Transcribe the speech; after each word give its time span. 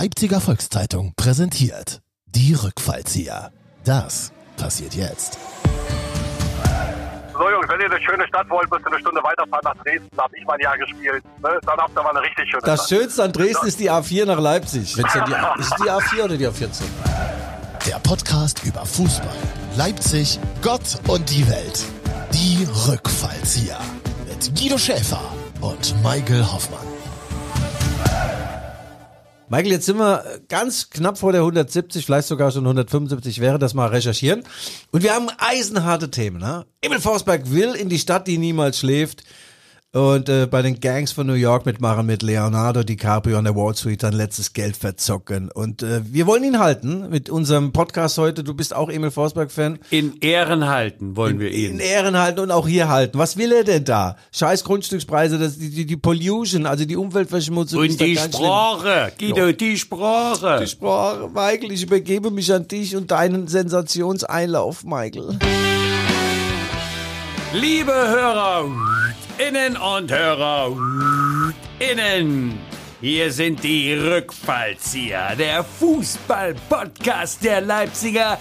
Leipziger 0.00 0.40
Volkszeitung 0.40 1.12
präsentiert 1.16 2.02
die 2.26 2.54
Rückfallzieher. 2.54 3.50
Das 3.84 4.30
passiert 4.56 4.94
jetzt. 4.94 5.36
So 7.32 7.50
Jungs, 7.50 7.68
wenn 7.68 7.80
ihr 7.80 7.86
eine 7.90 8.00
schöne 8.04 8.24
Stadt 8.28 8.48
wollt, 8.48 8.70
müsst 8.70 8.84
ihr 8.86 8.92
eine 8.92 9.00
Stunde 9.00 9.20
weiterfahren 9.24 9.64
nach 9.64 9.74
Dresden. 9.82 10.06
Da 10.16 10.22
habe 10.22 10.36
ich 10.38 10.46
mein 10.46 10.60
Jahr 10.60 10.78
gespielt. 10.78 11.24
Ne? 11.42 11.58
Dann 11.66 11.78
habt 11.78 11.98
ihr 11.98 12.02
mal 12.04 12.10
eine 12.10 12.22
richtig 12.22 12.48
schöne 12.48 12.62
Das 12.62 12.86
Stadt. 12.86 12.88
Schönste 12.90 13.24
an 13.24 13.32
Dresden 13.32 13.66
ist 13.66 13.80
die 13.80 13.90
A4 13.90 14.26
nach 14.26 14.38
Leipzig. 14.38 14.96
Wenn's 14.96 15.12
dann 15.12 15.24
die, 15.26 15.32
ist 15.62 15.74
die 15.80 15.90
A4 15.90 16.22
oder 16.22 16.36
die 16.36 16.46
A14? 16.46 16.82
Der 17.84 17.98
Podcast 17.98 18.64
über 18.64 18.86
Fußball, 18.86 19.36
Leipzig, 19.76 20.38
Gott 20.62 21.00
und 21.08 21.28
die 21.28 21.44
Welt. 21.50 21.82
Die 22.32 22.68
Rückfallzieher. 22.86 23.80
Mit 24.28 24.54
Guido 24.56 24.78
Schäfer 24.78 25.22
und 25.60 25.92
Michael 26.04 26.44
Hoffmann. 26.44 26.87
Michael, 29.50 29.72
jetzt 29.72 29.86
sind 29.86 29.96
wir 29.96 30.40
ganz 30.48 30.90
knapp 30.90 31.16
vor 31.16 31.32
der 31.32 31.40
170, 31.40 32.04
vielleicht 32.04 32.28
sogar 32.28 32.50
schon 32.50 32.64
175 32.64 33.40
wäre 33.40 33.58
das 33.58 33.72
mal 33.72 33.86
recherchieren. 33.86 34.44
Und 34.90 35.02
wir 35.02 35.14
haben 35.14 35.28
eisenharte 35.38 36.10
Themen. 36.10 36.38
Ne? 36.38 36.66
Emil 36.82 37.00
Forsberg 37.00 37.50
will 37.50 37.74
in 37.74 37.88
die 37.88 37.98
Stadt, 37.98 38.26
die 38.26 38.36
niemals 38.36 38.78
schläft. 38.78 39.24
Und 39.98 40.28
äh, 40.28 40.46
bei 40.46 40.62
den 40.62 40.78
Gangs 40.78 41.10
von 41.10 41.26
New 41.26 41.32
York 41.32 41.66
mitmachen 41.66 42.06
mit 42.06 42.22
Leonardo 42.22 42.84
DiCaprio 42.84 43.36
an 43.36 43.42
der 43.42 43.56
Wall 43.56 43.74
Street 43.74 44.00
sein 44.00 44.12
letztes 44.12 44.52
Geld 44.52 44.76
verzocken. 44.76 45.50
Und 45.50 45.82
äh, 45.82 46.02
wir 46.04 46.28
wollen 46.28 46.44
ihn 46.44 46.60
halten 46.60 47.10
mit 47.10 47.28
unserem 47.28 47.72
Podcast 47.72 48.16
heute. 48.16 48.44
Du 48.44 48.54
bist 48.54 48.76
auch 48.76 48.90
Emil 48.90 49.10
Forsberg-Fan. 49.10 49.80
In 49.90 50.18
Ehren 50.20 50.68
halten 50.68 51.16
wollen 51.16 51.40
wir 51.40 51.50
In 51.50 51.72
ihn. 51.72 51.78
Ehren 51.80 52.16
halten 52.16 52.38
und 52.38 52.52
auch 52.52 52.68
hier 52.68 52.88
halten. 52.88 53.18
Was 53.18 53.36
will 53.36 53.50
er 53.50 53.64
denn 53.64 53.84
da? 53.84 54.14
Scheiß 54.30 54.62
Grundstückspreise, 54.62 55.36
das, 55.36 55.58
die, 55.58 55.70
die, 55.70 55.84
die 55.84 55.96
Pollution, 55.96 56.66
also 56.66 56.84
die 56.84 56.96
Umweltverschmutzung. 56.96 57.80
Und 57.80 58.00
die 58.00 58.14
ganz 58.14 58.36
schlimm. 58.36 58.46
Sprache, 58.46 59.12
Guido, 59.18 59.50
die 59.50 59.76
Sprache. 59.76 60.60
Die 60.62 60.68
Sprache, 60.68 61.28
Michael, 61.28 61.72
ich 61.72 61.82
übergebe 61.82 62.30
mich 62.30 62.52
an 62.52 62.68
dich 62.68 62.94
und 62.94 63.10
deinen 63.10 63.48
Sensationseinlauf, 63.48 64.84
Michael. 64.84 65.40
Liebe 67.54 67.92
Hörer, 67.92 68.70
innen 69.38 69.78
und 69.78 70.12
Hörer, 70.12 70.76
innen. 71.78 72.60
Hier 73.00 73.32
sind 73.32 73.64
die 73.64 73.94
Rückfallzieher, 73.94 75.34
der 75.34 75.64
Fußball-Podcast 75.64 77.42
der 77.42 77.62
Leipziger 77.62 78.38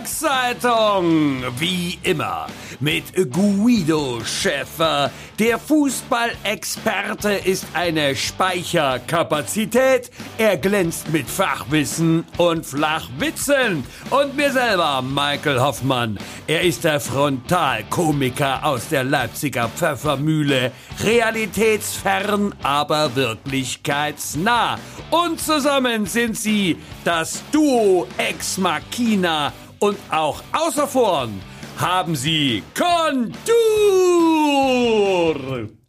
Volkszeitung. 0.00 1.42
Wie 1.58 1.98
immer 2.02 2.46
mit 2.80 3.04
Guido 3.30 4.20
Schäfer. 4.24 5.10
Der 5.38 5.58
Fußballexperte 5.58 7.32
ist 7.32 7.66
eine 7.74 8.16
Speicherkapazität. 8.16 10.10
Er 10.38 10.56
glänzt 10.56 11.10
mit 11.12 11.28
Fachwissen 11.28 12.24
und 12.38 12.64
Flachwitzen. 12.64 13.84
Und 14.08 14.36
mir 14.36 14.50
selber, 14.52 15.02
Michael 15.02 15.60
Hoffmann. 15.60 16.18
Er 16.46 16.62
ist 16.62 16.84
der 16.84 17.00
Frontalkomiker 17.00 18.64
aus 18.64 18.88
der 18.88 19.04
Leipziger 19.04 19.68
Pfeffermühle. 19.68 20.72
Realitätsfern, 21.02 22.54
aber 22.62 23.14
wirklichkeitsnah. 23.14 24.78
Und 25.10 25.40
zusammen 25.40 26.06
sind 26.06 26.38
sie 26.38 26.78
das 27.04 27.42
Duo 27.52 28.06
Ex 28.16 28.56
Machina 28.56 29.52
und 29.80 29.98
auch 30.10 30.42
außer 30.52 30.86
vorn 30.86 31.40
haben 31.76 32.14
sie 32.14 32.62
Kontur. 32.74 33.40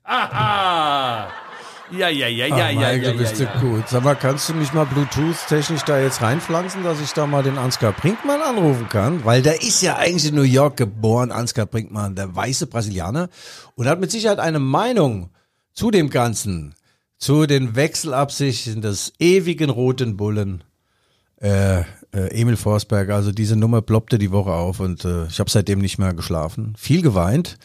Aha. 0.04 1.28
Ja, 1.92 2.08
ja, 2.08 2.28
ja, 2.28 2.48
ja, 2.48 2.70
ja, 2.70 2.80
Michael, 2.80 3.04
ja, 3.04 3.12
du 3.12 3.18
bist 3.18 3.40
ja, 3.40 3.48
ja 3.48 3.54
ja. 3.54 3.60
gut. 3.60 3.90
Sag 3.90 4.04
mal, 4.06 4.16
kannst 4.16 4.48
du 4.48 4.54
mich 4.54 4.72
mal 4.72 4.86
Bluetooth-technisch 4.86 5.84
da 5.84 6.00
jetzt 6.00 6.22
reinpflanzen, 6.22 6.84
dass 6.84 7.02
ich 7.02 7.12
da 7.12 7.28
mal 7.28 7.44
den 7.44 7.58
Ansgar 7.58 7.92
Brinkmann 7.92 8.42
anrufen 8.42 8.88
kann? 8.88 9.26
Weil 9.26 9.42
der 9.42 9.62
ist 9.62 9.82
ja 9.82 9.98
eigentlich 9.98 10.30
in 10.30 10.36
New 10.36 10.44
York 10.44 10.78
geboren, 10.78 11.34
Ansgar 11.34 11.66
Brinkmann, 11.66 12.16
der 12.16 12.34
weiße 12.34 12.68
Brasilianer. 12.68 13.28
Und 13.76 13.88
hat 13.88 14.00
mit 14.00 14.10
Sicherheit 14.10 14.40
eine 14.40 14.60
Meinung 14.60 15.32
zu 15.74 15.92
dem 15.92 16.10
Ganzen, 16.10 16.76
zu 17.18 17.46
den 17.46 17.76
Wechselabsichten 17.76 18.82
des 18.82 19.12
ewigen 19.20 19.70
roten 19.70 20.16
Bullen. 20.16 20.64
Äh, 21.42 21.84
äh, 22.14 22.28
Emil 22.40 22.58
Forsberg, 22.58 23.10
also 23.10 23.32
diese 23.32 23.56
Nummer 23.56 23.82
ploppte 23.82 24.18
die 24.18 24.32
Woche 24.32 24.52
auf 24.52 24.80
und 24.80 25.06
äh, 25.06 25.26
ich 25.28 25.40
habe 25.40 25.50
seitdem 25.50 25.80
nicht 25.80 25.98
mehr 25.98 26.14
geschlafen. 26.14 26.74
Viel 26.78 27.02
geweint. 27.02 27.58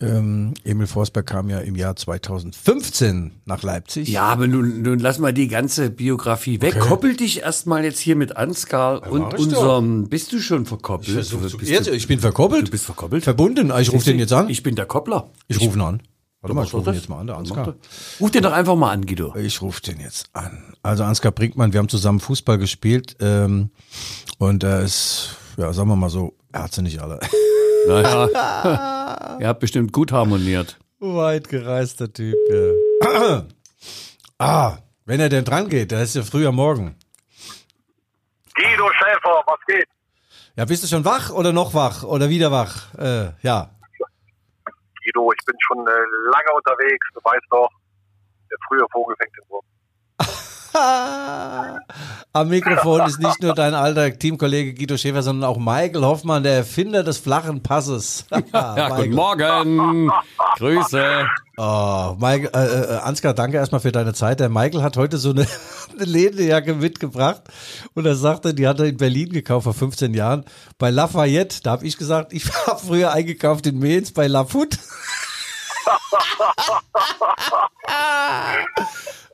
Ähm, 0.00 0.54
Emil 0.64 0.86
Forsberg 0.86 1.26
kam 1.26 1.50
ja 1.50 1.58
im 1.58 1.74
Jahr 1.74 1.96
2015 1.96 3.32
nach 3.46 3.62
Leipzig. 3.64 4.08
Ja, 4.08 4.22
aber 4.26 4.46
nun, 4.46 4.82
nun 4.82 4.98
lass 5.00 5.18
mal 5.18 5.32
die 5.32 5.48
ganze 5.48 5.90
Biografie 5.90 6.60
weg. 6.60 6.78
Koppel 6.78 7.16
dich 7.16 7.40
erstmal 7.42 7.82
jetzt 7.84 7.98
hier 7.98 8.14
mit 8.14 8.36
Ansgar 8.36 9.00
mach 9.00 9.10
und 9.10 9.34
unserem. 9.34 10.08
Bist 10.08 10.32
du 10.32 10.38
schon 10.40 10.66
verkoppelt? 10.66 11.08
Ich, 11.08 11.14
versuch 11.14 11.58
Du 11.58 11.64
jetzt, 11.66 11.88
du- 11.88 11.92
ich 11.92 12.06
bin 12.06 12.20
verkoppelt. 12.20 12.68
Du 12.68 12.70
bist 12.70 12.84
verkoppelt? 12.84 13.24
Verbunden. 13.24 13.72
Ich 13.80 13.92
rufe 13.92 14.04
den 14.04 14.18
jetzt 14.20 14.32
an. 14.32 14.48
Ich 14.48 14.62
bin 14.62 14.76
der 14.76 14.86
Koppler. 14.86 15.30
Ich 15.48 15.60
rufe 15.60 15.76
ihn 15.76 15.82
an. 15.82 16.02
Warte 16.40 16.54
mal, 16.54 16.64
ich 16.64 16.72
rufe 16.72 16.92
jetzt 16.92 17.08
mal 17.08 17.18
an, 17.18 17.26
der 17.26 17.36
Ansgar. 17.36 17.74
Ruf 18.20 18.30
den 18.30 18.42
doch 18.44 18.52
einfach 18.52 18.76
mal 18.76 18.92
an, 18.92 19.04
Guido. 19.04 19.34
Ich 19.34 19.60
rufe 19.60 19.80
den 19.80 19.98
jetzt 19.98 20.30
an. 20.34 20.74
Also 20.82 21.02
Ansgar 21.02 21.32
Brinkmann, 21.32 21.72
wir 21.72 21.78
haben 21.78 21.88
zusammen 21.88 22.20
Fußball 22.20 22.58
gespielt 22.58 23.16
ähm, 23.20 23.70
und 24.38 24.62
er 24.62 24.82
ist, 24.82 25.36
ja, 25.56 25.72
sagen 25.72 25.88
wir 25.88 25.96
mal 25.96 26.10
so, 26.10 26.36
er 26.52 26.64
hat 26.64 26.72
sie 26.74 26.82
nicht 26.82 27.00
alle. 27.00 27.20
Naja, 27.86 29.38
ihr 29.40 29.48
habt 29.48 29.60
bestimmt 29.60 29.92
gut 29.92 30.12
harmoniert. 30.12 30.78
Weit 30.98 31.48
gereister 31.48 32.12
Typ, 32.12 32.36
ja. 32.50 33.46
ah, 34.38 34.78
wenn 35.06 35.20
er 35.20 35.30
denn 35.30 35.44
dran 35.44 35.70
geht, 35.70 35.92
der 35.92 36.02
ist 36.02 36.14
ja 36.14 36.22
früh 36.22 36.46
am 36.46 36.56
Morgen. 36.56 36.96
Guido 38.54 38.90
Schäfer, 38.92 39.42
was 39.46 39.58
geht? 39.66 39.88
Ja, 40.56 40.66
bist 40.66 40.82
du 40.82 40.88
schon 40.88 41.04
wach 41.06 41.30
oder 41.30 41.52
noch 41.52 41.72
wach 41.72 42.02
oder 42.02 42.28
wieder 42.28 42.52
wach? 42.52 42.92
Äh, 42.98 43.30
ja. 43.40 43.70
Guido, 45.08 45.32
ich 45.32 45.44
bin 45.44 45.56
schon 45.60 45.86
äh, 45.86 45.90
lange 46.30 46.52
unterwegs. 46.54 47.06
Du 47.14 47.20
weißt 47.22 47.46
doch, 47.50 47.70
der 48.50 48.58
frühe 48.68 48.86
Vogel 48.92 49.16
fängt 49.16 49.36
den 49.36 49.48
Wurm. 49.48 49.64
Am 52.32 52.48
Mikrofon 52.48 53.06
ist 53.06 53.18
nicht 53.18 53.42
nur 53.42 53.54
dein 53.54 53.74
alter 53.74 54.16
Teamkollege 54.16 54.74
Guido 54.74 54.96
Schäfer, 54.96 55.22
sondern 55.22 55.48
auch 55.48 55.58
Michael 55.58 56.02
Hoffmann, 56.02 56.42
der 56.42 56.56
Erfinder 56.56 57.02
des 57.02 57.18
flachen 57.18 57.62
Passes. 57.62 58.26
Ja, 58.52 58.88
guten 58.96 59.14
Morgen. 59.14 60.10
Grüße. 60.58 61.26
Oh, 61.56 62.14
Michael, 62.18 62.50
äh, 62.54 62.94
äh, 62.94 62.98
Ansgar, 62.98 63.34
danke 63.34 63.56
erstmal 63.56 63.80
für 63.80 63.90
deine 63.90 64.14
Zeit. 64.14 64.38
Der 64.40 64.48
Michael 64.48 64.82
hat 64.82 64.96
heute 64.96 65.18
so 65.18 65.30
eine, 65.30 65.46
eine 65.94 66.04
Lederjacke 66.04 66.74
mitgebracht 66.74 67.42
und 67.94 68.06
er 68.06 68.14
sagte, 68.14 68.54
die 68.54 68.68
hat 68.68 68.78
er 68.78 68.86
in 68.86 68.96
Berlin 68.96 69.30
gekauft 69.30 69.64
vor 69.64 69.74
15 69.74 70.14
Jahren 70.14 70.44
bei 70.78 70.90
Lafayette. 70.90 71.60
Da 71.62 71.72
habe 71.72 71.86
ich 71.86 71.96
gesagt, 71.96 72.32
ich 72.32 72.44
habe 72.66 72.78
früher 72.78 73.12
eingekauft 73.12 73.66
in 73.66 73.78
Mainz 73.78 74.12
bei 74.12 74.28
Lafut. 74.28 74.78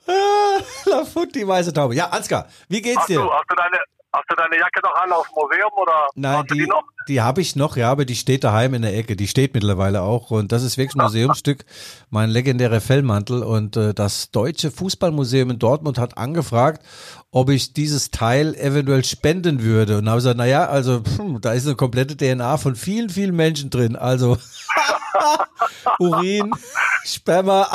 Lafut, 0.86 1.34
die 1.34 1.46
weiße 1.46 1.72
Taube. 1.72 1.94
Ja, 1.94 2.08
Ansgar, 2.10 2.46
wie 2.68 2.82
geht's 2.82 2.98
Hast 3.00 3.08
du, 3.08 3.14
dir? 3.14 3.22
hast, 3.30 3.44
du 3.50 3.54
deine, 3.56 3.78
hast 4.12 4.24
du 4.28 4.36
deine 4.36 4.58
Jacke 4.58 4.80
noch 4.82 4.94
an 4.94 5.12
aus 5.12 5.26
dem 5.26 5.34
Museum 5.34 5.70
oder 5.76 6.08
Nein, 6.14 6.36
hast 6.38 6.50
du 6.50 6.54
die, 6.54 6.60
die 6.60 6.66
noch? 6.66 6.82
die 7.08 7.20
habe 7.20 7.40
ich 7.40 7.56
noch, 7.56 7.76
ja, 7.76 7.90
aber 7.90 8.04
die 8.04 8.14
steht 8.16 8.44
daheim 8.44 8.74
in 8.74 8.82
der 8.82 8.96
Ecke. 8.96 9.16
Die 9.16 9.28
steht 9.28 9.54
mittlerweile 9.54 10.02
auch. 10.02 10.30
Und 10.30 10.52
das 10.52 10.62
ist 10.62 10.76
wirklich 10.78 10.94
ein 10.96 11.02
Museumsstück, 11.04 11.64
mein 12.10 12.30
legendärer 12.30 12.80
Fellmantel. 12.80 13.42
Und 13.42 13.76
äh, 13.76 13.92
das 13.94 14.30
Deutsche 14.30 14.70
Fußballmuseum 14.70 15.50
in 15.50 15.58
Dortmund 15.58 15.98
hat 15.98 16.16
angefragt, 16.18 16.82
ob 17.30 17.50
ich 17.50 17.72
dieses 17.72 18.10
Teil 18.10 18.54
eventuell 18.54 19.04
spenden 19.04 19.62
würde. 19.62 19.98
Und 19.98 20.08
habe 20.08 20.18
gesagt, 20.18 20.36
naja, 20.38 20.66
also 20.66 21.02
hm, 21.16 21.40
da 21.40 21.52
ist 21.52 21.66
eine 21.66 21.76
komplette 21.76 22.16
DNA 22.16 22.56
von 22.58 22.76
vielen, 22.76 23.10
vielen 23.10 23.34
Menschen 23.36 23.70
drin. 23.70 23.96
Also 23.96 24.38
Urin, 25.98 26.50
Sperma, 27.04 27.68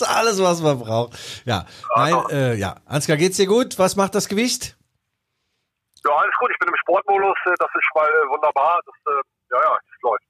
alles, 0.00 0.38
alles, 0.40 0.40
was 0.40 0.60
man 0.62 0.78
braucht. 0.78 1.18
Ja, 1.44 1.66
nein, 1.96 2.14
äh, 2.30 2.54
ja. 2.54 2.76
Ansgar, 2.86 3.16
geht's 3.18 3.36
dir 3.36 3.46
gut? 3.46 3.78
Was 3.78 3.96
macht 3.96 4.14
das 4.14 4.28
Gewicht? 4.28 4.76
Ja, 6.04 6.10
alles 6.16 6.34
gut. 6.40 6.50
Ich 6.52 6.58
bin 6.58 6.68
im 6.68 6.76
Sportmodus. 6.80 7.36
äh, 7.46 7.54
Das 7.58 7.68
ist 7.74 7.90
mal 7.94 8.08
äh, 8.08 8.28
wunderbar. 8.30 8.80
Das, 8.86 8.94
äh, 9.06 9.20
ja, 9.52 9.58
ja, 9.62 9.76
das 9.76 10.00
läuft. 10.02 10.22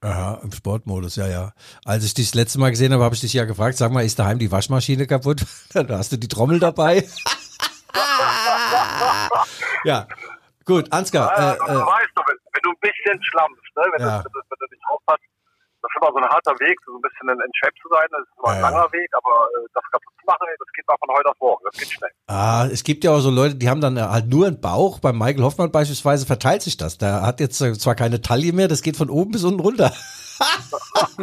das. 0.00 0.10
Aha, 0.10 0.40
im 0.42 0.52
Sportmodus, 0.52 1.16
ja, 1.16 1.26
ja. 1.28 1.52
Als 1.84 2.04
ich 2.04 2.12
dich 2.14 2.26
das 2.28 2.34
letzte 2.34 2.58
Mal 2.58 2.70
gesehen 2.70 2.92
habe, 2.92 3.04
habe 3.04 3.14
ich 3.14 3.20
dich 3.22 3.32
ja 3.32 3.44
gefragt, 3.44 3.76
sag 3.78 3.90
mal, 3.92 4.04
ist 4.04 4.18
daheim 4.18 4.38
die 4.38 4.50
Waschmaschine 4.52 5.06
kaputt? 5.06 5.42
da 5.72 5.86
hast 5.98 6.12
du 6.12 6.16
die 6.18 6.28
Trommel 6.28 6.58
dabei. 6.58 7.06
ja, 9.84 10.06
gut, 10.64 10.92
Ansgar, 10.92 11.32
Äh, 11.38 11.54
äh, 11.54 11.56
du 11.58 11.64
äh, 11.64 11.76
weißt 11.86 12.10
doch, 12.16 12.24
wenn, 12.28 12.36
wenn 12.52 12.62
du 12.62 12.70
ein 12.70 12.80
bisschen 12.80 13.22
schlammst, 13.24 13.62
ne? 13.76 13.82
wenn, 13.96 14.00
Ja. 14.06 14.18
du, 14.22 14.24
wenn, 14.24 14.42
du, 14.50 14.56
du 14.60 14.66
dich 14.74 14.80
aufpasst, 14.90 15.22
das 15.84 15.90
ist 15.92 15.96
immer 16.00 16.12
so 16.12 16.18
ein 16.24 16.28
harter 16.32 16.56
Weg, 16.64 16.78
so 16.86 16.96
ein 16.96 17.02
bisschen 17.04 17.28
ein, 17.28 17.36
ein 17.40 17.52
Chef 17.60 17.74
zu 17.82 17.88
sein. 17.92 18.08
Das 18.10 18.20
ist 18.24 18.32
immer 18.40 18.48
ein 18.48 18.56
Ja, 18.56 18.62
langer 18.70 18.88
Weg, 18.92 19.10
aber 19.12 19.34
äh, 19.52 19.68
das 19.74 19.84
kaputt 19.92 20.14
zu 20.18 20.24
machen, 20.24 20.46
das 20.58 20.68
geht 20.72 20.86
mal 20.88 20.96
von 20.98 21.10
heute 21.14 21.28
auf 21.28 21.36
morgen. 21.40 21.62
Das 21.68 21.76
geht 21.76 21.92
schnell. 21.92 22.10
ah, 22.28 22.66
es 22.72 22.82
gibt 22.84 23.04
ja 23.04 23.10
auch 23.12 23.20
so 23.20 23.28
Leute, 23.30 23.56
die 23.56 23.68
haben 23.68 23.82
dann 23.82 24.00
halt 24.00 24.28
nur 24.28 24.46
einen 24.46 24.60
Bauch. 24.60 25.00
Beim 25.00 25.18
Michael 25.18 25.42
Hoffmann 25.44 25.70
beispielsweise 25.70 26.24
verteilt 26.24 26.62
sich 26.62 26.78
das. 26.78 26.96
Der 26.96 27.20
hat 27.20 27.40
jetzt 27.40 27.60
äh, 27.60 27.74
zwar 27.76 27.94
keine 27.94 28.22
Taille 28.22 28.52
mehr, 28.52 28.68
das 28.68 28.80
geht 28.80 28.96
von 28.96 29.10
oben 29.10 29.32
bis 29.32 29.44
unten 29.44 29.60
runter. 29.60 29.92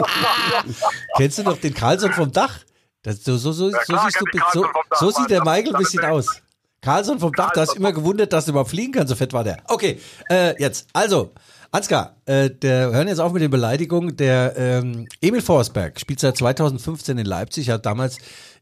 Kennst 1.18 1.38
du 1.40 1.44
noch 1.44 1.58
den 1.58 1.74
Carlson 1.74 2.14
vom 2.14 2.32
Dach? 2.32 2.60
Das, 3.04 3.24
so, 3.24 3.38
so, 3.38 3.52
so, 3.52 3.70
Ja, 3.70 3.80
so, 3.86 3.98
siehst 3.98 4.22
du, 4.22 4.26
so, 4.54 4.66
so 5.00 5.12
sieht 5.12 5.30
der 5.30 5.44
Michael 5.44 5.76
ein 5.76 5.80
bisschen 5.80 6.06
aus. 6.06 6.42
Carlson 6.82 7.20
vom 7.20 7.32
Dach, 7.34 7.52
du 7.52 7.62
hast 7.62 7.76
immer 7.76 7.92
gewundert, 7.94 8.34
dass 8.34 8.46
du 8.46 8.52
überhaupt 8.52 8.70
fliegen 8.72 8.94
kannst, 8.94 9.10
so 9.10 9.16
fett 9.16 9.34
war 9.34 9.44
der. 9.44 9.58
Okay, 9.68 10.00
äh, 10.30 10.60
jetzt, 10.62 10.88
also, 10.94 11.32
Ansgar, 11.72 12.18
äh, 12.26 12.50
der, 12.50 12.92
hören 12.92 13.08
jetzt 13.08 13.20
auf 13.20 13.32
mit 13.32 13.42
den 13.42 13.50
Beleidigungen. 13.50 14.18
Der 14.18 14.56
ähm, 14.58 15.08
Emil 15.22 15.42
Forsberg 15.42 16.00
spielt 16.02 16.20
seit 16.20 16.36
2015 16.36 17.18
in 17.18 17.26
Leipzig, 17.26 17.70
hat 17.70 17.86
damals 17.86 18.18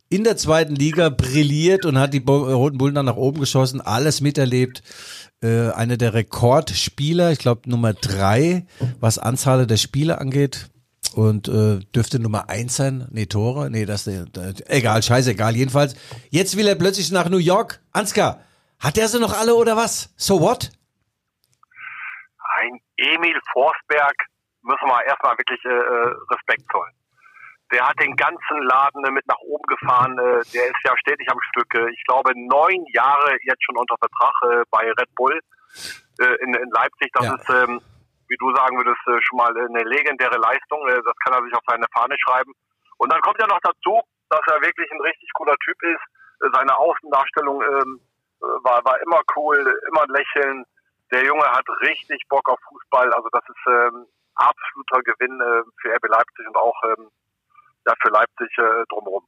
in 0.10 0.24
der 0.24 0.38
zweiten 0.38 0.76
Liga 0.76 1.10
brilliert 1.10 1.86
und 1.86 1.98
hat 1.98 2.14
die 2.14 2.20
Bo 2.20 2.44
Roten 2.44 2.78
Bullen 2.78 2.96
dann 2.96 3.08
nach 3.08 3.16
oben 3.16 3.40
geschossen, 3.40 3.82
alles 3.82 4.22
miterlebt. 4.22 4.84
Äh, 5.42 5.70
einer 5.70 5.98
der 5.98 6.14
Rekordspieler, 6.14 7.32
ich 7.32 7.40
glaube 7.40 7.70
Nummer 7.70 7.94
drei, 7.94 8.66
was 9.00 9.18
Anzahl 9.18 9.66
der 9.66 9.78
Spiele 9.78 10.20
angeht. 10.20 10.70
Und 11.16 11.48
äh, 11.48 11.80
dürfte 11.96 12.20
Nummer 12.20 12.50
eins 12.50 12.76
sein. 12.76 13.08
Nee, 13.10 13.26
Tore. 13.26 13.72
Nee, 13.72 13.86
das, 13.86 14.06
äh, 14.06 14.26
egal, 14.68 15.02
scheißegal. 15.02 15.56
Jedenfalls, 15.56 15.96
jetzt 16.30 16.56
will 16.56 16.68
er 16.68 16.76
plötzlich 16.76 17.10
nach 17.10 17.30
New 17.30 17.38
York. 17.38 17.82
Ansgar, 17.92 18.42
hat 18.78 18.98
der 18.98 19.08
sie 19.08 19.20
noch 19.20 19.34
alle 19.34 19.56
oder 19.56 19.76
was? 19.76 20.10
So 20.16 20.40
what? 20.40 20.70
Emil 23.00 23.40
Forsberg 23.54 24.16
müssen 24.62 24.88
wir 24.88 25.04
erstmal 25.06 25.38
wirklich 25.38 25.64
äh, 25.66 25.70
äh, 25.70 26.16
Respekt 26.32 26.64
zollen. 26.72 26.94
Der 27.72 27.88
hat 27.88 28.00
den 28.00 28.16
ganzen 28.16 28.62
Laden 28.64 29.06
äh, 29.06 29.12
mit 29.12 29.26
nach 29.28 29.40
oben 29.40 29.64
gefahren. 29.68 30.18
Äh, 30.18 30.42
der 30.54 30.66
ist 30.68 30.84
ja 30.84 30.94
stetig 30.98 31.30
am 31.32 31.40
Stück. 31.52 31.74
Äh, 31.76 31.90
ich 31.92 32.04
glaube, 32.06 32.32
neun 32.36 32.84
Jahre 32.94 33.38
jetzt 33.44 33.64
schon 33.64 33.78
unter 33.78 33.96
Vertrag 33.98 34.34
äh, 34.52 34.64
bei 34.72 34.86
Red 34.92 35.16
Bull 35.16 35.40
äh, 36.20 36.36
in, 36.44 36.54
in 36.54 36.70
Leipzig. 36.72 37.10
Das 37.14 37.26
Ja. 37.26 37.36
ist, 37.36 37.50
ähm, 37.50 37.80
wie 38.28 38.38
du 38.38 38.54
sagen 38.56 38.78
würdest, 38.78 39.00
äh, 39.08 39.22
schon 39.22 39.38
mal 39.38 39.54
eine 39.56 39.84
legendäre 39.84 40.38
Leistung. 40.38 40.88
Äh, 40.88 41.02
das 41.06 41.16
kann 41.24 41.34
er 41.34 41.44
sich 41.44 41.54
auf 41.54 41.64
seine 41.68 41.86
Fahne 41.94 42.16
schreiben. 42.20 42.54
Und 42.98 43.12
dann 43.14 43.22
kommt 43.22 43.40
ja 43.40 43.48
noch 43.48 43.62
dazu, 43.62 44.02
dass 44.30 44.42
er 44.48 44.62
wirklich 44.62 44.92
ein 44.92 45.02
richtig 45.02 45.30
cooler 45.34 45.56
Typ 45.64 45.78
ist. 45.84 46.04
Äh, 46.42 46.50
seine 46.54 46.76
Außendarstellung 46.78 47.62
ähm, 47.62 48.02
äh, 48.42 48.46
war, 48.64 48.84
war 48.84 49.00
immer 49.02 49.22
cool, 49.36 49.80
immer 49.88 50.04
ein 50.04 50.10
Lächeln. 50.10 50.66
Der 51.12 51.26
Junge 51.26 51.44
hat 51.44 51.66
richtig 51.82 52.22
Bock 52.30 52.48
auf 52.50 52.60
Fußball. 52.70 53.12
Also 53.14 53.30
das 53.32 53.44
ist 53.50 53.68
ähm, 53.68 54.06
absoluter 54.36 55.02
Gewinn 55.02 55.42
äh, 55.42 55.64
für 55.82 55.96
RB 55.96 56.08
Leipzig 56.08 56.48
und 56.48 56.56
auch 56.56 56.76
ähm, 56.84 57.10
ja, 57.90 57.96
für 58.02 58.12
Leipzig 58.12 58.58
äh, 58.58 58.86
drumherum. 58.90 59.24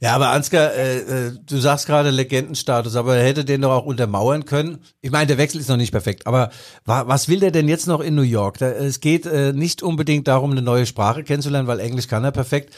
Ja, 0.00 0.16
aber 0.16 0.30
Ansgar, 0.30 0.72
äh, 0.74 0.98
äh, 0.98 1.32
du 1.46 1.58
sagst 1.58 1.86
gerade 1.86 2.10
Legendenstatus, 2.10 2.96
aber 2.96 3.18
er 3.18 3.24
hätte 3.24 3.44
den 3.44 3.62
doch 3.62 3.70
auch 3.70 3.86
untermauern 3.86 4.44
können. 4.46 4.78
Ich 5.00 5.12
meine, 5.12 5.28
der 5.28 5.38
Wechsel 5.38 5.60
ist 5.60 5.68
noch 5.68 5.76
nicht 5.76 5.92
perfekt, 5.92 6.26
aber 6.26 6.50
wa 6.84 7.06
was 7.06 7.28
will 7.28 7.38
der 7.38 7.52
denn 7.52 7.68
jetzt 7.68 7.86
noch 7.86 8.00
in 8.00 8.16
New 8.16 8.22
York? 8.22 8.58
Da, 8.58 8.68
es 8.68 8.98
geht 8.98 9.26
äh, 9.26 9.52
nicht 9.52 9.80
unbedingt 9.80 10.26
darum, 10.26 10.50
eine 10.50 10.62
neue 10.62 10.86
Sprache 10.86 11.22
kennenzulernen, 11.22 11.68
weil 11.68 11.78
Englisch 11.78 12.08
kann 12.08 12.24
er 12.24 12.32
perfekt. 12.32 12.74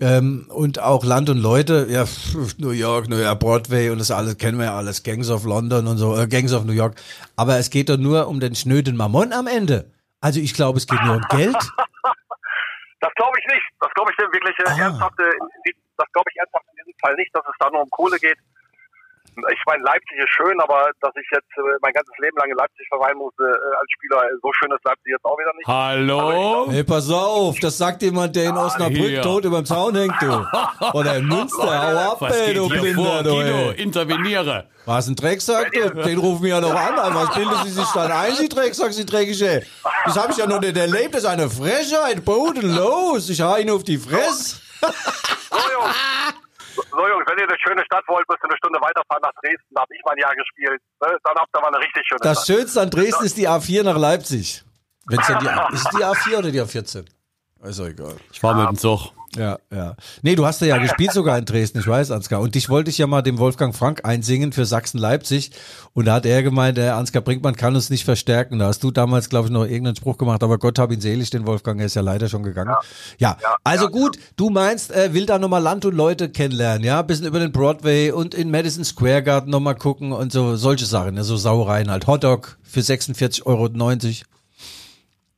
Ähm, 0.00 0.48
und 0.50 0.78
auch 0.78 1.02
Land 1.02 1.30
und 1.30 1.38
Leute, 1.38 1.86
ja, 1.88 2.04
pff, 2.04 2.58
New 2.58 2.72
York, 2.72 3.08
New 3.08 3.16
York, 3.16 3.40
Broadway 3.40 3.88
und 3.88 3.98
das 3.98 4.10
alles 4.10 4.36
kennen 4.36 4.58
wir 4.58 4.66
ja 4.66 4.76
alles, 4.76 5.02
Gangs 5.02 5.30
of 5.30 5.46
London 5.46 5.86
und 5.86 5.96
so, 5.96 6.14
äh, 6.14 6.26
Gangs 6.26 6.52
of 6.52 6.66
New 6.66 6.74
York. 6.74 7.00
Aber 7.36 7.56
es 7.56 7.70
geht 7.70 7.88
doch 7.88 7.96
nur 7.96 8.28
um 8.28 8.38
den 8.38 8.54
schnöden 8.54 8.96
Mammon 8.96 9.32
am 9.32 9.46
Ende. 9.46 9.92
Also 10.20 10.40
ich 10.40 10.52
glaube, 10.52 10.76
es 10.76 10.86
geht 10.86 11.02
nur 11.04 11.14
um 11.14 11.22
Geld. 11.30 11.56
Das 13.00 13.12
glaube 13.14 13.38
ich 13.38 13.46
nicht. 13.46 13.66
Das 13.80 13.90
glaube 13.94 14.10
ich 14.12 14.18
wirklich 14.18 14.58
äh, 14.58 14.64
Ah. 14.68 14.78
ernsthaft. 14.88 15.18
Äh, 15.20 15.30
das 15.98 16.12
glaube 16.12 16.28
ich 16.30 16.36
ernsthaft 16.38 16.64
in 16.70 16.76
diesem 16.84 16.98
Fall 17.00 17.14
nicht, 17.16 17.34
dass 17.34 17.44
es 17.46 17.54
da 17.58 17.70
nur 17.70 17.82
um 17.82 17.90
Kohle 17.90 18.18
geht. 18.18 18.38
Ich 19.52 19.62
meine, 19.66 19.82
Leipzig 19.82 20.16
ist 20.18 20.30
schön, 20.30 20.58
aber 20.60 20.90
dass 21.00 21.12
ich 21.20 21.26
jetzt 21.30 21.50
äh, 21.58 21.76
mein 21.82 21.92
ganzes 21.92 22.14
Leben 22.18 22.36
lang 22.38 22.48
in 22.50 22.56
Leipzig 22.56 22.86
verweilen 22.88 23.18
musste 23.18 23.42
äh, 23.44 23.76
als 23.80 23.90
Spieler, 23.92 24.24
äh, 24.24 24.34
so 24.42 24.50
schön 24.52 24.70
ist 24.72 24.84
Leipzig 24.84 25.12
jetzt 25.12 25.24
auch 25.24 25.36
wieder 25.38 25.52
nicht. 25.56 25.66
Hallo? 25.66 26.66
Hey, 26.70 26.84
pass 26.84 27.10
auf, 27.10 27.58
das 27.60 27.76
sagt 27.76 28.02
jemand, 28.02 28.34
der 28.34 28.44
in 28.50 28.56
Osnabrück 28.56 28.96
hier. 28.96 29.22
tot 29.22 29.44
überm 29.44 29.66
Zaun 29.66 29.94
hängt, 29.94 30.14
du. 30.20 30.46
Oder 30.94 31.16
in 31.16 31.26
Münster, 31.26 31.62
hau 31.66 32.12
ab, 32.12 32.16
Was 32.20 32.34
ey, 32.36 32.54
du 32.54 32.70
hier 32.70 32.80
Blinder, 32.80 33.22
du, 33.22 33.40
ey. 33.40 33.82
interveniere. 33.82 34.68
Was, 34.86 35.08
ein 35.08 35.16
Drecksack, 35.16 35.72
du? 35.72 35.90
Den 36.02 36.18
rufen 36.18 36.42
wir 36.44 36.50
ja 36.50 36.60
noch 36.60 36.74
an. 36.74 36.98
Aber 36.98 37.26
Was 37.26 37.34
bilden 37.34 37.56
Sie 37.64 37.70
sich 37.70 37.88
dann 37.92 38.10
ein, 38.12 38.32
Sie 38.36 38.48
Drecksack, 38.48 38.92
Sie 38.92 39.04
Dreckige? 39.04 39.66
Das 40.04 40.16
habe 40.16 40.32
ich 40.32 40.38
ja 40.38 40.46
noch 40.46 40.60
nicht 40.60 40.76
erlebt, 40.76 41.14
das 41.14 41.24
ist 41.24 41.28
eine 41.28 41.50
Frechheit, 41.50 42.24
bodenlos. 42.24 43.28
Ich 43.28 43.40
hau 43.42 43.56
Ihnen 43.56 43.70
auf 43.70 43.82
die 43.84 43.98
Fresse. 43.98 44.56
So, 44.80 45.56
Jungs. 45.72 45.94
Wenn 47.36 47.44
ihr 47.44 47.48
eine 47.50 47.58
schöne 47.60 47.84
Stadt 47.84 48.04
wollt, 48.08 48.26
müsst 48.28 48.40
ihr 48.42 48.48
eine 48.48 48.56
Stunde 48.56 48.78
weiterfahren 48.80 49.20
nach 49.22 49.32
Dresden. 49.42 49.68
Da 49.74 49.82
habe 49.82 49.94
ich 49.94 50.00
mein 50.06 50.16
Jahr 50.18 50.34
gespielt. 50.34 50.80
Ne? 51.02 51.18
Dann 51.22 51.34
habt 51.36 51.50
ihr 51.54 51.60
mal 51.60 51.68
eine 51.68 51.78
richtig 51.78 52.02
schöne 52.08 52.20
Das 52.22 52.44
Stadt. 52.44 52.56
Schönste 52.56 52.80
an 52.80 52.90
Dresden 52.90 53.24
ist 53.24 53.36
die 53.36 53.46
A4 53.48 53.82
nach 53.82 53.98
Leipzig. 53.98 54.64
Wenn's 55.08 55.26
denn 55.26 55.38
die, 55.40 55.48
A- 55.48 55.68
ist 55.72 55.88
die 55.92 56.04
A4 56.04 56.38
oder 56.38 56.50
die 56.50 56.60
A14? 56.62 57.04
Ist 57.62 57.78
doch 57.78 57.86
egal. 57.86 58.16
Ich 58.32 58.42
war 58.42 58.54
mit 58.54 58.68
dem 58.70 58.76
Zug. 58.78 59.12
Ja, 59.36 59.58
ja. 59.72 59.96
Nee, 60.22 60.34
du 60.34 60.46
hast 60.46 60.60
ja 60.62 60.78
gespielt 60.78 61.12
sogar 61.12 61.38
in 61.38 61.44
Dresden, 61.44 61.78
ich 61.78 61.86
weiß, 61.86 62.10
Ansgar. 62.10 62.40
Und 62.40 62.54
dich 62.54 62.68
wollte 62.68 62.90
ich 62.90 62.98
ja 62.98 63.06
mal 63.06 63.22
dem 63.22 63.38
Wolfgang 63.38 63.74
Frank 63.74 64.04
einsingen 64.04 64.52
für 64.52 64.64
Sachsen-Leipzig. 64.64 65.50
Und 65.92 66.06
da 66.06 66.14
hat 66.14 66.26
er 66.26 66.42
gemeint, 66.42 66.78
der 66.78 66.96
Ansgar 66.96 67.22
Brinkmann 67.22 67.56
kann 67.56 67.74
uns 67.74 67.90
nicht 67.90 68.04
verstärken. 68.04 68.58
Da 68.58 68.66
hast 68.66 68.82
du 68.82 68.90
damals, 68.90 69.28
glaube 69.28 69.46
ich, 69.46 69.52
noch 69.52 69.64
irgendeinen 69.64 69.96
Spruch 69.96 70.18
gemacht, 70.18 70.42
aber 70.42 70.58
Gott 70.58 70.78
hab 70.78 70.90
ihn 70.90 71.00
selig, 71.00 71.30
den 71.30 71.46
Wolfgang, 71.46 71.80
er 71.80 71.86
ist 71.86 71.94
ja 71.94 72.02
leider 72.02 72.28
schon 72.28 72.42
gegangen. 72.42 72.74
Ja, 73.18 73.36
Ja, 73.42 73.56
also 73.64 73.84
ja, 73.84 73.90
gut, 73.90 74.18
du 74.36 74.50
meinst, 74.50 74.90
er 74.90 75.14
will 75.14 75.26
da 75.26 75.38
nochmal 75.38 75.62
Land 75.62 75.84
und 75.84 75.94
Leute 75.94 76.30
kennenlernen, 76.30 76.84
ja? 76.84 77.02
Bisschen 77.02 77.26
über 77.26 77.38
den 77.38 77.52
Broadway 77.52 78.10
und 78.10 78.34
in 78.34 78.50
Madison 78.50 78.84
Square 78.84 79.22
Garden 79.22 79.50
nochmal 79.50 79.74
gucken 79.76 80.12
und 80.12 80.32
so, 80.32 80.56
solche 80.56 80.86
Sachen, 80.86 81.14
ne? 81.14 81.24
so 81.24 81.36
Sauereien 81.36 81.90
halt. 81.90 82.06
Hotdog 82.06 82.58
für 82.62 82.80
46,90 82.80 83.46
Euro. 83.46 83.68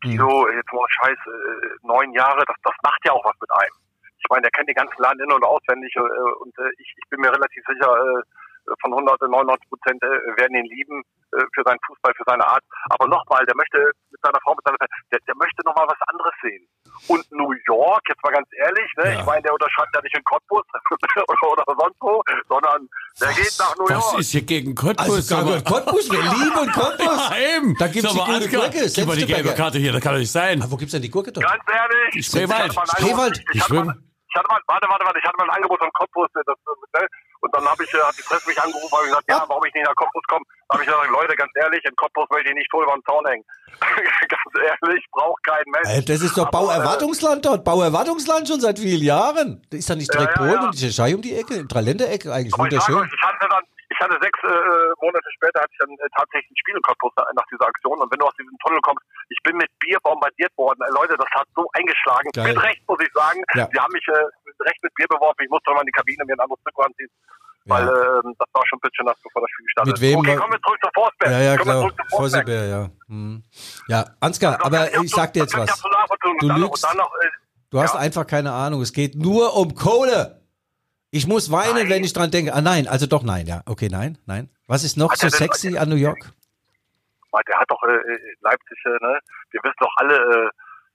So, 0.05 0.49
jetzt 0.49 0.73
mal 0.73 0.87
Scheiß, 0.89 1.19
äh, 1.27 1.87
neun 1.87 2.12
Jahre, 2.12 2.44
das, 2.47 2.56
das 2.62 2.75
macht 2.83 3.01
ja 3.05 3.12
auch 3.12 3.25
was 3.25 3.35
mit 3.41 3.51
einem. 3.51 3.88
Ich 4.29 4.31
meine, 4.31 4.43
der 4.43 4.51
kennt 4.53 4.69
den 4.69 4.77
ganzen 4.77 5.01
Laden 5.01 5.25
in- 5.25 5.33
und 5.33 5.43
auswendig 5.45 5.89
äh, 5.97 6.01
und 6.45 6.53
äh, 6.59 6.69
ich, 6.77 6.93
ich 7.01 7.09
bin 7.09 7.21
mir 7.21 7.33
relativ 7.33 7.65
sicher, 7.65 7.89
äh, 7.97 8.23
von 8.85 8.93
199 8.93 9.65
Prozent 9.73 9.97
äh, 10.05 10.37
werden 10.37 10.53
ihn 10.61 10.69
lieben 10.69 11.01
äh, 11.33 11.41
für 11.57 11.63
seinen 11.65 11.81
Fußball, 11.89 12.13
für 12.15 12.25
seine 12.29 12.45
Art. 12.47 12.61
Aber 12.91 13.09
nochmal, 13.09 13.41
der 13.47 13.57
möchte 13.57 13.81
mit 14.13 14.21
seiner 14.21 14.37
Frau, 14.45 14.53
mit 14.55 14.61
seiner 14.69 14.77
der, 15.09 15.19
der 15.27 15.37
möchte 15.37 15.65
nochmal 15.65 15.89
was 15.89 15.97
anderes 16.13 16.37
sehen. 16.43 16.69
Und 17.09 17.25
New 17.33 17.49
York, 17.67 18.03
jetzt 18.09 18.23
mal 18.23 18.33
ganz 18.37 18.47
ehrlich, 18.53 18.89
ne, 19.01 19.05
Ja. 19.15 19.21
ich 19.21 19.25
meine, 19.25 19.41
der 19.41 19.55
unterschreibt 19.55 19.89
ja 19.95 20.03
nicht 20.03 20.17
in 20.17 20.25
Cottbus 20.25 20.65
oder, 20.93 21.65
oder 21.65 21.77
sonst 21.81 21.97
wo, 22.01 22.21
sondern 22.49 22.89
der 23.21 23.33
geht 23.33 23.57
nach 23.59 23.73
New 23.81 23.85
Was 23.89 24.05
York. 24.13 24.19
ist 24.21 24.31
hier 24.33 24.43
gegen 24.45 24.75
Cottbus? 24.75 25.33
Also. 25.33 25.65
Cottbus, 25.65 26.13
wir 26.13 26.21
lieben 26.37 26.73
Cottbus. 26.73 27.31
Ja, 27.31 27.57
eben. 27.57 27.75
Da 27.79 27.89
gibt's 27.89 28.13
Sag 28.13 28.27
die 28.27 28.33
gute 28.33 28.49
Gurke, 28.53 28.91
Gib 28.93 29.07
mal 29.07 29.17
die 29.17 29.25
gelbe. 29.27 29.55
Karte 29.55 29.79
hier, 29.79 29.93
das 29.93 30.03
kann 30.03 30.13
doch 30.13 30.21
nicht 30.21 30.33
sein. 30.33 30.61
Ah, 30.61 30.67
wo 30.69 30.77
gibt's 30.77 30.93
denn 30.93 31.01
die 31.03 31.11
Gurke 31.11 31.33
doch? 31.33 31.41
Ganz 31.41 31.65
ehrlich. 31.73 32.27
Spreewald. 32.27 32.73
ich 32.77 32.93
Spreewald. 32.93 33.43
Ich 33.55 33.63
hatte 33.63 33.75
mal, 33.75 33.85
schwimmen. 33.85 34.07
Ich 34.29 34.35
hatte 34.37 34.49
mal, 34.49 34.61
warte, 34.67 34.87
warte, 34.89 35.05
warte, 35.05 35.19
ich 35.19 35.25
hatte 35.25 35.37
mal 35.39 35.45
ein 35.51 35.57
Angebot 35.57 35.79
von 35.79 35.91
Cottbus, 35.93 36.29
das, 36.35 36.45
ne? 36.47 37.07
und 37.41 37.55
dann 37.55 37.65
habe 37.65 37.83
ich, 37.85 37.93
äh, 37.95 37.99
hat 37.99 38.17
die 38.19 38.23
Presse 38.23 38.49
mich 38.49 38.61
angerufen, 38.61 38.93
habe 38.93 39.05
gesagt, 39.05 39.25
ja, 39.29 39.44
warum 39.49 39.65
ich 39.65 39.75
nicht 39.75 39.87
nach 39.87 39.94
Cottbus 39.94 40.23
komme. 40.29 40.44
Da 40.69 40.75
habe 40.75 40.85
ich 40.85 40.89
gesagt, 40.91 41.11
Leute, 41.11 41.35
ganz 41.37 41.53
ehrlich, 41.56 41.85
in 41.85 41.97
Cottbus 41.97 42.27
möchte 42.31 42.51
ich 42.51 42.55
nicht 42.56 42.70
tot 42.70 42.85
über 42.85 42.94
den 42.94 43.05
Zaun 43.05 43.25
hängen. 43.27 43.44
ganz 43.81 44.53
ehrlich, 44.82 45.05
braucht 45.13 45.43
kein 45.44 45.65
Mensch. 45.73 45.89
Äh, 45.89 46.03
Das 46.03 46.20
ist 46.20 46.37
doch 46.37 46.51
Bauerwartungsland 46.51 47.44
dort. 47.47 47.65
Bauerwartungsland 47.65 48.47
schon 48.49 48.61
seit 48.61 48.79
vielen 48.79 49.03
Jahren. 49.03 49.63
Ist 49.70 49.89
da 49.89 49.94
nicht 49.94 50.13
direkt 50.13 50.37
Ja, 50.37 50.43
ja, 50.43 50.49
Polen 50.49 50.61
ja. 50.61 50.67
und 50.69 50.75
die 50.75 50.79
Tschechei 50.79 51.15
um 51.15 51.23
die 51.23 51.35
Ecke, 51.35 51.55
im 51.55 51.69
Dreiländereck 51.69 52.27
eigentlich. 52.27 52.53
Aber 52.55 52.67
ich 52.67 52.73
sage 52.73 52.93
Wunderschön. 52.93 52.97
euch, 52.99 53.11
ich 53.15 53.23
hatte 53.23 53.49
dann, 53.49 53.65
ich 53.98 54.05
hatte 54.06 54.14
sechs 54.22 54.38
äh, 54.46 54.88
Monate 55.02 55.26
später 55.34 55.58
hatte 55.58 55.72
ich 55.74 55.78
dann 55.82 55.90
äh, 55.90 56.06
tatsächlich 56.14 56.55
ein 56.55 56.60
Spiel 56.62 56.76
in 56.78 56.82
Cottbus 56.86 57.10
nach 57.19 57.48
dieser 57.50 57.67
Aktion. 57.67 57.98
Und 57.98 58.06
wenn 58.14 58.19
du 58.22 58.26
aus 58.31 58.36
diesem 58.38 58.55
Tunnel 58.62 58.78
kommst, 58.86 59.02
ich 59.28 59.38
bin 59.43 59.56
mit 59.58 59.67
Bier 59.82 59.98
bombardiert 60.06 60.55
worden. 60.56 60.78
Äh, 60.86 60.94
Leute, 60.94 61.19
das 61.19 61.26
hat 61.34 61.48
so 61.58 61.67
eingeschlagen. 61.74 62.31
Geil. 62.31 62.55
Mit 62.55 62.62
Recht, 62.62 62.82
muss 62.86 63.00
ich 63.02 63.10
sagen. 63.12 63.43
Ja. 63.58 63.67
Sie 63.67 63.78
haben 63.82 63.90
mich 63.93 64.06
äh, 64.06 64.22
mit 64.46 64.55
Recht 64.62 64.78
mit 64.86 64.94
Bier 64.94 65.08
beworfen. 65.10 65.43
Ich 65.43 65.50
musste 65.50 65.74
mal 65.74 65.82
in 65.82 65.90
die 65.90 65.98
Kabine 65.98 66.22
mir 66.24 66.38
ein 66.38 66.44
anderes 66.46 66.62
Trikot 66.62 66.86
anziehen. 66.86 67.10
Weil 67.67 67.84
Ja. 67.84 68.22
ähm, 68.22 68.32
das 68.38 68.48
war 68.55 68.62
schon 68.70 68.78
ein 68.78 68.86
bisschen 68.86 69.05
nass, 69.05 69.19
bevor 69.22 69.43
das 69.43 69.50
Spiel 69.50 69.67
gestartet 69.67 69.93
Mit 69.93 70.00
wem 70.00 70.19
Okay, 70.22 70.36
kommen 70.38 70.52
wir 70.55 70.62
zurück 70.62 70.78
zu 70.78 70.90
Forsberg. 70.94 71.31
Ja, 71.34 71.40
ja, 71.43 71.55
klar. 71.58 71.90
Vorsebär, 72.14 72.64
ja. 72.67 72.82
Hm. 73.08 73.43
Ja, 73.88 74.05
Ansgar, 74.20 74.56
kann 74.56 74.72
aber 74.72 74.86
auch 74.86 75.02
ich 75.02 75.10
sag 75.10 75.32
dir 75.34 75.43
jetzt 75.43 75.56
was. 75.58 75.69
ich. 75.69 76.38
Du 76.40 76.48
lügst. 76.48 76.84
Äh, 76.86 77.28
Du 77.70 77.81
hast 77.81 77.94
Ja. 77.94 78.00
einfach 78.00 78.26
keine 78.26 78.52
Ahnung. 78.52 78.81
Es 78.81 78.93
geht 78.94 79.14
nur 79.14 79.55
um 79.55 79.74
Kohle. 79.74 80.38
Ich 81.10 81.27
muss 81.27 81.50
weinen, 81.50 81.74
Nein. 81.74 81.88
wenn 81.88 82.05
ich 82.05 82.12
dran 82.12 82.31
denke. 82.31 82.53
Ah, 82.55 82.60
nein, 82.60 82.86
also 82.86 83.06
doch 83.06 83.22
nein, 83.22 83.46
ja. 83.46 83.62
Okay, 83.67 83.88
nein, 83.91 84.19
nein. 84.27 84.50
Was 84.67 84.84
ist 84.84 84.96
noch 84.96 85.10
Hat 85.12 85.19
so 85.19 85.27
er 85.27 85.31
denn- 85.31 85.38
sexy 85.38 85.77
an 85.79 85.88
New 85.88 85.96
York? 85.96 86.19
der 87.46 87.58
hat 87.60 87.70
doch 87.70 87.82
äh, 87.84 87.93
äh, 87.94 88.34
Leipzig, 88.41 88.79
äh, 88.84 88.88
ne? 89.05 89.19
Wir 89.53 89.60
wissen 89.62 89.77
doch 89.79 89.93
alle, 89.96 90.17
äh, 90.17 90.50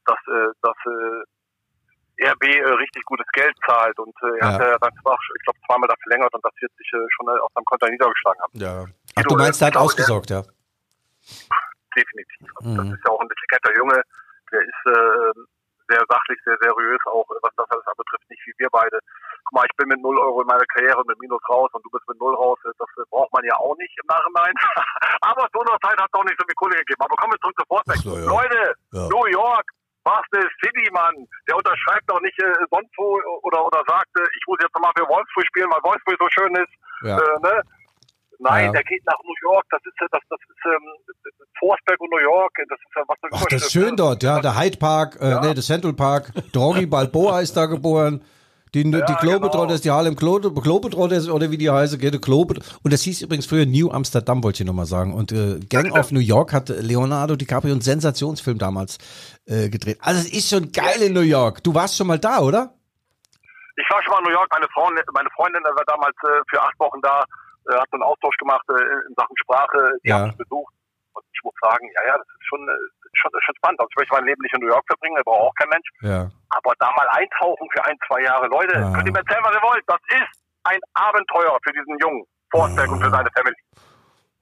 dass, 0.06 0.18
äh, 0.28 0.52
dass 0.62 0.76
äh, 0.86 2.26
RB 2.30 2.44
richtig 2.80 3.04
gutes 3.06 3.26
Geld 3.34 3.56
zahlt 3.66 3.98
und 3.98 4.14
er 4.22 4.38
Ja. 4.40 4.46
hat 4.54 4.62
ja 4.62 4.78
dann 4.78 4.92
zwar, 5.02 5.18
ich 5.38 5.44
glaube, 5.46 5.60
zweimal 5.66 5.88
da 5.88 5.96
verlängert 6.04 6.34
und 6.34 6.44
das 6.44 6.52
wird 6.60 6.72
sich 6.78 6.88
schon 6.90 7.30
auf 7.30 7.52
seinem 7.56 7.66
Konto 7.66 7.88
niedergeschlagen 7.88 8.42
haben. 8.42 8.60
Ja. 8.60 8.86
Ach, 9.16 9.24
du 9.24 9.36
meinst, 9.36 9.62
der 9.62 9.68
hat 9.68 9.78
ausgesorgt, 9.78 10.30
ja. 10.32 10.44
Definitiv. 11.96 12.48
Also 12.58 12.76
Das 12.76 12.86
Mhm. 12.86 12.94
ist 12.94 13.02
ja 13.06 13.12
auch 13.14 13.20
ein 13.22 13.30
intelligenter 13.30 13.78
Junge, 13.78 14.02
der 14.52 14.62
ist 14.62 15.38
sehr 15.88 16.04
sachlich, 16.10 16.40
sehr 16.46 16.58
seriös, 16.62 17.00
auch 17.08 17.26
was 17.42 17.54
das 17.56 17.70
alles 17.72 17.88
anbetrifft, 17.88 18.30
nicht 18.30 18.42
wie 18.48 18.54
wir 18.58 18.70
beide. 18.70 19.00
Guck 19.46 19.54
mal, 19.54 19.66
ich 19.66 19.76
bin 19.78 19.88
mit 19.90 20.02
0 20.02 20.18
Euro 20.20 20.42
in 20.42 20.48
meiner 20.48 20.66
Karriere 20.74 21.04
mit 21.06 21.20
Minus 21.20 21.42
raus 21.50 21.70
und 21.74 21.84
du 21.86 21.90
bist 21.92 22.08
mit 22.08 22.20
0 22.20 22.34
raus. 22.36 22.60
Das 22.64 22.76
braucht 23.10 23.34
man 23.34 23.44
ja 23.44 23.56
auch 23.58 23.76
nicht 23.78 23.94
im 24.00 24.08
Nachhinein. 24.08 24.54
Aber 25.22 25.48
zu 25.52 25.60
unserer 25.60 25.80
Zeit 25.80 26.00
hat 26.00 26.10
es 26.12 26.20
auch 26.20 26.24
nicht 26.24 26.40
so 26.40 26.46
viel 26.46 26.56
Kohle 26.56 26.78
gegeben. 26.78 27.02
Aber 27.02 27.16
kommen 27.16 27.34
wir 27.34 27.42
zurück 27.42 27.58
zu. 27.58 27.66
Ach 27.70 27.96
so, 28.04 28.18
ja. 28.18 28.26
Leute, 28.26 28.62
Ja. 28.92 29.08
New 29.10 29.26
York, 29.28 29.66
Basel 30.04 30.48
City, 30.64 30.88
Mann. 30.92 31.16
Der 31.48 31.56
unterschreibt 31.56 32.08
doch 32.08 32.20
nicht 32.22 32.38
äh, 32.42 32.54
sonst 32.72 32.92
wo 32.98 33.20
oder, 33.44 33.66
oder 33.66 33.84
sagt, 33.88 34.12
äh, 34.20 34.24
ich 34.24 34.44
muss 34.48 34.60
jetzt 34.62 34.76
mal 34.80 34.92
für 34.98 35.08
Wolfsburg 35.08 35.46
spielen, 35.48 35.72
weil 35.72 35.84
Wolfsburg 35.84 36.18
so 36.20 36.28
schön 36.30 36.54
ist. 36.56 36.74
Ja. 37.04 37.18
Äh, 37.20 37.40
ne? 37.42 37.62
Nein, 38.40 38.66
Ja. 38.66 38.72
der 38.72 38.84
geht 38.84 39.06
nach 39.06 39.18
New 39.24 39.50
York. 39.52 39.66
Das 39.72 39.82
ist, 39.86 39.94
das, 40.12 40.22
das 40.30 40.40
ist 40.40 40.66
ähm, 40.66 41.46
Forsberg 41.60 42.00
und 42.00 42.10
New 42.12 42.20
York. 42.24 42.52
Das 42.70 42.80
ist 42.80 42.96
ja 42.96 43.04
was 43.08 43.18
für 43.20 43.28
Ach, 43.32 43.46
das 43.50 43.62
ist 43.64 43.72
schön 43.72 43.96
dort, 43.96 44.24
ja. 44.24 44.40
Der 44.40 44.58
Hyde 44.60 44.78
Park, 44.78 45.18
äh, 45.22 45.40
nee, 45.42 45.54
der 45.54 45.64
Central 45.64 45.94
Park. 45.94 46.32
Droggy 46.52 46.86
Balboa 46.86 47.40
ist 47.42 47.56
da 47.56 47.66
geboren. 47.68 48.24
Die, 48.76 48.84
die 48.84 49.16
Globetrotters, 49.22 49.82
die 49.82 49.92
Harlem 49.92 50.16
Glo- 50.16 50.40
Globetrotters 50.40 51.30
oder 51.30 51.52
wie 51.52 51.60
die 51.60 51.70
heißen, 51.70 52.00
geht, 52.00 52.20
Globe 52.24 52.56
Und 52.82 52.92
das 52.92 53.04
hieß 53.04 53.22
übrigens 53.22 53.46
früher 53.46 53.68
New 53.68 53.92
Amsterdam, 53.92 54.44
wollte 54.44 54.64
ich 54.64 54.68
nochmal 54.68 54.88
sagen. 54.88 55.14
Und 55.14 55.32
äh, 55.32 55.60
Gang 55.70 55.92
of 55.96 56.12
New 56.12 56.20
York 56.20 56.54
hat 56.54 56.70
Leonardo 56.70 57.36
DiCaprio 57.36 57.72
einen 57.72 57.82
Sensationsfilm 57.82 58.58
damals 58.58 58.98
äh, 59.46 59.70
gedreht. 59.70 60.00
Also 60.02 60.22
es 60.22 60.34
ist 60.34 60.50
schon 60.50 60.72
geil 60.72 61.04
in 61.04 61.14
New 61.14 61.20
York. 61.22 61.64
Du 61.64 61.76
warst 61.76 61.96
schon 61.98 62.08
mal 62.08 62.18
da, 62.18 62.40
oder? 62.40 62.74
Ich 63.76 63.88
war 63.92 64.02
schon 64.04 64.12
mal 64.12 64.18
in 64.20 64.26
New 64.26 64.32
York. 64.32 64.48
Meine 64.52 64.68
Freundin, 64.74 65.04
meine 65.14 65.30
Freundin 65.36 65.62
war 65.64 65.86
damals 65.86 66.16
äh, 66.24 66.42
für 66.50 66.60
acht 66.60 66.80
Wochen 66.80 67.00
da, 67.04 67.24
äh, 67.70 67.76
hat 67.80 67.88
so 67.92 67.96
einen 67.98 68.04
Austausch 68.04 68.36
gemacht 68.38 68.66
äh, 68.70 69.08
in 69.08 69.14
Sachen 69.16 69.36
Sprache. 69.38 69.94
Die 70.04 70.10
Ja. 70.10 70.20
hat 70.20 70.28
mich 70.28 70.38
besucht. 70.38 70.74
Und 71.14 71.24
ich 71.32 71.42
muss 71.44 71.54
sagen, 71.62 71.86
ja, 71.96 72.02
ja, 72.08 72.18
das 72.18 72.28
ist 72.28 72.48
schon, 72.50 72.62
äh, 72.68 72.74
schon, 73.14 73.32
schon 73.46 73.56
spannend. 73.56 73.80
Also 73.80 73.90
ich 73.92 73.98
möchte 73.98 74.14
mein 74.16 74.26
Leben 74.26 74.42
nicht 74.42 74.56
in 74.56 74.62
New 74.62 74.72
York 74.74 74.86
verbringen, 74.88 75.16
da 75.18 75.24
braucht 75.24 75.42
auch 75.52 75.56
kein 75.56 75.70
Mensch. 75.70 75.90
Ja. 76.02 76.22
Aber 76.50 76.74
da 76.80 76.90
mal 76.98 77.08
eintauchen 77.10 77.68
für 77.74 77.84
ein, 77.86 77.98
zwei 78.08 78.22
Jahre. 78.24 78.48
Leute, 78.48 78.74
Ja. 78.80 78.92
könnt 78.94 79.06
ihr 79.08 79.14
mir 79.14 79.20
erzählen, 79.22 79.44
was 79.46 79.54
ihr 79.56 79.62
wollt. 79.62 79.84
Das 79.88 80.02
ist 80.10 80.34
ein 80.66 80.80
Abenteuer 80.94 81.58
für 81.64 81.72
diesen 81.74 81.98
Jungen. 82.00 82.26
Forsberg 82.52 82.90
und 82.92 83.02
für 83.02 83.10
seine 83.10 83.30
Family. 83.36 83.56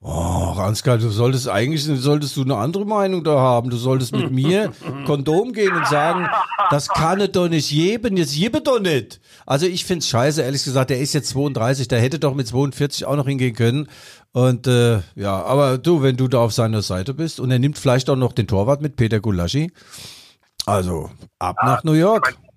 Oh, 0.04 0.56
Ansgar, 0.58 0.98
du 0.98 1.10
solltest 1.10 1.48
eigentlich, 1.48 1.84
solltest 1.84 2.36
du 2.36 2.42
eine 2.42 2.56
andere 2.56 2.86
Meinung 2.86 3.24
da 3.24 3.38
haben. 3.38 3.70
Du 3.70 3.78
solltest 3.78 4.16
mit 4.16 4.32
mir 4.32 4.74
Kondom 5.06 5.54
gehen 5.54 5.76
und 5.76 5.86
sagen, 5.86 6.28
das 6.72 6.88
kann 6.88 7.22
es 7.22 7.32
doch 7.34 7.48
nicht 7.48 7.70
geben, 7.70 8.18
jetzt 8.18 8.34
gebe 8.34 8.62
doch 8.62 8.80
nicht. 8.80 9.22
Also 9.46 9.68
ich 9.68 9.86
find's 9.86 10.08
scheiße, 10.08 10.42
ehrlich 10.42 10.64
gesagt, 10.64 10.90
der 10.90 11.00
ist 11.00 11.14
jetzt 11.14 11.30
32, 11.30 11.88
der 11.88 12.02
hätte 12.02 12.18
doch 12.18 12.34
mit 12.34 12.48
42 12.48 13.06
auch 13.06 13.16
noch 13.16 13.28
hingehen 13.28 13.54
können. 13.54 13.90
Und 14.32 14.66
äh, 14.66 15.02
ja, 15.14 15.44
aber 15.44 15.78
du, 15.78 16.02
wenn 16.02 16.18
du 16.18 16.28
da 16.28 16.40
auf 16.40 16.54
seiner 16.54 16.82
Seite 16.82 17.14
bist 17.14 17.40
und 17.40 17.52
er 17.52 17.60
nimmt 17.60 17.78
vielleicht 17.78 18.10
auch 18.10 18.16
noch 18.16 18.34
den 18.34 18.48
Torwart 18.48 18.82
mit, 18.82 18.96
Peter 18.96 19.20
Gulaschi, 19.20 19.72
also 20.66 21.12
ab 21.38 21.58
nach 21.64 21.84
New 21.84 21.94
York. 21.94 22.36
Ich 22.40 22.51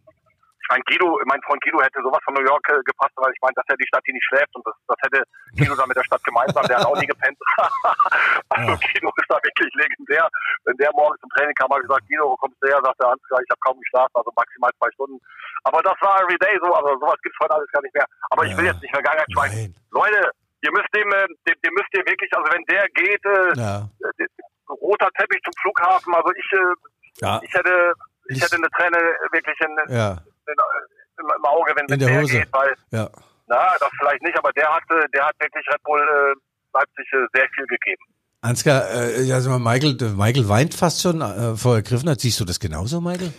meine, 0.74 0.82
Guido, 0.90 1.06
mein 1.30 1.40
Freund 1.46 1.62
Guido 1.62 1.78
hätte 1.80 2.02
sowas 2.02 2.18
von 2.24 2.34
New 2.34 2.42
York 2.42 2.66
äh, 2.68 2.82
gepasst, 2.82 3.14
weil 3.16 3.30
ich 3.30 3.38
meine, 3.40 3.54
das 3.54 3.62
ist 3.64 3.70
ja 3.70 3.76
die 3.78 3.86
Stadt, 3.86 4.02
die 4.06 4.12
nicht 4.12 4.26
schläft 4.26 4.50
und 4.58 4.66
das, 4.66 4.74
das 4.90 4.98
hätte 5.06 5.22
Guido 5.56 5.74
dann 5.78 5.86
mit 5.88 5.96
der 5.96 6.02
Stadt 6.04 6.22
gemeinsam, 6.24 6.66
der 6.66 6.78
hat 6.82 6.86
auch 6.86 6.98
nie 6.98 7.06
gepennt. 7.06 7.38
also 8.50 8.72
Guido 8.82 9.08
ist 9.14 9.30
da 9.30 9.38
wirklich 9.42 9.70
legendär. 9.74 10.26
Wenn 10.64 10.76
der 10.82 10.90
morgens 10.92 11.20
zum 11.20 11.30
Training 11.30 11.54
kam, 11.54 11.70
habe 11.70 11.80
ich 11.82 11.86
gesagt, 11.88 12.06
Guido, 12.10 12.24
wo 12.30 12.36
kommst 12.36 12.58
du 12.60 12.66
her? 12.68 12.80
Sagt 12.82 12.98
der 13.00 13.08
Ansgar, 13.14 13.38
ich 13.40 13.50
habe 13.50 13.60
kaum 13.62 13.78
geschlafen, 13.80 14.14
also 14.18 14.30
maximal 14.34 14.70
zwei 14.78 14.90
Stunden. 14.98 15.18
Aber 15.64 15.78
das 15.82 15.94
war 16.02 16.20
everyday 16.26 16.58
so, 16.58 16.68
also 16.74 16.98
sowas 16.98 17.18
gibt's 17.22 17.38
heute 17.40 17.54
alles 17.54 17.70
gar 17.70 17.82
nicht 17.82 17.94
mehr. 17.94 18.06
Aber 18.30 18.42
ich 18.44 18.56
will 18.56 18.66
jetzt 18.66 18.82
nicht 18.82 18.94
Vergangenheit 18.94 19.30
schweigen. 19.32 19.54
Nein. 19.54 19.74
Leute, 19.94 20.20
ihr 20.62 20.72
müsst 20.72 20.90
dem, 20.94 21.08
äh, 21.12 21.26
dem, 21.46 21.56
dem 21.62 21.74
müsst 21.74 21.92
ihr 21.94 22.04
wirklich, 22.04 22.30
also 22.34 22.46
wenn 22.52 22.64
der 22.66 22.84
geht, 22.98 23.24
äh, 23.24 23.52
Ja. 23.56 23.88
äh, 24.18 24.26
roter 24.68 25.10
Teppich 25.18 25.40
zum 25.44 25.52
Flughafen, 25.62 26.14
also 26.14 26.30
ich, 26.34 26.48
äh, 26.52 26.74
Ja. 27.22 27.40
ich 27.42 27.52
hätte, 27.54 27.92
ich 28.28 28.36
Ich- 28.36 28.42
hätte 28.42 28.56
eine 28.56 28.70
Träne 28.70 28.98
wirklich 29.32 29.60
in, 29.60 29.76
Ja, 29.94 30.12
in, 30.12 30.33
im, 30.46 31.26
im 31.38 31.44
Auge, 31.44 31.72
wenn 31.76 31.86
In 31.86 31.92
es 31.94 31.98
der 31.98 32.08
der 32.08 32.20
Hose. 32.22 32.32
geht, 32.40 32.48
weil, 32.52 32.74
ja. 32.90 33.08
na, 33.46 33.74
das 33.80 33.88
vielleicht 33.98 34.22
nicht, 34.22 34.36
aber 34.38 34.52
der 34.52 34.68
hat, 34.74 34.82
äh, 34.90 35.08
der 35.14 35.26
hat 35.26 35.34
wirklich 35.40 35.66
Red 35.72 35.82
Bull 35.84 36.00
äh, 36.00 36.34
Leipzig 36.78 37.06
äh, 37.12 37.26
sehr 37.34 37.46
viel 37.54 37.66
gegeben. 37.66 38.02
Ansgar, 38.40 38.90
äh, 38.90 39.22
ja, 39.22 39.40
sag 39.40 39.58
mal, 39.58 39.72
Michael, 39.72 39.96
Michael 40.14 40.48
weint 40.48 40.74
fast 40.74 41.00
schon 41.02 41.20
äh, 41.22 41.56
vor 41.56 41.80
Griffenheit. 41.82 42.20
Siehst 42.20 42.38
du 42.40 42.44
das 42.44 42.60
genauso, 42.60 43.00
Michael? 43.00 43.32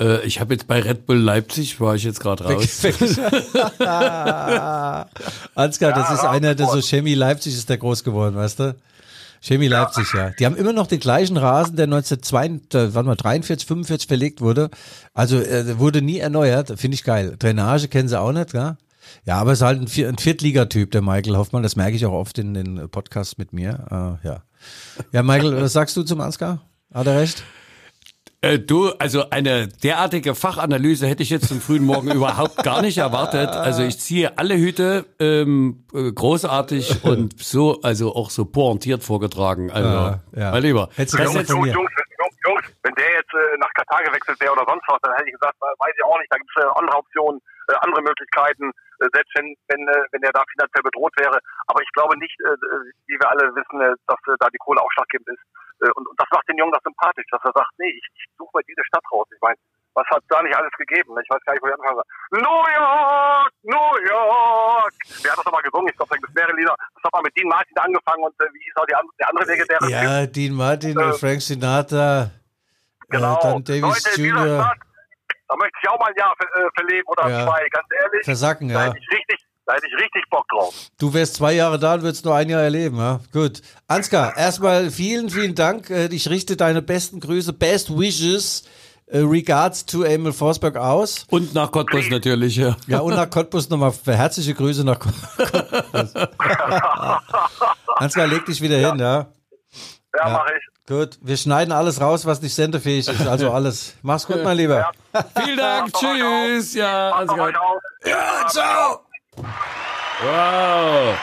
Äh, 0.00 0.24
ich 0.26 0.40
habe 0.40 0.54
jetzt 0.54 0.66
bei 0.66 0.80
Red 0.80 1.04
Bull 1.06 1.18
Leipzig, 1.18 1.78
war 1.80 1.94
ich 1.94 2.04
jetzt 2.04 2.20
gerade 2.20 2.44
raus. 2.44 2.84
Ansgar, 5.54 5.92
das 5.92 6.08
Ja, 6.08 6.14
ist 6.14 6.24
einer, 6.24 6.54
der 6.54 6.66
so. 6.66 6.80
Chemie 6.80 7.14
Leipzig 7.14 7.54
ist 7.54 7.68
der 7.68 7.78
groß 7.78 8.02
geworden, 8.04 8.36
weißt 8.36 8.60
du? 8.60 8.76
Chemie 9.46 9.68
Leipzig, 9.68 10.12
ja. 10.12 10.30
Die 10.30 10.44
haben 10.46 10.56
immer 10.56 10.72
noch 10.72 10.86
den 10.86 10.98
gleichen 11.00 11.36
Rasen, 11.36 11.76
der 11.76 11.84
1942, 11.84 12.74
äh, 12.74 12.94
warte 12.94 13.06
mal, 13.08 13.14
43, 13.16 13.66
45 13.66 14.08
verlegt 14.08 14.40
wurde. 14.40 14.70
Also 15.14 15.38
äh, 15.38 15.78
wurde 15.78 16.02
nie 16.02 16.18
erneuert, 16.18 16.72
finde 16.78 16.94
ich 16.96 17.04
geil. 17.04 17.36
Drainage 17.38 17.88
kennen 17.88 18.08
sie 18.08 18.18
auch 18.20 18.32
nicht, 18.32 18.52
ja? 18.54 18.76
Ja, 19.24 19.36
aber 19.38 19.52
es 19.52 19.60
ist 19.60 19.64
halt 19.64 19.80
ein, 19.80 19.86
Vier- 19.88 20.08
ein 20.08 20.18
Viertligatyp, 20.18 20.90
der 20.90 21.00
Michael 21.02 21.36
Hoffmann. 21.36 21.62
Das 21.62 21.76
merke 21.76 21.96
ich 21.96 22.04
auch 22.06 22.12
oft 22.12 22.38
in 22.38 22.54
den 22.54 22.88
Podcasts 22.90 23.38
mit 23.38 23.52
mir. 23.52 24.18
Äh, 24.22 24.26
ja. 24.26 24.42
Ja, 25.12 25.22
Michael, 25.22 25.60
was 25.62 25.72
sagst 25.72 25.96
du 25.96 26.02
zum 26.02 26.20
Ansgar? 26.20 26.60
Hat 26.92 27.06
er 27.06 27.16
recht? 27.20 27.44
Äh, 28.42 28.58
du, 28.58 28.90
also 28.98 29.30
eine 29.30 29.68
derartige 29.68 30.34
Fachanalyse 30.34 31.06
hätte 31.06 31.22
ich 31.22 31.30
jetzt 31.30 31.48
zum 31.48 31.60
frühen 31.60 31.84
Morgen 31.84 32.10
überhaupt 32.14 32.62
gar 32.62 32.82
nicht 32.82 32.98
erwartet. 32.98 33.48
Also 33.50 33.82
ich 33.82 33.98
ziehe 33.98 34.36
alle 34.38 34.56
Hüte 34.56 35.06
ähm, 35.18 35.84
äh, 35.94 36.12
großartig 36.12 37.04
und 37.04 37.38
so, 37.42 37.80
also 37.82 38.14
auch 38.14 38.30
so 38.30 38.44
pointiert 38.44 39.02
vorgetragen. 39.02 39.70
Also, 39.70 39.88
Ja, 39.88 40.20
ja. 40.36 40.50
mein 40.52 40.62
Lieber. 40.62 40.88
Hättest 40.96 41.14
du 41.14 41.22
Das 41.22 41.34
jetzt, 41.34 41.50
von 41.50 41.64
Jungs, 41.64 41.68
mir. 41.68 41.74
Jungs, 41.74 41.90
Jungs, 42.18 42.36
Jungs, 42.46 42.64
wenn 42.82 42.94
der 42.94 43.10
jetzt 43.14 43.32
äh, 43.34 43.58
nach 43.58 43.72
Katar 43.74 44.02
gewechselt 44.04 44.40
wäre 44.40 44.52
oder 44.52 44.64
sonst 44.68 44.84
was, 44.88 44.98
dann 45.02 45.12
hätte 45.16 45.28
ich 45.28 45.34
gesagt, 45.34 45.56
weiß 45.60 45.94
ich 45.96 46.04
auch 46.04 46.18
nicht, 46.18 46.30
da 46.30 46.36
gibt 46.36 46.50
es 46.54 46.62
äh, 46.62 46.68
andere 46.76 46.96
Optionen, 46.98 47.40
äh, 47.68 47.74
andere 47.80 48.02
Möglichkeiten, 48.02 48.70
äh, 49.00 49.08
selbst 49.12 49.32
wenn, 49.34 49.56
wenn, 49.68 49.82
äh, 49.88 50.04
wenn 50.12 50.20
der 50.20 50.32
da 50.32 50.44
finanziell 50.52 50.82
bedroht 50.84 51.12
wäre. 51.16 51.38
Aber 51.66 51.80
ich 51.82 51.90
glaube 51.92 52.16
nicht, 52.18 52.36
äh, 52.44 52.52
äh, 52.52 52.92
wie 53.08 53.16
wir 53.18 53.28
alle 53.30 53.48
wissen, 53.56 53.80
äh, 53.80 53.96
dass 54.06 54.20
äh, 54.28 54.36
da 54.38 54.48
die 54.52 54.60
Kohle 54.60 54.80
ausschlaggebend 54.82 55.28
ist. 55.34 55.42
Äh, 55.80 55.90
und, 55.96 56.06
und 56.08 56.16
das 56.20 56.28
macht 56.32 56.48
den 56.48 56.58
Jungen 56.58 56.72
das 56.72 56.82
sympathisch, 56.82 57.26
dass 57.30 57.42
er 57.44 57.52
sagt, 57.54 57.70
nee, 57.78 57.90
ich, 57.90 58.06
ich 58.14 58.24
suche 58.38 58.50
mal 58.54 58.62
diese 58.68 58.82
Stadt 58.84 59.04
raus. 59.12 59.26
Ich 59.34 59.40
meine, 59.40 59.56
was 59.94 60.06
hat 60.12 60.22
da 60.28 60.42
nicht 60.42 60.54
alles 60.54 60.72
gegeben? 60.76 61.16
Ich 61.22 61.30
weiß 61.30 61.40
gar 61.44 61.52
nicht, 61.54 61.62
wo 61.62 61.68
ich 61.68 61.74
anfangen 61.74 61.96
soll. 61.96 62.40
New 62.44 62.62
York, 62.76 63.50
New 63.62 63.90
York. 64.12 64.94
Wer 65.22 65.30
hat 65.32 65.38
das 65.38 65.44
nochmal 65.46 65.62
gesungen? 65.62 65.88
Ich 65.88 65.96
glaube, 65.96 66.10
da 66.10 66.16
gibt 66.16 66.28
es 66.28 66.34
mehrere 66.34 66.56
Lieder. 66.56 66.74
Das 66.94 67.02
hat 67.04 67.12
mal 67.14 67.22
mit 67.22 67.36
Dean 67.36 67.48
Martin 67.48 67.78
angefangen 67.78 68.22
und 68.24 68.34
äh, 68.40 68.44
wie 68.52 68.60
hieß 68.64 68.76
auch 68.76 68.86
die, 68.86 68.94
der 69.18 69.28
andere 69.30 69.44
legendäre 69.46 69.80
Typ? 69.80 69.90
Ja, 69.90 70.26
Dean 70.26 70.52
Martin, 70.54 70.98
Äh, 70.98 71.12
Frank 71.14 71.40
Sinatra, 71.40 72.30
Genau. 73.08 73.38
äh, 73.38 73.42
dann 73.42 73.64
Davis 73.64 74.04
Leute, 74.04 74.20
Jr. 74.20 74.64
Stadt, 74.64 74.78
da 75.48 75.56
möchte 75.56 75.78
ich 75.82 75.88
auch 75.88 75.98
mal 76.00 76.08
ein 76.10 76.16
Jahr 76.16 76.34
ver 76.36 76.60
äh, 76.60 76.68
verleben 76.74 77.06
oder 77.08 77.28
Ja. 77.28 77.46
zwei, 77.46 77.68
ganz 77.70 77.86
ehrlich. 78.02 78.24
Versacken, 78.24 78.68
Da 78.68 78.74
ja. 78.74 78.84
hätte 78.86 78.98
ich 78.98 79.10
richtig, 79.16 79.45
da 79.66 79.74
hätte 79.74 79.86
ich 79.88 79.94
richtig 80.02 80.24
Bock 80.30 80.46
drauf. 80.48 80.74
Du 80.98 81.12
wärst 81.12 81.34
zwei 81.36 81.52
Jahre 81.54 81.78
da 81.78 81.94
und 81.94 82.02
würdest 82.02 82.24
nur 82.24 82.34
ein 82.34 82.48
Jahr 82.48 82.62
erleben, 82.62 82.96
ja? 82.98 83.20
Gut. 83.32 83.62
Ansgar, 83.88 84.36
erstmal 84.38 84.90
vielen, 84.90 85.28
vielen 85.30 85.54
Dank. 85.54 85.90
Äh, 85.90 86.06
Ich 86.06 86.28
richte 86.30 86.56
deine 86.56 86.82
besten 86.82 87.20
Grüße, 87.20 87.52
best 87.52 87.90
wishes, 87.98 88.64
äh, 89.06 89.18
regards 89.18 89.84
to 89.86 90.02
Emil 90.04 90.32
Forsberg 90.32 90.76
aus. 90.76 91.26
und 91.30 91.54
nach 91.54 91.70
Cottbus 91.72 92.08
natürlich, 92.10 92.56
ja. 92.56 92.76
Ja, 92.86 93.00
und 93.00 93.14
nach 93.14 93.28
Cottbus 93.30 93.68
nochmal 93.68 93.92
herzliche 94.04 94.54
Grüße 94.54 94.84
nach 94.84 94.98
Cottbus. 94.98 96.14
Ansgar, 97.96 98.26
leg 98.26 98.44
dich 98.46 98.60
wieder 98.60 98.76
hin, 98.76 98.98
ja? 98.98 99.16
Ja, 99.18 99.28
Ja. 100.18 100.28
mache 100.30 100.52
ich. 100.58 100.62
Gut, 100.88 101.18
wir 101.20 101.36
schneiden 101.36 101.72
alles 101.72 102.00
raus, 102.00 102.26
was 102.26 102.40
nicht 102.40 102.54
sendefähig 102.54 103.08
ist, 103.08 103.26
also 103.26 103.50
alles. 103.50 103.94
Mach's 104.02 104.24
gut, 104.24 104.44
mein 104.44 104.56
Lieber. 104.56 104.92
Vielen 105.42 105.56
Dank, 105.56 105.92
tschüss, 105.92 106.74
ja, 106.74 107.10
alles 107.10 107.28
gut. 107.30 107.54
Ja, 108.04 108.46
ciao! 108.48 109.00
Wow. 109.36 111.16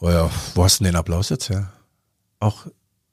Oh 0.00 0.10
ja, 0.10 0.30
wo 0.54 0.64
hast 0.64 0.80
du 0.80 0.84
denn 0.84 0.92
den 0.92 0.98
Applaus 0.98 1.28
jetzt 1.30 1.48
her? 1.48 1.72
Auch 2.40 2.66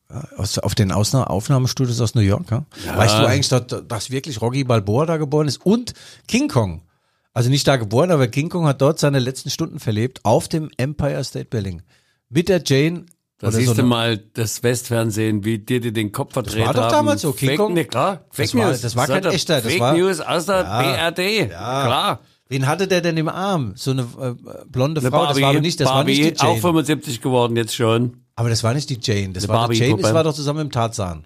äh, 0.10 0.16
aus, 0.38 0.60
auf 0.60 0.76
den 0.76 0.92
Ausna 0.92 1.26
Aufnahmestudios 1.26 2.02
aus 2.02 2.16
New 2.16 2.22
York, 2.22 2.52
ja? 2.52 2.66
Weißt 2.96 3.18
du 3.18 3.26
eigentlich, 3.26 3.50
dass, 3.50 3.88
dass 3.88 4.10
wirklich 4.12 4.42
Rocky 4.42 4.64
Balboa 4.64 5.06
da 5.06 5.18
geboren 5.18 5.48
ist 5.48 5.66
und 5.66 5.94
King 6.28 6.50
Kong? 6.50 6.82
Also 7.34 7.50
nicht 7.50 7.66
da 7.68 7.78
geboren, 7.78 8.12
aber 8.12 8.28
King 8.28 8.50
Kong 8.50 8.66
hat 8.68 8.82
dort 8.82 9.00
seine 9.00 9.20
letzten 9.20 9.50
Stunden 9.50 9.80
verlebt 9.80 10.20
auf 10.26 10.50
dem 10.50 10.70
Empire 10.76 11.24
State 11.24 11.46
Building. 11.46 11.82
Mit 12.30 12.50
der 12.50 12.62
Jane. 12.66 13.06
Da 13.42 13.48
oder 13.48 13.58
siehst 13.58 13.70
so 13.70 13.74
du 13.82 13.84
mal 13.84 14.18
das 14.34 14.62
Westfernsehen, 14.64 15.44
wie 15.44 15.58
dir 15.60 15.82
die 15.82 15.92
den 15.92 16.12
Kopf 16.12 16.34
verdreht 16.34 16.66
war 16.66 16.74
doch 16.74 16.84
haben. 16.84 16.92
damals 16.92 17.22
so, 17.22 17.34
King 17.34 17.50
Fake, 17.50 17.58
Kong? 17.60 17.74
nee, 17.74 17.86
klar, 17.86 18.26
Fake 18.30 18.46
Das 18.52 18.56
war- 18.56 18.68
News. 18.70 18.82
das 18.82 18.96
war 18.96 19.08
kein 19.08 19.26
echter, 19.26 19.62
das 19.62 19.72
Fake 19.72 19.80
war- 19.82 19.94
News 19.98 20.20
aus 20.22 20.46
der 20.46 20.56
Ja. 20.62 21.10
BRD, 21.10 21.48
klar. 21.50 22.20
Wen 22.50 22.68
hatte 22.68 22.88
der 22.88 23.02
denn 23.02 23.18
im 23.18 23.30
Arm? 23.30 23.74
So 23.76 23.92
eine 23.92 24.02
äh, 24.02 24.34
blonde 24.68 25.00
Eine 25.02 25.10
Frau. 25.10 25.26
das 25.28 25.42
war 25.42 25.50
aber 25.52 25.62
nicht, 25.62 25.80
das 25.80 25.88
war 25.88 25.96
Barbie, 25.96 26.20
nicht 26.22 26.40
die 26.42 26.46
Jane. 26.46 26.58
auch 26.58 26.60
75 26.62 27.22
geworden 27.22 27.56
jetzt 27.56 27.76
schon. 27.76 28.18
aber 28.36 28.50
das 28.50 28.64
war 28.64 28.74
nicht 28.74 28.90
die 28.90 29.00
Jane. 29.02 29.34
Das 29.34 29.46
Eine 29.46 29.54
war 29.54 29.70
die 29.70 29.76
Jane, 29.78 29.92
das 29.92 30.02
Barbie-Puppe. 30.02 30.14
war 30.16 30.24
doch 30.24 30.34
zusammen 30.34 30.64
mit 30.66 30.74
Tarzan. 30.74 31.26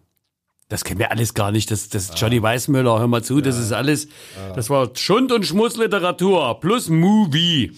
Das 0.70 0.84
kennen 0.84 1.00
wir 1.00 1.12
alles 1.12 1.34
gar 1.34 1.52
nicht. 1.52 1.70
Das, 1.70 1.90
das 1.90 2.12
Johnny 2.16 2.42
Weissmüller, 2.42 2.98
hör 3.00 3.08
mal 3.08 3.24
zu, 3.24 3.40
das 3.42 3.58
ist 3.58 3.72
alles, 3.72 4.08
das 4.56 4.70
war 4.70 4.90
Schund- 4.96 5.32
und 5.32 5.46
Schmutzliteratur 5.46 6.60
plus 6.60 6.90
Movie. 6.90 7.72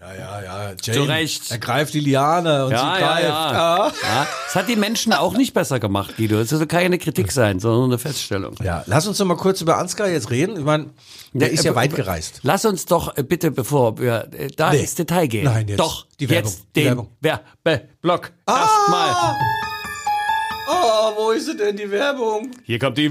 Ja, 0.00 0.14
ja, 0.14 0.42
ja. 0.42 0.62
Jane, 0.82 0.98
Zu 0.98 1.02
Recht. 1.04 1.50
Er 1.50 1.58
greift 1.58 1.92
die 1.94 2.00
Liane 2.00 2.64
und 2.64 2.72
Ja, 2.72 2.78
sie 2.78 2.84
ja, 3.00 3.06
greift. 3.06 3.28
ja. 3.28 3.86
ja. 4.02 4.26
Das 4.46 4.54
hat 4.56 4.68
die 4.68 4.76
Menschen 4.76 5.12
auch 5.12 5.34
nicht 5.36 5.52
besser 5.54 5.78
gemacht, 5.80 6.16
Guido. 6.16 6.38
Das 6.38 6.48
soll 6.48 6.66
keine 6.66 6.98
Kritik 6.98 7.30
sein, 7.30 7.60
sondern 7.60 7.84
eine 7.90 7.98
Feststellung. 7.98 8.54
Ja, 8.62 8.82
lass 8.86 9.06
uns 9.06 9.18
noch 9.18 9.26
mal 9.26 9.36
kurz 9.36 9.60
über 9.60 9.76
Ansgar 9.78 10.08
jetzt 10.08 10.30
reden. 10.30 10.56
Ich 10.56 10.64
meine, 10.64 10.90
der 11.34 11.48
Ja, 11.48 11.54
ist 11.54 11.64
ja 11.64 11.72
äh, 11.72 11.76
weit 11.76 11.94
gereist. 11.94 12.40
Lass 12.42 12.64
uns 12.64 12.86
doch 12.86 13.16
äh, 13.16 13.22
bitte, 13.22 13.50
bevor 13.50 13.98
wir 13.98 14.28
äh, 14.32 14.48
da 14.56 14.70
Nee. 14.72 14.80
ins 14.80 14.94
Detail 14.94 15.26
gehen. 15.26 15.44
Nein, 15.44 15.68
jetzt 15.68 15.78
Doch, 15.78 16.06
die 16.18 16.28
Werbung, 16.30 16.50
jetzt 16.50 16.64
den 16.74 16.84
Werbung. 16.86 17.08
Werbeblock. 17.20 18.32
Erstmal. 18.48 19.36
Oh, 20.68 21.12
wo 21.16 21.30
ist 21.32 21.48
denn 21.58 21.76
die 21.76 21.90
Werbung? 21.90 22.50
Hier 22.64 22.78
kommt 22.78 22.96
die 22.96 23.10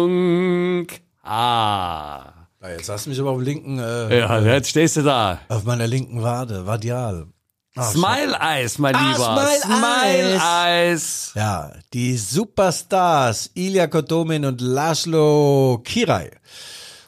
Werbung. 0.00 0.86
Ah. 1.22 2.29
Ja, 2.62 2.68
jetzt 2.70 2.88
hast 2.88 3.06
du 3.06 3.10
mich 3.10 3.18
aber 3.20 3.30
auf 3.30 3.40
linken, 3.40 3.78
äh, 3.78 4.18
Ja, 4.18 4.38
jetzt 4.40 4.68
stehst 4.70 4.96
du 4.96 5.02
da. 5.02 5.40
auf 5.48 5.64
meiner 5.64 5.86
linken 5.86 6.22
Wade, 6.22 6.66
Vadial. 6.66 7.26
Ach, 7.76 7.90
Smile 7.92 8.36
Eyes, 8.40 8.78
mein 8.78 8.94
Ah, 8.96 9.12
Lieber. 9.12 9.48
Smile 9.62 10.40
Eyes. 10.42 11.30
Ja, 11.36 11.72
die 11.94 12.16
Superstars 12.16 13.50
Ilya 13.54 13.86
Kodomin 13.86 14.44
und 14.44 14.60
Laszlo 14.60 15.80
Kirai. 15.84 16.30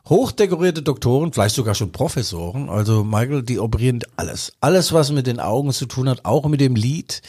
Hochdekorierte 0.08 0.82
Doktoren, 0.82 1.32
vielleicht 1.32 1.54
sogar 1.56 1.74
schon 1.74 1.92
Professoren. 1.92 2.68
Also 2.70 3.04
Michael, 3.04 3.42
die 3.42 3.58
operieren 3.58 4.00
alles. 4.16 4.52
Alles, 4.60 4.92
was 4.92 5.10
mit 5.10 5.26
den 5.26 5.40
Augen 5.40 5.72
zu 5.72 5.86
tun 5.86 6.08
hat, 6.08 6.24
auch 6.24 6.46
mit 6.46 6.60
dem 6.60 6.76
Lid. 6.76 7.22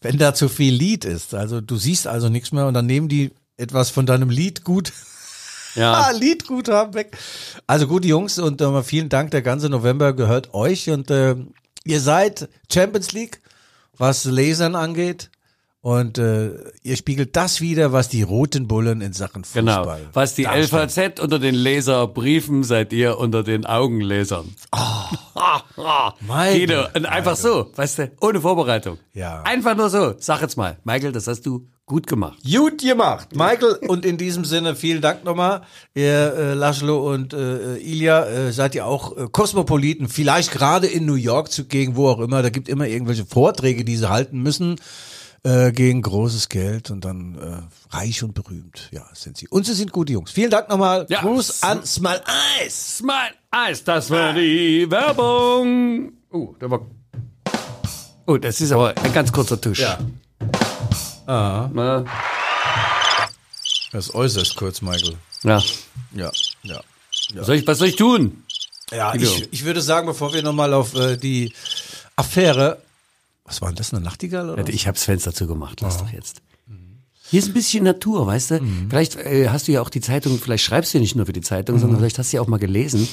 Wenn 0.00 0.16
da 0.18 0.32
zu 0.34 0.48
viel 0.48 0.72
Lid 0.74 1.04
ist, 1.04 1.34
also 1.34 1.60
du 1.60 1.76
siehst 1.76 2.06
also 2.06 2.28
nichts 2.28 2.52
mehr 2.52 2.66
und 2.66 2.74
dann 2.74 2.86
nehmen 2.86 3.08
die 3.08 3.32
etwas 3.56 3.90
von 3.90 4.06
deinem 4.06 4.30
Lidgut, 4.30 4.92
ah, 4.92 5.02
Ja. 5.74 6.10
Lidgut 6.10 6.68
haben 6.68 6.94
weg. 6.94 7.16
Also 7.66 7.86
gute 7.86 8.08
Jungs 8.08 8.38
und 8.38 8.60
äh, 8.60 8.82
vielen 8.82 9.08
Dank, 9.08 9.30
der 9.30 9.42
ganze 9.42 9.68
November 9.68 10.12
gehört 10.12 10.54
euch 10.54 10.90
und 10.90 11.10
äh, 11.10 11.36
ihr 11.84 12.00
seid 12.00 12.48
Champions 12.72 13.12
League, 13.12 13.40
was 13.96 14.24
Lasern 14.24 14.74
angeht. 14.74 15.30
Und 15.80 16.18
äh, 16.18 16.50
ihr 16.82 16.96
spiegelt 16.96 17.36
das 17.36 17.60
wieder, 17.60 17.92
was 17.92 18.08
die 18.08 18.22
roten 18.22 18.66
Bullen 18.66 19.00
in 19.00 19.12
Sachen 19.12 19.44
Fußball. 19.44 19.62
Genau. 19.62 20.10
Was 20.12 20.34
die 20.34 20.42
darstellen. 20.42 20.88
LVZ 20.88 21.20
unter 21.20 21.38
den 21.38 21.54
Leserbriefen 21.54 22.64
seid 22.64 22.92
ihr 22.92 23.16
unter 23.16 23.44
den 23.44 23.64
Augenlesern. 23.64 24.54
Michael, 26.20 26.58
Guido, 26.66 26.84
und 26.94 27.06
einfach 27.06 27.36
so, 27.36 27.70
weißt 27.76 27.98
du, 28.00 28.12
ohne 28.20 28.40
Vorbereitung. 28.40 28.98
Ja. 29.14 29.42
Einfach 29.42 29.76
nur 29.76 29.88
so. 29.88 30.14
Sag 30.18 30.42
jetzt 30.42 30.56
mal, 30.56 30.78
Michael, 30.82 31.12
das 31.12 31.28
hast 31.28 31.46
du 31.46 31.68
gut 31.88 32.06
gemacht. 32.06 32.38
Gut 32.44 32.80
gemacht, 32.80 33.34
Michael. 33.34 33.78
Und 33.88 34.04
in 34.04 34.16
diesem 34.16 34.44
Sinne 34.44 34.76
vielen 34.76 35.00
Dank 35.00 35.24
nochmal, 35.24 35.62
ihr 35.94 36.34
äh, 36.34 36.54
Laszlo 36.54 37.12
und 37.12 37.32
äh, 37.32 37.76
Ilja. 37.78 38.24
Äh, 38.26 38.52
seid 38.52 38.74
ihr 38.74 38.86
auch 38.86 39.16
äh, 39.16 39.26
Kosmopoliten? 39.32 40.08
Vielleicht 40.08 40.52
gerade 40.52 40.86
in 40.86 41.06
New 41.06 41.14
York 41.14 41.50
zugegen, 41.50 41.96
wo 41.96 42.08
auch 42.08 42.20
immer. 42.20 42.42
Da 42.42 42.50
gibt 42.50 42.68
immer 42.68 42.86
irgendwelche 42.86 43.26
Vorträge, 43.26 43.84
die 43.84 43.96
sie 43.96 44.08
halten 44.08 44.40
müssen 44.40 44.76
äh, 45.44 45.72
gegen 45.72 46.02
großes 46.02 46.48
Geld 46.48 46.90
und 46.90 47.04
dann 47.04 47.36
äh, 47.36 47.96
reich 47.96 48.22
und 48.22 48.34
berühmt. 48.34 48.88
Ja, 48.92 49.04
sind 49.14 49.36
sie. 49.36 49.48
Und 49.48 49.66
sie 49.66 49.74
sind 49.74 49.92
gute 49.92 50.12
Jungs. 50.12 50.30
Vielen 50.30 50.50
Dank 50.50 50.68
nochmal. 50.68 51.06
Ja. 51.08 51.20
Gruß 51.20 51.62
an 51.62 51.84
Smile 51.84 52.22
Eyes. 52.60 52.98
Smile 52.98 53.34
Eyes, 53.52 53.84
das 53.84 54.10
war 54.10 54.32
die 54.32 54.90
Werbung. 54.90 56.12
Oh, 56.30 56.54
da 56.58 56.70
war. 56.70 56.86
Oh, 58.26 58.36
das 58.36 58.60
ist 58.60 58.72
aber 58.72 58.94
ein 59.02 59.12
ganz 59.12 59.32
kurzer 59.32 59.60
Tusch. 59.60 59.80
Ja. 59.80 59.98
Na, 61.28 62.04
Das 63.92 64.06
ist 64.08 64.14
äußerst 64.14 64.56
kurz, 64.56 64.80
Michael. 64.80 65.16
ja. 65.44 65.62
Ja, 66.14 66.30
ja. 66.62 66.80
Was, 67.34 67.46
soll 67.46 67.56
ich, 67.56 67.66
was 67.66 67.78
soll 67.78 67.88
ich 67.88 67.96
tun? 67.96 68.44
Ja, 68.90 69.14
ich, 69.14 69.52
ich 69.52 69.64
würde 69.64 69.82
sagen, 69.82 70.06
bevor 70.06 70.32
wir 70.32 70.42
nochmal 70.42 70.72
auf 70.72 70.94
äh, 70.94 71.18
die 71.18 71.52
Affäre. 72.16 72.80
Was 73.44 73.60
war 73.60 73.68
denn 73.68 73.76
das, 73.76 73.92
eine 73.92 74.02
Nachtigall? 74.02 74.48
Oder? 74.48 74.66
Ich 74.68 74.86
hab's 74.88 75.04
Fenster 75.04 75.34
zugemacht, 75.34 75.82
lass 75.82 75.98
doch 75.98 76.10
jetzt. 76.10 76.40
Hier 77.30 77.40
ist 77.40 77.48
ein 77.48 77.52
bisschen 77.54 77.84
Natur, 77.84 78.26
weißt 78.26 78.52
du? 78.52 78.60
Vielleicht 78.88 79.16
äh, 79.16 79.50
hast 79.50 79.68
du 79.68 79.72
ja 79.72 79.82
auch 79.82 79.90
die 79.90 80.00
Zeitung, 80.00 80.38
vielleicht 80.38 80.64
schreibst 80.64 80.94
du 80.94 80.98
ja 80.98 81.02
nicht 81.02 81.14
nur 81.14 81.26
für 81.26 81.34
die 81.34 81.42
Zeitung, 81.42 81.78
sondern 81.78 81.98
vielleicht 81.98 82.18
hast 82.18 82.32
du 82.32 82.38
ja 82.38 82.42
auch 82.42 82.46
mal 82.46 82.56
gelesen. 82.58 83.06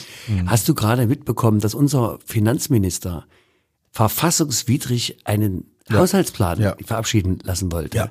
Hast 0.46 0.70
du 0.70 0.74
gerade 0.74 1.06
mitbekommen, 1.06 1.60
dass 1.60 1.74
unser 1.76 2.18
Finanzminister 2.26 3.26
verfassungswidrig 3.92 5.18
einen 5.26 5.70
Haushaltsplan 5.92 6.60
Ja. 6.60 6.76
verabschieden 6.86 7.40
lassen 7.44 7.72
wollte? 7.72 7.98
Ja. 7.98 8.10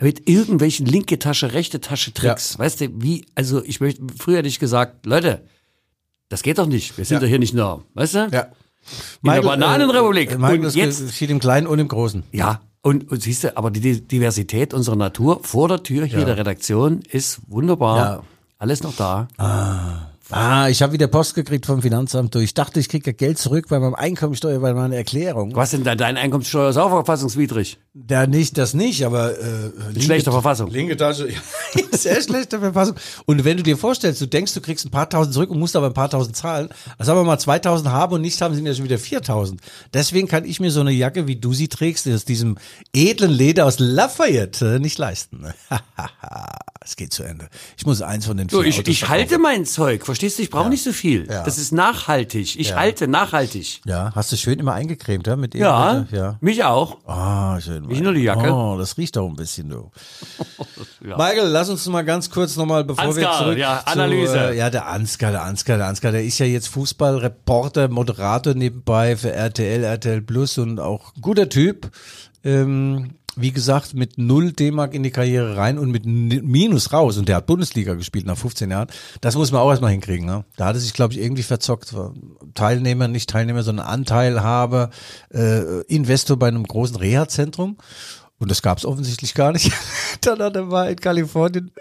Mit 0.00 0.28
irgendwelchen 0.28 0.86
linke 0.86 1.18
Tasche, 1.18 1.52
rechte 1.54 1.80
Tasche 1.80 2.14
Tricks. 2.14 2.52
Ja. 2.54 2.58
Weißt 2.60 2.80
du, 2.80 2.88
wie, 3.02 3.26
also 3.34 3.64
ich 3.64 3.80
möchte, 3.80 4.02
früher 4.16 4.38
hätte 4.38 4.48
ich 4.48 4.60
gesagt, 4.60 5.06
Leute, 5.06 5.42
das 6.28 6.42
geht 6.42 6.58
doch 6.58 6.66
nicht. 6.66 6.96
Wir 6.96 7.04
sind 7.04 7.16
Ja. 7.16 7.20
doch 7.20 7.26
hier 7.28 7.38
nicht 7.40 7.54
nur, 7.54 7.84
weißt 7.94 8.14
du? 8.14 8.28
Ja. 8.32 8.46
In 9.22 9.30
der 9.32 9.42
Bananenrepublik. 9.42 10.30
Äh, 10.32 10.38
Michael, 10.38 10.64
Und 10.66 10.74
jetzt 10.76 11.04
geschieht 11.04 11.30
im 11.30 11.40
Kleinen 11.40 11.66
und 11.66 11.78
im 11.80 11.88
Großen. 11.88 12.22
ja, 12.32 12.60
und, 12.80 13.10
und 13.10 13.20
siehst 13.22 13.42
du, 13.44 13.56
aber 13.56 13.70
die 13.72 13.80
Di- 13.80 14.00
Diversität 14.00 14.72
unserer 14.72 14.94
Natur 14.96 15.40
vor 15.42 15.66
der 15.68 15.82
Tür 15.82 16.04
hier 16.06 16.20
Ja. 16.20 16.24
der 16.26 16.36
Redaktion 16.38 17.00
ist 17.10 17.40
wunderbar. 17.48 17.96
Ja. 17.98 18.22
Alles 18.58 18.82
noch 18.84 18.94
da. 18.96 19.26
Ah, 19.36 20.07
ich 20.30 20.82
habe 20.82 20.92
wieder 20.92 21.06
Post 21.06 21.34
gekriegt 21.34 21.64
vom 21.64 21.80
Finanzamt. 21.80 22.34
Ich 22.36 22.52
dachte, 22.52 22.80
ich 22.80 22.88
kriege 22.90 23.06
ja 23.10 23.12
Geld 23.16 23.38
zurück 23.38 23.66
bei 23.70 23.78
meinem 23.78 23.94
Einkommensteuer, 23.94 24.58
bei 24.60 24.74
meiner 24.74 24.94
Erklärung. 24.96 25.56
Was 25.56 25.70
denn 25.70 25.84
da? 25.84 25.94
Deine 25.94 26.20
Einkommenssteuer 26.20 26.68
ist 26.68 26.76
auch 26.76 26.90
verfassungswidrig. 26.90 27.78
Da 27.94 28.26
nicht, 28.26 28.58
das 28.58 28.74
nicht, 28.74 29.04
aber 29.06 29.38
äh, 29.38 29.70
linke- 29.88 30.02
schlechter 30.02 30.30
Verfassung. 30.32 30.70
Linke 30.70 30.96
Tasche, 30.96 31.28
ja, 31.74 31.82
sehr 31.92 32.20
schlechte 32.22 32.58
Verfassung. 32.60 32.94
Und 33.24 33.44
wenn 33.44 33.56
du 33.56 33.62
dir 33.62 33.76
vorstellst, 33.78 34.20
du 34.20 34.26
denkst, 34.26 34.52
du 34.54 34.60
kriegst 34.60 34.84
ein 34.84 34.90
paar 34.90 35.08
tausend 35.08 35.32
zurück 35.34 35.50
und 35.50 35.58
musst 35.58 35.74
aber 35.74 35.86
ein 35.86 35.94
paar 35.94 36.10
tausend 36.10 36.36
zahlen. 36.36 36.68
Also 36.98 37.08
sagen 37.10 37.20
wir 37.20 37.24
mal 37.24 37.38
2000 37.38 37.90
haben 37.90 38.12
und 38.14 38.20
nicht 38.20 38.40
haben, 38.42 38.54
sind 38.54 38.66
ja 38.66 38.74
schon 38.74 38.84
wieder 38.84 38.98
4000. 38.98 39.60
Deswegen 39.94 40.28
kann 40.28 40.44
ich 40.44 40.60
mir 40.60 40.70
so 40.70 40.80
eine 40.80 40.92
Jacke, 40.92 41.26
wie 41.26 41.36
du 41.36 41.54
sie 41.54 41.68
trägst, 41.68 42.06
aus 42.06 42.24
diesem 42.26 42.58
edlen 42.94 43.30
Leder 43.32 43.64
aus 43.64 43.78
Lafayette 43.78 44.78
nicht 44.78 44.98
leisten. 44.98 45.46
es 46.84 46.96
geht 46.96 47.12
zu 47.12 47.22
Ende. 47.24 47.48
Ich 47.76 47.84
muss 47.86 48.00
eins 48.02 48.26
von 48.26 48.36
den 48.36 48.48
So, 48.48 48.60
vier 48.60 48.68
ich, 48.68 48.78
Autos 48.78 48.88
ich 48.92 48.98
verkaufen. 49.00 49.20
halte 49.20 49.38
mein 49.38 49.64
Zeug, 49.64 50.06
verstehst 50.18 50.38
du? 50.38 50.42
Ich 50.42 50.50
brauche 50.50 50.68
nicht 50.68 50.82
so 50.82 50.92
viel. 50.92 51.26
Ja. 51.30 51.44
Das 51.44 51.58
ist 51.58 51.72
nachhaltig. 51.72 52.58
Ich 52.58 52.74
halte 52.74 53.06
nachhaltig. 53.08 53.80
Ja, 53.86 54.12
hast 54.14 54.32
du 54.32 54.36
schön 54.36 54.58
immer 54.58 54.74
eingecremt, 54.74 55.26
ja? 55.26 55.36
Mit 55.36 55.54
Ja, 55.54 56.06
ja. 56.10 56.36
mich 56.40 56.64
auch. 56.64 56.98
Ah, 57.06 57.60
schön. 57.60 57.84
Nicht 57.86 58.02
nur 58.02 58.12
die 58.12 58.22
Jacke. 58.22 58.52
Oh, 58.52 58.76
das 58.78 58.96
riecht 58.98 59.16
auch 59.16 59.28
ein 59.28 59.36
bisschen, 59.36 59.70
du. 59.70 59.90
Ja. 61.00 61.16
Michael, 61.16 61.46
lass 61.48 61.70
uns 61.70 61.86
mal 61.86 62.02
ganz 62.02 62.28
kurz 62.28 62.56
nochmal, 62.56 62.82
bevor 62.82 63.04
wir 63.16 63.28
Ansgar, 63.28 63.38
zurück 63.38 63.58
ja, 63.58 63.82
zu, 63.86 63.92
Analyse. 63.92 64.36
äh, 64.50 64.58
ja, 64.58 64.68
der 64.68 64.88
Ansgar, 64.88 65.30
der 65.30 65.44
Ansgar, 65.44 65.76
der 65.76 65.86
Ansgar, 65.86 66.10
der 66.10 66.24
ist 66.24 66.38
ja 66.40 66.46
jetzt 66.46 66.66
Fußballreporter, 66.68 67.88
Moderator 67.88 68.54
nebenbei 68.54 69.16
für 69.16 69.30
RTL, 69.32 69.84
RTL 69.84 70.20
Plus 70.22 70.58
und 70.58 70.80
auch 70.80 71.14
ein 71.14 71.20
guter 71.20 71.48
Typ. 71.48 71.92
Ähm, 72.42 73.12
wie 73.40 73.52
gesagt, 73.52 73.94
mit 73.94 74.18
null 74.18 74.52
D-Mark 74.52 74.94
in 74.94 75.02
die 75.02 75.10
Karriere 75.10 75.56
rein 75.56 75.78
und 75.78 75.90
mit 75.90 76.04
Minus 76.06 76.92
raus. 76.92 77.16
Und 77.16 77.28
der 77.28 77.36
hat 77.36 77.46
Bundesliga 77.46 77.94
gespielt 77.94 78.26
nach 78.26 78.36
15 78.36 78.70
Jahren. 78.70 78.88
Das 79.20 79.36
muss 79.36 79.52
man 79.52 79.60
auch 79.60 79.70
erstmal 79.70 79.92
hinkriegen. 79.92 80.26
Ne? 80.26 80.44
Da 80.56 80.66
hat 80.66 80.76
er 80.76 80.80
sich, 80.80 80.92
glaube 80.92 81.14
ich, 81.14 81.20
irgendwie 81.20 81.42
verzockt. 81.42 81.94
Teilnehmer, 82.54 83.08
nicht 83.08 83.30
Teilnehmer, 83.30 83.62
sondern 83.62 83.86
Anteilhaber, 83.86 84.90
äh, 85.32 85.82
Investor 85.82 86.36
bei 86.36 86.48
einem 86.48 86.64
großen 86.64 86.96
Reha-Zentrum. 86.96 87.76
Und 88.40 88.52
das 88.52 88.62
gab 88.62 88.78
es 88.78 88.84
offensichtlich 88.84 89.34
gar 89.34 89.52
nicht. 89.52 89.72
dann 90.20 90.38
hat 90.40 90.54
er 90.54 90.64
mal 90.64 90.90
in 90.90 90.96
Kalifornien 90.96 91.72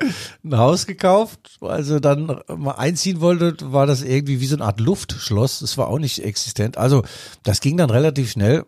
ein 0.43 0.57
Haus 0.57 0.87
gekauft. 0.87 1.39
Also 1.61 1.99
dann 1.99 2.41
mal 2.55 2.71
einziehen 2.71 3.21
wollte, 3.21 3.55
war 3.71 3.85
das 3.85 4.01
irgendwie 4.01 4.41
wie 4.41 4.47
so 4.47 4.55
eine 4.55 4.65
Art 4.65 4.79
Luftschloss. 4.79 5.59
Das 5.59 5.77
war 5.77 5.87
auch 5.87 5.99
nicht 5.99 6.23
existent. 6.23 6.77
Also 6.77 7.03
das 7.43 7.61
ging 7.61 7.77
dann 7.77 7.91
relativ 7.91 8.31
schnell 8.31 8.65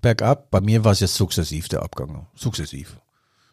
bergab. 0.00 0.50
Bei 0.50 0.60
mir 0.60 0.84
war 0.84 0.92
es 0.92 1.00
jetzt 1.00 1.14
sukzessiv 1.14 1.68
der 1.68 1.82
Abgang. 1.82 2.26
Sukzessiv. 2.34 2.96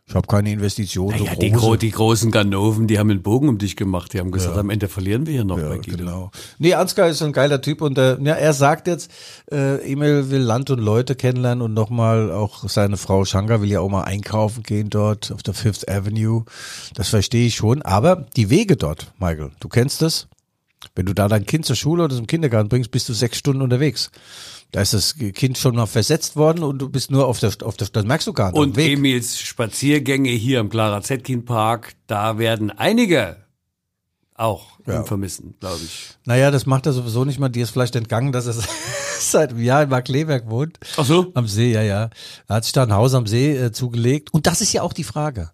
Ich 0.10 0.16
habe 0.16 0.26
keine 0.26 0.52
Investitionen. 0.52 1.20
so 1.20 1.26
Ja, 1.26 1.36
die, 1.36 1.52
große. 1.52 1.66
gro 1.66 1.76
die 1.76 1.92
großen 1.92 2.32
Ganoven, 2.32 2.88
die 2.88 2.98
haben 2.98 3.12
einen 3.12 3.22
Bogen 3.22 3.48
um 3.48 3.60
dich 3.60 3.76
gemacht. 3.76 4.12
Die 4.12 4.20
haben 4.20 4.32
gesagt, 4.32 4.58
am 4.58 4.72
Ende 4.72 4.88
verlieren 4.88 5.28
wir 5.28 5.34
hier 5.34 5.44
noch 5.44 5.60
bei 5.60 5.78
Guido. 5.78 5.98
Genau. 5.98 6.32
Nee, 6.58 6.74
Ansgar 6.74 7.10
ist 7.10 7.22
ein 7.22 7.32
geiler 7.32 7.62
Typ 7.62 7.82
und 7.82 7.96
äh, 8.00 8.18
ja, 8.20 8.34
er 8.34 8.54
sagt 8.54 8.88
jetzt, 8.88 9.12
äh, 9.52 9.76
Emil 9.92 10.32
will 10.32 10.42
Land 10.42 10.72
und 10.72 10.80
Leute 10.80 11.14
kennenlernen 11.14 11.62
und 11.62 11.76
nochmal 11.76 12.32
auch 12.32 12.68
seine 12.68 12.98
Frau 12.98 13.24
Shankar 13.24 13.62
will 13.62 13.70
ja 13.70 13.82
auch 13.82 13.90
mal 13.90 14.02
einkaufen 14.02 14.64
gehen 14.64 14.90
dort 14.90 15.32
auf 15.32 15.44
der 15.44 15.54
Fifth 15.54 15.88
Avenue. 15.88 16.44
Das 16.96 17.10
verstehe 17.10 17.46
ich 17.46 17.56
schon, 17.56 17.84
aber 17.84 18.26
die 18.36 18.50
Wege 18.50 18.78
dort, 18.78 19.14
Michael, 19.20 19.52
du 19.60 19.70
kennst 19.70 20.02
das? 20.02 20.28
Wenn 20.96 21.06
du 21.06 21.14
da 21.14 21.28
dein 21.28 21.46
Kind 21.46 21.66
zur 21.66 21.76
Schule 21.76 22.06
oder 22.06 22.16
zum 22.16 22.26
Kindergarten 22.26 22.70
bringst, 22.70 22.90
bist 22.90 23.08
du 23.10 23.14
sechs 23.14 23.38
Stunden 23.38 23.62
unterwegs. 23.62 24.10
Da 24.72 24.82
ist 24.82 24.94
das 24.94 25.16
Kind 25.16 25.58
schon 25.58 25.76
mal 25.76 25.88
versetzt 25.88 26.36
worden 26.36 26.64
und 26.64 26.78
du 26.80 26.90
bist 26.90 27.10
nur 27.10 27.26
auf 27.28 27.40
der, 27.40 27.52
auf 27.64 27.76
der, 27.76 27.88
das 27.88 28.04
merkst 28.06 28.28
du 28.28 28.34
gar 28.34 28.52
nicht. 28.52 28.60
Und. 28.60 28.78
Emils 28.78 29.40
Spaziergänge 29.40 30.30
hier 30.30 30.60
im 30.60 30.70
Clara 30.70 31.02
Zetkin 31.02 31.44
Park, 31.46 31.96
da 32.06 32.38
werden 32.38 32.70
einige 32.70 33.38
auch 34.36 34.80
Ja. 34.86 35.00
ihn 35.02 35.06
vermissen, 35.06 35.56
glaube 35.60 35.82
ich. 35.84 36.12
Naja, 36.26 36.52
das 36.52 36.66
macht 36.66 36.86
er 36.86 36.94
sowieso 36.94 37.26
nicht 37.26 37.40
mal. 37.40 37.50
Dir 37.50 37.64
ist 37.64 37.72
vielleicht 37.72 37.96
entgangen, 37.96 38.32
dass 38.32 38.46
er 38.48 38.54
seit 39.20 39.50
einem 39.50 39.62
Jahr 39.64 39.84
in 39.84 39.90
Markleberg 39.90 40.50
wohnt. 40.50 40.80
Ach 40.98 41.04
so? 41.06 41.32
Am 41.34 41.48
See, 41.48 41.74
ja, 41.74 41.82
ja. 41.82 42.10
Er 42.48 42.56
hat 42.56 42.64
sich 42.64 42.72
da 42.74 42.84
ein 42.84 42.94
Haus 42.94 43.14
am 43.16 43.28
See 43.28 43.58
äh, 43.58 43.72
zugelegt. 43.72 44.34
Und 44.34 44.48
das 44.48 44.62
ist 44.62 44.72
ja 44.72 44.84
auch 44.84 44.94
die 44.94 45.04
Frage. 45.04 45.52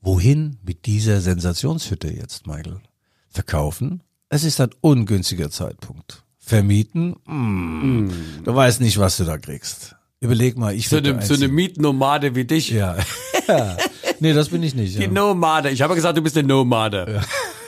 Wohin 0.00 0.56
mit 0.64 0.86
dieser 0.86 1.20
Sensationshütte 1.20 2.08
jetzt, 2.08 2.46
Michael? 2.46 2.80
Verkaufen? 3.28 4.02
Es 4.28 4.44
ist 4.44 4.60
ein 4.60 4.70
ungünstiger 4.80 5.50
Zeitpunkt. 5.50 6.24
Vermieten? 6.46 7.16
Mm. 7.26 8.08
Du 8.44 8.54
weißt 8.54 8.80
nicht, 8.80 8.98
was 8.98 9.16
du 9.16 9.24
da 9.24 9.36
kriegst. 9.36 9.96
Überleg 10.20 10.56
mal, 10.56 10.72
ich 10.74 10.88
So 10.88 10.98
eine, 10.98 11.20
so 11.20 11.34
eine. 11.34 11.48
Mietnomade 11.48 12.36
wie 12.36 12.44
dich. 12.44 12.70
Ja. 12.70 12.96
ja. 13.48 13.76
Nee, 14.20 14.32
das 14.32 14.48
bin 14.50 14.62
ich 14.62 14.74
nicht. 14.74 14.96
Die 14.96 15.02
Ja. 15.02 15.08
Nomade. 15.08 15.70
Ich 15.70 15.82
habe 15.82 15.96
gesagt, 15.96 16.16
du 16.16 16.22
bist 16.22 16.38
eine 16.38 16.46
Nomade. 16.46 17.06
Ja, 17.16 17.20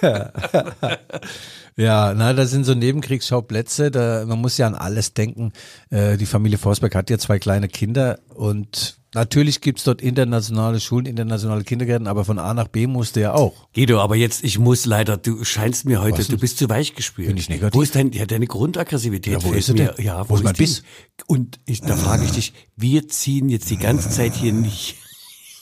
na, 1.77 2.33
das 2.33 2.51
sind 2.51 2.65
so 2.65 2.75
Nebenkriegsschauplätze. 2.75 3.91
Da, 3.91 4.25
man 4.27 4.41
muss 4.41 4.59
ja 4.59 4.67
an 4.67 4.75
alles 4.75 5.15
denken. 5.15 5.53
Äh, 5.91 6.17
die 6.17 6.27
Familie 6.27 6.59
Forsberg 6.59 6.95
hat 6.95 7.11
ja 7.11 7.19
zwei 7.19 7.39
kleine 7.39 7.69
Kinder 7.69 8.19
und 8.35 8.99
natürlich 9.15 9.61
gibt's 9.61 9.85
dort 9.85 10.03
internationale 10.03 10.81
Schulen, 10.81 11.07
internationale 11.07 11.65
Kindergärten, 11.65 12.07
aber 12.07 12.25
von 12.25 12.39
A 12.39 12.55
nach 12.55 12.69
B 12.69 12.87
musste 12.87 13.21
ja 13.21 13.33
auch. 13.33 13.69
Guido, 13.75 14.01
aber 14.01 14.17
jetzt, 14.17 14.45
ich 14.45 14.59
muss 14.59 14.85
leider, 14.85 15.17
du 15.17 15.45
scheinst 15.45 15.85
mir 15.85 16.01
heute, 16.01 16.25
du 16.25 16.39
bist 16.39 16.59
zu 16.59 16.69
weich 16.69 16.95
gespült. 16.95 17.29
Bin 17.29 17.37
ich 17.37 17.49
negativ? 17.49 17.75
Wo 17.75 17.83
ist 17.83 17.95
dein, 17.95 18.13
ja, 18.13 18.27
deine 18.27 18.47
Grundaggressivität? 18.47 19.35
Ja, 19.35 19.43
wo 19.43 19.53
ist 19.53 19.73
mir. 19.73 19.95
Ja, 19.99 20.29
Wo 20.29 20.37
ist 20.37 20.45
mein? 20.45 20.55
Biss? 20.55 20.83
Und 21.27 21.59
ich, 21.67 21.81
da 21.81 21.97
frage 21.97 22.25
ich 22.25 22.33
dich, 22.33 22.53
wir 22.77 23.09
ziehen 23.09 23.49
jetzt 23.49 23.71
die 23.71 23.79
ganze 23.79 24.11
Zeit 24.11 24.35
hier 24.35 24.53
nicht. 24.53 24.97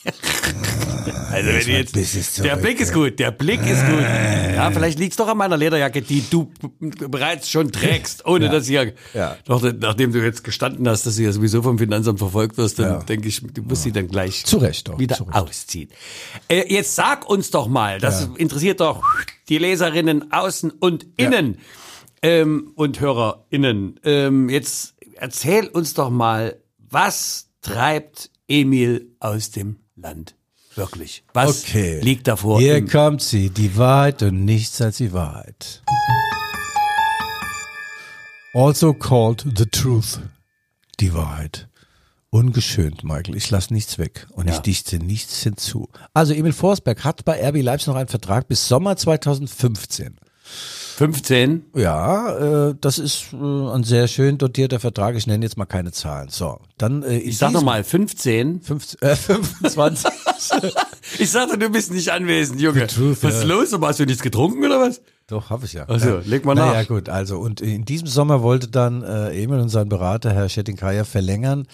Also 1.31 1.49
wenn 1.49 1.55
mein 1.67 1.85
jetzt, 1.93 2.43
der 2.43 2.55
Blick 2.55 2.79
ist 2.81 2.93
gut, 2.93 3.19
der 3.19 3.31
Blick 3.31 3.59
ist 3.61 3.85
gut. 3.85 4.01
Ja, 4.01 4.71
vielleicht 4.71 4.97
liegt's 4.97 5.17
doch 5.17 5.27
an 5.27 5.37
meiner 5.37 5.55
Lederjacke, 5.57 6.01
die 6.01 6.23
du 6.29 6.51
bereits 6.79 7.49
schon 7.49 7.71
trägst, 7.71 8.25
ohne 8.25 8.49
dass 8.49 8.63
ich 8.67 8.71
ja, 8.73 8.85
Ja. 9.13 9.37
Doch, 9.45 9.61
nachdem 9.79 10.11
du 10.13 10.23
jetzt 10.23 10.43
gestanden 10.43 10.87
hast, 10.87 11.05
dass 11.05 11.17
du 11.17 11.23
ja 11.23 11.31
sowieso 11.31 11.61
vom 11.61 11.77
Finanzamt 11.77 12.19
verfolgt 12.19 12.57
wirst, 12.57 12.79
dann 12.79 12.87
Ja. 12.91 13.03
denke 13.03 13.27
ich, 13.27 13.41
du 13.41 13.61
musst 13.61 13.83
sie 13.83 13.91
dann 13.91 14.07
gleich 14.07 14.45
Zu 14.45 14.57
Recht 14.57 14.89
auch, 14.89 14.99
wieder 14.99 15.15
zu 15.15 15.23
Recht. 15.25 15.35
ausziehen. 15.37 15.89
Äh, 16.47 16.73
jetzt 16.73 16.95
sag 16.95 17.29
uns 17.29 17.51
doch 17.51 17.67
mal, 17.67 17.99
das 17.99 18.29
interessiert 18.37 18.79
doch 18.79 19.03
die 19.49 19.59
Leserinnen 19.59 20.31
außen 20.31 20.71
und 20.71 21.05
innen 21.17 21.57
ähm, 22.23 22.71
und 22.75 22.99
HörerInnen. 22.99 23.99
Ähm, 24.03 24.49
jetzt 24.49 24.95
erzähl 25.15 25.67
uns 25.67 25.93
doch 25.93 26.09
mal, 26.09 26.57
was 26.79 27.49
treibt 27.61 28.31
Emil 28.47 29.13
aus 29.19 29.51
dem 29.51 29.77
Land? 29.97 30.35
Wirklich. 30.75 31.23
Was 31.33 31.63
Okay. 31.63 31.99
liegt 32.01 32.27
davor? 32.27 32.59
Hier 32.59 32.85
kommt 32.85 33.21
sie, 33.21 33.49
die 33.49 33.75
Wahrheit 33.77 34.21
und 34.21 34.45
nichts 34.45 34.79
als 34.79 34.97
die 34.97 35.11
Wahrheit. 35.11 35.81
Also 38.53 38.93
called 38.93 39.45
the 39.57 39.65
truth. 39.65 40.19
Die 40.99 41.13
Wahrheit. 41.13 41.67
Ungeschönt, 42.29 43.03
Michael. 43.03 43.35
Ich 43.35 43.49
lasse 43.49 43.73
nichts 43.73 43.97
weg 43.97 44.27
und 44.31 44.49
ich 44.49 44.59
dichte 44.59 44.97
nichts 44.99 45.41
hinzu. 45.43 45.89
Also 46.13 46.33
Emil 46.33 46.53
Forsberg 46.53 47.03
hat 47.03 47.25
bei 47.25 47.39
RB 47.49 47.61
Leipzig 47.63 47.87
noch 47.87 47.95
einen 47.95 48.09
Vertrag 48.09 48.47
bis 48.47 48.67
Sommer 48.67 48.95
2015. 48.97 50.17
15? 50.97 51.63
Ja, 51.75 52.69
äh, 52.69 52.75
das 52.81 52.97
ist 52.97 53.27
äh, 53.31 53.35
ein 53.37 53.83
sehr 53.83 54.07
schön 54.07 54.39
dotierter 54.39 54.79
Vertrag. 54.79 55.15
Ich 55.15 55.27
nenne 55.27 55.45
jetzt 55.45 55.55
mal 55.55 55.65
keine 55.65 55.91
Zahlen. 55.91 56.29
So, 56.29 56.59
dann 56.79 57.03
äh, 57.03 57.19
Ich 57.19 57.37
sag 57.37 57.51
noch 57.51 57.61
mal 57.61 57.83
15. 57.83 58.61
15, 58.61 59.01
äh, 59.07 59.15
25. 59.15 60.11
Ich 61.19 61.31
sagte, 61.31 61.57
du 61.57 61.69
bist 61.69 61.93
nicht 61.93 62.11
anwesend, 62.11 62.59
Junge. 62.59 62.85
truth, 62.87 63.23
was 63.23 63.35
ist 63.35 63.43
ja. 63.43 63.47
los? 63.47 63.71
Hast 63.79 63.99
du 63.99 64.05
nichts 64.05 64.21
getrunken 64.21 64.65
oder 64.65 64.81
was? 64.81 65.01
Doch, 65.27 65.49
habe 65.49 65.65
ich 65.65 65.71
ja. 65.71 65.85
Ach 65.87 65.99
so, 65.99 66.09
ja. 66.09 66.21
leg 66.25 66.43
mal 66.43 66.53
naja, 66.53 66.81
nach. 66.81 66.87
gut, 66.87 67.07
also 67.07 67.37
und 67.37 67.61
in 67.61 67.85
diesem 67.85 68.07
Sommer 68.07 68.41
wollte 68.41 68.67
dann 68.67 69.03
äh, 69.03 69.41
Emil 69.41 69.59
und 69.59 69.69
sein 69.69 69.87
Berater, 69.87 70.33
Herr 70.33 70.49
Schettinkaya, 70.49 71.05
verlängern 71.05 71.65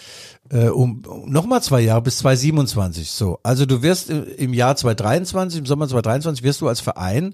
äh, 0.51 0.67
um, 0.67 1.03
um 1.05 1.31
nochmal 1.31 1.63
zwei 1.63 1.81
Jahre 1.81 2.03
bis 2.03 2.19
2027. 2.19 3.09
So, 3.09 3.39
also 3.41 3.65
du 3.65 3.81
wirst 3.81 4.11
im, 4.11 4.23
im 4.37 4.53
Jahr 4.53 4.75
2023, 4.75 5.61
im 5.61 5.65
Sommer 5.65 5.87
2023, 5.87 6.43
wirst 6.43 6.61
du 6.61 6.67
als 6.67 6.81
Verein 6.81 7.33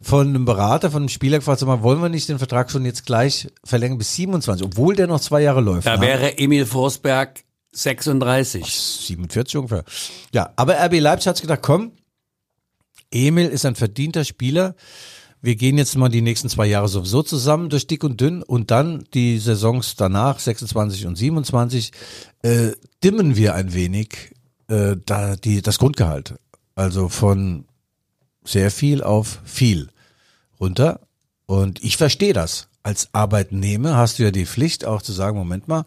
von 0.00 0.28
einem 0.28 0.44
Berater, 0.44 0.90
von 0.90 1.02
einem 1.02 1.08
Spieler 1.08 1.38
gefragt, 1.38 1.60
sag 1.60 1.66
mal, 1.66 1.82
wollen 1.82 2.00
wir 2.00 2.08
nicht 2.08 2.28
den 2.28 2.38
Vertrag 2.38 2.70
schon 2.70 2.84
jetzt 2.84 3.06
gleich 3.06 3.48
verlängern 3.64 3.98
bis 3.98 4.14
27, 4.14 4.64
obwohl 4.64 4.94
der 4.94 5.06
noch 5.06 5.20
zwei 5.20 5.42
Jahre 5.42 5.60
läuft. 5.60 5.86
Da 5.86 5.96
ne? 5.96 6.06
wäre 6.06 6.38
Emil 6.38 6.66
Forsberg 6.66 7.42
36. 7.72 8.64
47 8.64 9.56
ungefähr. 9.56 9.84
Ja, 10.32 10.52
aber 10.56 10.74
RB 10.84 11.00
Leipzig 11.00 11.28
hat 11.28 11.40
gedacht, 11.40 11.60
komm, 11.62 11.92
Emil 13.10 13.48
ist 13.48 13.64
ein 13.64 13.74
verdienter 13.74 14.24
Spieler. 14.24 14.74
Wir 15.40 15.54
gehen 15.54 15.78
jetzt 15.78 15.96
mal 15.96 16.08
die 16.08 16.20
nächsten 16.20 16.48
zwei 16.48 16.66
Jahre 16.66 16.88
sowieso 16.88 17.22
zusammen 17.22 17.70
durch 17.70 17.86
dick 17.86 18.02
und 18.02 18.20
dünn 18.20 18.42
und 18.42 18.70
dann 18.70 19.04
die 19.14 19.38
Saisons 19.38 19.94
danach, 19.94 20.40
26 20.40 21.06
und 21.06 21.16
27, 21.16 21.92
äh, 22.42 22.72
dimmen 23.04 23.36
wir 23.36 23.54
ein 23.54 23.72
wenig 23.72 24.34
äh, 24.68 24.96
da 25.06 25.36
die, 25.36 25.62
das 25.62 25.78
Grundgehalt. 25.78 26.34
Also 26.74 27.08
von 27.08 27.66
sehr 28.48 28.70
viel 28.70 29.02
auf 29.02 29.40
viel 29.44 29.88
runter. 30.60 31.00
Und 31.46 31.82
ich 31.84 31.96
verstehe 31.96 32.32
das. 32.32 32.68
Als 32.82 33.08
Arbeitnehmer 33.12 33.96
hast 33.96 34.18
du 34.18 34.22
ja 34.22 34.30
die 34.30 34.46
Pflicht 34.46 34.84
auch 34.84 35.02
zu 35.02 35.12
sagen, 35.12 35.36
Moment 35.36 35.68
mal, 35.68 35.84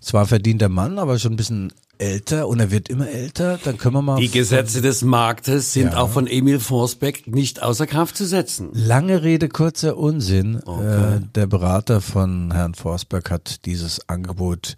zwar 0.00 0.26
verdient 0.26 0.60
der 0.60 0.68
Mann, 0.68 0.98
aber 0.98 1.18
schon 1.18 1.32
ein 1.32 1.36
bisschen 1.36 1.72
älter 1.98 2.46
und 2.46 2.60
er 2.60 2.70
wird 2.70 2.88
immer 2.88 3.08
älter, 3.08 3.58
dann 3.64 3.78
können 3.78 3.94
wir 3.94 4.02
mal 4.02 4.20
Die 4.20 4.30
Gesetze 4.30 4.82
des 4.82 5.02
Marktes 5.02 5.72
sind 5.72 5.92
Ja. 5.92 5.98
auch 5.98 6.10
von 6.10 6.26
Emil 6.26 6.60
Forsberg 6.60 7.26
nicht 7.26 7.62
außer 7.62 7.86
Kraft 7.86 8.16
zu 8.16 8.26
setzen. 8.26 8.68
Lange 8.74 9.22
Rede, 9.22 9.48
kurzer 9.48 9.96
Unsinn. 9.96 10.56
Äh, 10.56 11.20
der 11.34 11.46
Berater 11.46 12.00
von 12.02 12.52
Herrn 12.52 12.74
Forsberg 12.74 13.30
hat 13.30 13.64
dieses 13.64 14.08
Angebot 14.08 14.74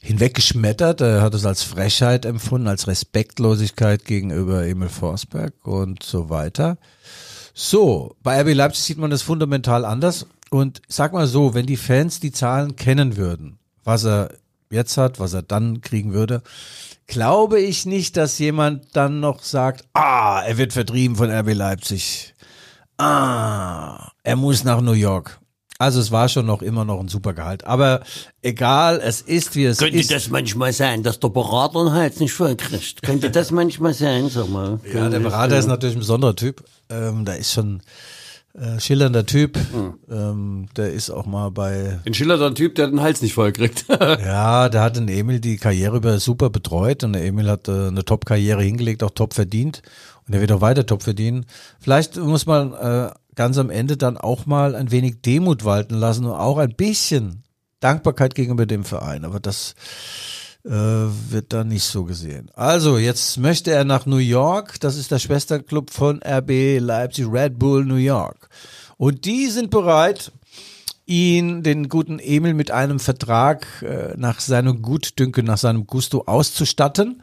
hinweggeschmettert. 0.00 1.00
Er 1.00 1.22
hat 1.22 1.34
es 1.34 1.44
als 1.44 1.62
Frechheit 1.62 2.24
empfunden, 2.24 2.68
als 2.68 2.86
Respektlosigkeit 2.86 4.04
gegenüber 4.04 4.66
Emil 4.66 4.88
Forsberg 4.88 5.54
und 5.62 6.02
so 6.02 6.30
weiter. 6.30 6.78
So, 7.54 8.16
bei 8.22 8.40
RB 8.40 8.54
Leipzig 8.54 8.84
sieht 8.84 8.98
man 8.98 9.10
das 9.10 9.22
fundamental 9.22 9.84
anders. 9.84 10.26
Und 10.50 10.82
sag 10.88 11.12
mal 11.12 11.26
so, 11.26 11.54
wenn 11.54 11.66
die 11.66 11.76
Fans 11.76 12.18
die 12.18 12.32
Zahlen 12.32 12.74
kennen 12.76 13.16
würden, 13.16 13.58
was 13.84 14.04
er 14.04 14.34
jetzt 14.70 14.96
hat, 14.96 15.20
was 15.20 15.32
er 15.32 15.42
dann 15.42 15.80
kriegen 15.80 16.12
würde, 16.12 16.42
glaube 17.06 17.60
ich 17.60 17.86
nicht, 17.86 18.16
dass 18.16 18.38
jemand 18.38 18.96
dann 18.96 19.20
noch 19.20 19.42
sagt, 19.42 19.84
ah, 19.92 20.42
er 20.46 20.58
wird 20.58 20.72
vertrieben 20.72 21.16
von 21.16 21.30
RB 21.30 21.54
Leipzig. 21.54 22.34
Ah, 22.98 24.10
er 24.22 24.36
muss 24.36 24.64
nach 24.64 24.80
New 24.80 24.92
York. 24.92 25.40
Also 25.80 25.98
es 25.98 26.10
war 26.10 26.28
schon 26.28 26.44
noch 26.44 26.60
immer 26.60 26.84
noch 26.84 27.00
ein 27.00 27.08
super 27.08 27.32
Gehalt. 27.32 27.64
Aber 27.64 28.02
egal, 28.42 29.00
es 29.02 29.22
ist 29.22 29.56
wie 29.56 29.64
es 29.64 29.78
Könnte 29.78 29.96
ist. 29.98 30.12
das 30.12 30.28
manchmal 30.28 30.74
sein, 30.74 31.02
dass 31.02 31.20
der 31.20 31.30
Berater 31.30 31.82
den 31.84 31.92
Hals 31.94 32.20
nicht 32.20 32.34
voll 32.34 32.54
kriegt? 32.54 33.00
Könnte 33.02 33.30
das 33.30 33.50
manchmal 33.50 33.94
sein, 33.94 34.28
sag 34.28 34.50
mal? 34.50 34.78
ja, 34.92 35.08
der 35.08 35.20
Berater 35.20 35.56
ist 35.56 35.68
natürlich 35.68 35.96
ein 35.96 36.00
besonderer 36.00 36.36
Typ. 36.36 36.62
Ähm, 36.90 37.24
da 37.24 37.32
ist 37.32 37.52
schon 37.54 37.80
äh, 38.52 38.78
schillernder 38.78 39.24
Typ. 39.24 39.58
Ähm, 40.10 40.68
der 40.76 40.92
ist 40.92 41.08
auch 41.08 41.24
mal 41.24 41.50
bei 41.50 41.98
Ein 42.04 42.12
schillernder 42.12 42.54
Typ, 42.54 42.74
der 42.74 42.88
den 42.88 43.00
Hals 43.00 43.22
nicht 43.22 43.32
voll 43.32 43.52
kriegt. 43.52 43.86
Ja, 43.90 44.68
da 44.68 44.82
hat 44.82 44.96
den 44.96 45.08
Emil 45.08 45.40
die 45.40 45.56
Karriere 45.56 45.96
über 45.96 46.20
super 46.20 46.50
betreut 46.50 47.04
und 47.04 47.14
der 47.14 47.24
Emil 47.24 47.48
hat 47.48 47.68
äh, 47.68 47.86
eine 47.86 48.04
Top-Karriere 48.04 48.62
hingelegt, 48.62 49.02
auch 49.02 49.12
top 49.12 49.32
verdient 49.32 49.80
und 50.28 50.34
er 50.34 50.42
wird 50.42 50.52
auch 50.52 50.60
weiter 50.60 50.84
top 50.84 51.02
verdienen. 51.02 51.46
Vielleicht 51.80 52.18
muss 52.18 52.44
man 52.44 52.74
äh, 52.74 53.10
ganz 53.40 53.56
am 53.56 53.70
Ende 53.70 53.96
dann 53.96 54.18
auch 54.18 54.44
mal 54.44 54.74
ein 54.74 54.90
wenig 54.90 55.22
Demut 55.22 55.64
walten 55.64 55.94
lassen 55.94 56.26
und 56.26 56.32
auch 56.34 56.58
ein 56.58 56.76
bisschen 56.76 57.42
Dankbarkeit 57.80 58.34
gegenüber 58.34 58.66
dem 58.66 58.84
Verein, 58.84 59.24
aber 59.24 59.40
das 59.40 59.74
äh, 60.66 60.70
wird 60.70 61.54
da 61.54 61.64
nicht 61.64 61.84
so 61.84 62.04
gesehen. 62.04 62.50
Also, 62.52 62.98
jetzt 62.98 63.38
möchte 63.38 63.70
er 63.70 63.84
nach 63.84 64.04
New 64.04 64.18
York, 64.18 64.78
das 64.80 64.98
ist 64.98 65.10
der 65.10 65.18
Schwesterclub 65.20 65.88
von 65.90 66.20
RB 66.22 66.80
Leipzig, 66.80 67.28
Red 67.32 67.58
Bull 67.58 67.86
New 67.86 67.94
York. 67.94 68.50
Und 68.98 69.24
die 69.24 69.46
sind 69.46 69.70
bereit, 69.70 70.32
ihn, 71.06 71.62
den 71.62 71.88
guten 71.88 72.18
Emil, 72.18 72.52
mit 72.52 72.70
einem 72.70 73.00
Vertrag 73.00 73.66
äh, 73.80 74.12
nach 74.18 74.40
seinem 74.40 74.82
Gutdünken, 74.82 75.46
nach 75.46 75.56
seinem 75.56 75.86
Gusto 75.86 76.24
auszustatten. 76.26 77.22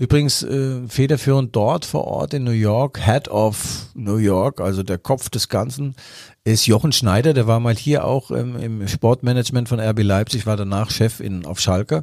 Übrigens 0.00 0.42
äh, 0.42 0.88
federführend 0.88 1.54
dort 1.54 1.84
vor 1.84 2.06
Ort 2.06 2.32
in 2.32 2.42
New 2.42 2.52
York, 2.52 3.04
Head 3.04 3.28
of 3.28 3.90
New 3.92 4.16
York, 4.16 4.58
also 4.58 4.82
der 4.82 4.96
Kopf 4.96 5.28
des 5.28 5.50
Ganzen, 5.50 5.94
ist 6.42 6.64
Jochen 6.66 6.92
Schneider. 6.92 7.34
Der 7.34 7.46
war 7.46 7.60
mal 7.60 7.76
hier 7.76 8.06
auch 8.06 8.30
ähm, 8.30 8.56
im 8.56 8.88
Sportmanagement 8.88 9.68
von 9.68 9.78
RB 9.78 10.02
Leipzig, 10.02 10.46
war 10.46 10.56
danach 10.56 10.90
Chef 10.90 11.20
in, 11.20 11.44
auf 11.44 11.60
Schalke 11.60 12.02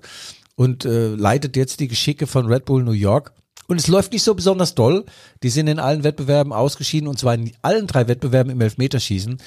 und 0.54 0.86
äh, 0.86 1.16
leitet 1.16 1.56
jetzt 1.58 1.80
die 1.80 1.88
Geschicke 1.88 2.28
von 2.28 2.46
Red 2.46 2.66
Bull 2.66 2.84
New 2.84 2.92
York. 2.92 3.34
Und 3.66 3.80
es 3.80 3.88
läuft 3.88 4.12
nicht 4.12 4.22
so 4.22 4.36
besonders 4.36 4.76
doll. 4.76 5.04
Die 5.42 5.50
sind 5.50 5.66
in 5.66 5.80
allen 5.80 6.04
Wettbewerben 6.04 6.54
ausgeschieden 6.54 7.10
und 7.10 7.18
zwar 7.18 7.34
in 7.34 7.52
allen 7.64 7.88
drei 7.88 8.08
Wettbewerben 8.08 8.52
im 8.52 8.62
Elfmeterschießen, 8.62 9.40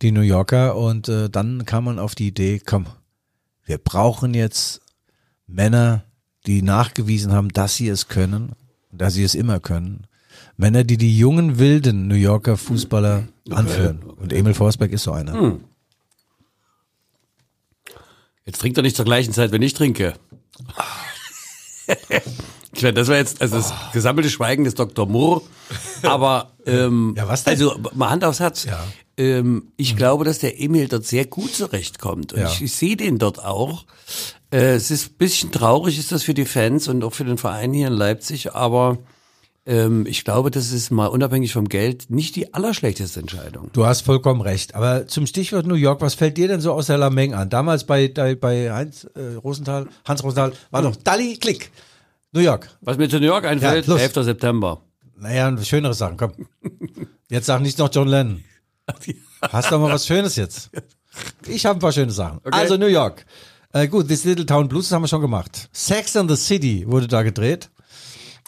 die 0.00 0.12
New 0.12 0.22
Yorker. 0.22 0.76
Und 0.76 1.10
äh, 1.10 1.28
dann 1.28 1.66
kam 1.66 1.84
man 1.84 1.98
auf 1.98 2.14
die 2.14 2.28
Idee, 2.28 2.58
komm, 2.64 2.86
wir 3.66 3.76
brauchen 3.76 4.32
jetzt 4.32 4.80
Männer, 5.46 6.04
die 6.48 6.62
nachgewiesen 6.62 7.32
haben, 7.32 7.50
dass 7.50 7.76
sie 7.76 7.88
es 7.88 8.08
können, 8.08 8.52
dass 8.90 9.14
sie 9.14 9.22
es 9.24 9.34
immer 9.34 9.60
können. 9.60 10.06
Männer, 10.56 10.82
die 10.82 10.96
die 10.96 11.16
jungen, 11.16 11.58
wilden 11.58 12.08
New 12.08 12.14
Yorker 12.16 12.56
Fußballer 12.56 13.28
anführen. 13.50 14.02
Und 14.16 14.32
Emil 14.32 14.54
Forsberg 14.54 14.90
ist 14.92 15.04
so 15.04 15.12
einer. 15.12 15.58
Jetzt 18.44 18.60
trinkt 18.60 18.76
er 18.78 18.82
nicht 18.82 18.96
zur 18.96 19.04
gleichen 19.04 19.32
Zeit, 19.32 19.52
wenn 19.52 19.62
ich 19.62 19.74
trinke. 19.74 20.14
Ich 22.74 22.82
meine, 22.82 22.94
das 22.94 23.08
war 23.08 23.16
jetzt 23.16 23.40
also 23.40 23.56
das 23.56 23.72
gesammelte 23.92 24.30
Schweigen 24.30 24.62
des 24.62 24.74
Dr. 24.74 25.06
Moore. 25.08 25.40
Aber 26.02 26.52
ähm, 26.66 27.14
Ja, 27.16 27.26
was 27.26 27.42
denn? 27.42 27.52
also 27.54 27.76
mal 27.94 28.10
Hand 28.10 28.24
aufs 28.24 28.38
Herz. 28.40 28.64
Ja. 28.64 28.84
Ähm, 29.16 29.72
ich 29.76 29.96
glaube, 29.96 30.24
dass 30.24 30.38
der 30.38 30.60
Emil 30.60 30.86
dort 30.86 31.04
sehr 31.04 31.24
gut 31.24 31.54
zurechtkommt. 31.54 32.34
Und 32.34 32.40
Ja. 32.40 32.48
ich, 32.52 32.62
ich 32.62 32.72
sehe 32.76 32.96
den 32.96 33.18
dort 33.18 33.42
auch. 33.42 33.84
Äh, 34.50 34.74
es 34.74 34.90
ist 34.90 35.12
ein 35.12 35.16
bisschen 35.18 35.52
traurig, 35.52 35.98
ist 35.98 36.12
das 36.12 36.22
für 36.22 36.34
die 36.34 36.44
Fans 36.44 36.88
und 36.88 37.04
auch 37.04 37.12
für 37.12 37.24
den 37.24 37.38
Verein 37.38 37.72
hier 37.72 37.88
in 37.88 37.92
Leipzig, 37.92 38.54
aber 38.54 38.98
ähm, 39.66 40.06
ich 40.06 40.24
glaube, 40.24 40.50
das 40.50 40.72
ist 40.72 40.90
mal 40.90 41.06
unabhängig 41.06 41.52
vom 41.52 41.68
Geld 41.68 42.08
nicht 42.08 42.36
die 42.36 42.54
allerschlechteste 42.54 43.20
Entscheidung. 43.20 43.68
Du 43.74 43.84
hast 43.84 44.00
vollkommen 44.00 44.40
recht. 44.40 44.74
Aber 44.74 45.06
zum 45.06 45.26
Stichwort 45.26 45.66
New 45.66 45.74
York, 45.74 46.00
was 46.00 46.14
fällt 46.14 46.38
dir 46.38 46.48
denn 46.48 46.62
so 46.62 46.72
aus 46.72 46.86
der 46.86 46.96
Lameng 46.96 47.34
an? 47.34 47.50
Damals 47.50 47.84
bei, 47.84 48.08
bei, 48.08 48.72
Heinz 48.72 49.04
äh, 49.14 49.34
Rosenthal, 49.34 49.86
Hans 50.06 50.24
Rosenthal, 50.24 50.52
war 50.70 50.80
doch 50.80 50.96
Dalli 50.96 51.36
Klick. 51.36 51.70
New 52.32 52.40
York. 52.40 52.70
Was 52.80 52.96
mir 52.96 53.08
zu 53.10 53.20
New 53.20 53.26
York 53.26 53.44
einfällt, 53.44 53.86
Ja, 53.86 53.92
los. 53.92 54.00
11. 54.00 54.24
September. 54.24 54.80
Naja, 55.16 55.54
schönere 55.62 55.94
Sachen, 55.94 56.16
komm. 56.16 56.32
Jetzt 57.28 57.46
sag 57.46 57.60
nicht 57.60 57.78
noch 57.78 57.90
John 57.92 58.08
Lennon. 58.08 58.44
Hast 59.42 59.70
doch 59.70 59.80
mal 59.80 59.92
was 59.92 60.06
Schönes 60.06 60.36
jetzt. 60.36 60.70
Ich 61.46 61.66
habe 61.66 61.78
ein 61.78 61.80
paar 61.80 61.92
schöne 61.92 62.10
Sachen. 62.10 62.40
Also 62.44 62.76
New 62.76 62.86
York. 62.86 63.26
Äh, 63.72 63.86
gut, 63.88 64.08
This 64.08 64.24
Little 64.24 64.46
Town 64.46 64.68
Blues 64.68 64.88
das 64.88 64.94
haben 64.94 65.02
wir 65.02 65.08
schon 65.08 65.20
gemacht. 65.20 65.68
Sex 65.72 66.16
and 66.16 66.30
the 66.30 66.36
City 66.36 66.84
wurde 66.86 67.06
da 67.06 67.22
gedreht. 67.22 67.70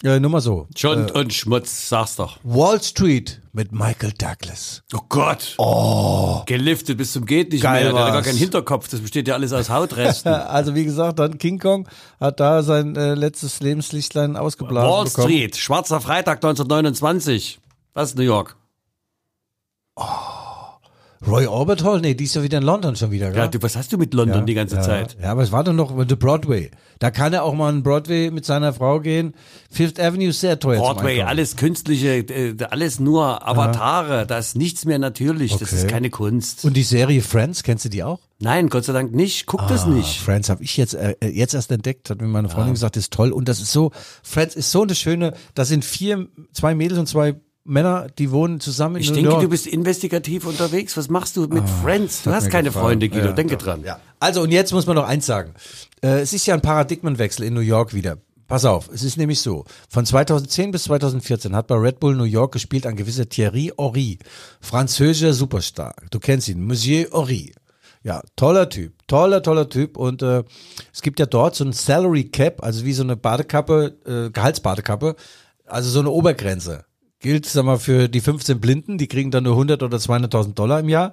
Äh, 0.03 0.19
nur 0.19 0.31
mal 0.31 0.41
so. 0.41 0.67
Schund 0.75 1.11
und 1.11 1.35
Schmutz, 1.35 1.91
sag's 1.91 2.17
doch. 2.17 2.39
Wall 2.43 2.83
Street 2.83 3.43
mit 3.53 3.71
Michael 3.71 4.13
Douglas. 4.17 4.83
Oh 4.95 5.01
Gott. 5.11 5.57
Oh. 5.59 6.43
Geliftet 6.47 6.97
bis 6.97 7.13
zum 7.13 7.27
geht 7.27 7.53
nicht 7.53 7.63
Geil 7.63 7.85
mehr. 7.85 7.93
Der 7.93 8.05
hat 8.07 8.13
gar 8.15 8.23
keinen 8.23 8.39
Hinterkopf. 8.39 8.89
Das 8.89 9.01
besteht 9.01 9.29
ja 9.29 9.35
alles 9.35 9.53
aus 9.53 9.69
Hautresten. 9.69 10.33
Also 10.51 10.75
wie 10.75 10.85
gesagt, 10.85 11.19
dann 11.19 11.37
King 11.37 11.59
Kong 11.59 11.87
hat 12.19 12.41
da 12.41 12.63
sein 12.63 12.97
äh, 12.97 13.15
letztes 13.15 13.61
Lebenslichtlein 13.61 14.37
ausgeblasen 14.37 14.91
Wall 14.91 15.05
bekommen. 15.05 15.29
Street, 15.29 15.57
Schwarzer 15.57 16.01
Freitag 16.01 16.37
1929. 16.37 17.61
Was 17.93 18.11
ist 18.11 18.17
New 18.17 18.23
York? 18.23 18.57
Roy 21.27 21.47
Orbit 21.47 21.85
Hall? 21.85 22.01
Nee, 22.01 22.15
die 22.15 22.25
ist 22.25 22.35
ja 22.35 22.43
wieder 22.43 22.57
in 22.59 22.65
London 22.65 22.97
schon 22.97 23.11
wieder, 23.11 23.27
Ja, 23.27 23.43
gell? 23.43 23.49
du, 23.51 23.63
was 23.63 23.77
hast 23.77 23.93
du 23.93 23.99
mit 23.99 24.15
London 24.15 24.47
die 24.47 24.55
ganze 24.55 24.77
ja, 24.77 24.83
Zeit? 24.83 25.19
Ja, 25.21 25.33
aber 25.33 25.43
es 25.43 25.53
war 25.53 25.63
doch 25.65 25.75
noch 25.75 25.95
The 26.09 26.17
Broadway. 26.17 26.71
Da 26.99 27.11
kann 27.11 27.35
er 27.35 27.45
auch 27.45 27.53
mal 27.55 27.69
in 27.75 27.83
Broadway 27.83 28.31
mit 28.31 28.47
seiner 28.47 28.73
Frau 28.73 29.01
gehen. 29.01 29.35
Fifth 29.71 30.01
Avenue 30.01 30.29
ist 30.29 30.41
sehr 30.41 30.59
teuer 30.59 30.79
Broadway, 30.79 31.21
alles 31.23 31.57
künstliche, 31.57 32.09
äh, 32.21 32.57
alles 32.71 33.01
nur 33.01 33.47
Avatare. 33.47 34.27
Da 34.27 34.39
ist 34.39 34.57
nichts 34.57 34.87
mehr 34.87 34.99
natürlich. 34.99 35.53
Das 35.53 35.63
Okay. 35.73 35.77
ist 35.77 35.89
keine 35.89 36.09
Kunst. 36.09 36.65
Und 36.65 36.75
die 36.75 36.83
Serie 36.83 37.21
Friends, 37.21 37.63
kennst 37.63 37.85
du 37.85 37.91
die 37.91 38.03
auch? 38.03 38.21
Nein, 38.39 38.71
Gott 38.71 38.87
sei 38.87 38.95
Dank 38.95 39.15
nicht. 39.15 39.45
Guck 39.45 39.69
das 39.69 39.85
nicht. 39.87 40.21
Friends 40.21 40.49
habe 40.49 40.63
ich 40.65 40.79
jetzt 40.79 40.95
äh, 40.95 41.15
jetzt 41.29 41.53
erst 41.53 41.71
entdeckt, 41.71 42.09
hat 42.09 42.23
mir 42.23 42.29
meine 42.29 42.49
Freundin 42.49 42.73
gesagt, 42.73 42.97
ist 42.97 43.13
toll 43.13 43.31
und 43.33 43.47
das 43.47 43.61
ist 43.61 43.73
so 43.73 43.93
Friends 44.23 44.57
ist 44.57 44.71
so 44.71 44.83
eine 44.83 44.95
schöne, 44.95 45.35
da 45.55 45.67
sind 45.67 45.85
vier 45.85 46.29
zwei 46.55 46.75
Mädels 46.75 46.99
und 46.99 47.07
zwei 47.07 47.35
Männer, 47.71 48.09
die 48.19 48.31
wohnen 48.31 48.61
zusammen 48.61 48.97
in 48.97 49.03
Ich 49.03 49.09
New 49.11 49.15
denke, 49.17 49.31
York. 49.31 49.43
du 49.43 49.49
bist 49.49 49.67
investigativ 49.67 50.45
unterwegs. 50.47 50.97
Was 50.97 51.09
machst 51.09 51.37
du 51.37 51.47
mit 51.47 51.63
Friends? 51.83 52.23
Du 52.23 52.31
hast 52.33 52.51
keine 52.51 52.69
gefallen. 52.69 52.85
Freunde, 52.87 53.09
Guido. 53.09 53.27
Ja, 53.27 53.33
Denke 53.33 53.57
doch. 53.57 53.65
dran. 53.65 53.83
Ja. 53.85 54.01
Also 54.19 54.43
und 54.43 54.51
jetzt 54.51 54.73
muss 54.73 54.87
man 54.87 54.97
noch 54.97 55.07
eins 55.07 55.25
sagen. 55.27 55.55
Äh, 56.03 56.21
es 56.21 56.33
ist 56.33 56.47
ja 56.47 56.55
ein 56.55 56.61
Paradigmenwechsel 56.61 57.45
in 57.47 57.55
New 57.55 57.61
York 57.61 57.95
wieder. 57.95 58.19
Pass 58.49 58.65
auf, 58.65 58.91
es 58.93 59.05
ist 59.05 59.17
nämlich 59.17 59.39
so. 59.41 59.65
Von 59.89 60.05
2010 60.05 60.73
bis 60.73 60.83
2014 60.85 61.55
hat 61.55 61.69
bei 61.69 61.77
Red 61.77 62.01
Bull 62.01 62.17
New 62.17 62.25
York 62.25 62.53
gespielt 62.53 62.85
ein 62.85 62.97
gewisser 62.97 63.29
Thierry 63.29 63.73
Horry, 63.79 64.19
französischer 64.61 65.33
Superstar. 65.35 65.95
Du 66.11 66.19
kennst 66.19 66.49
ihn, 66.49 66.65
Monsieur 66.67 67.09
Horry. 67.13 67.53
Ja, 68.03 68.23
toller 68.35 68.69
Typ, 68.69 68.95
toller, 69.07 69.43
toller 69.43 69.69
Typ. 69.69 69.97
Und 69.97 70.23
äh, 70.23 70.43
es 70.93 71.03
gibt 71.03 71.21
ja 71.21 71.27
dort 71.27 71.55
so 71.55 71.65
ein 71.65 71.73
Salary 71.73 72.25
Cap, 72.25 72.63
also 72.65 72.85
wie 72.85 72.93
so 72.93 73.05
eine 73.05 73.17
Badekappe, 73.17 73.95
äh, 74.05 74.31
Gehaltsbadekappe, 74.31 75.15
also 75.67 75.89
so 75.91 76.01
eine 76.01 76.11
Obergrenze. 76.11 76.85
Gilt, 77.21 77.45
sag 77.45 77.65
mal, 77.65 77.79
für 77.79 78.09
die 78.09 78.23
15 78.23 78.61
Blinden, 78.61 78.97
die 78.97 79.07
kriegen 79.07 79.31
dann 79.31 79.45
nur 79.45 79.53
100 79.53 79.83
oder 79.83 79.99
200.000 79.99 80.55
Dollar 80.55 80.81
im 80.81 80.89
Jahr. 80.89 81.13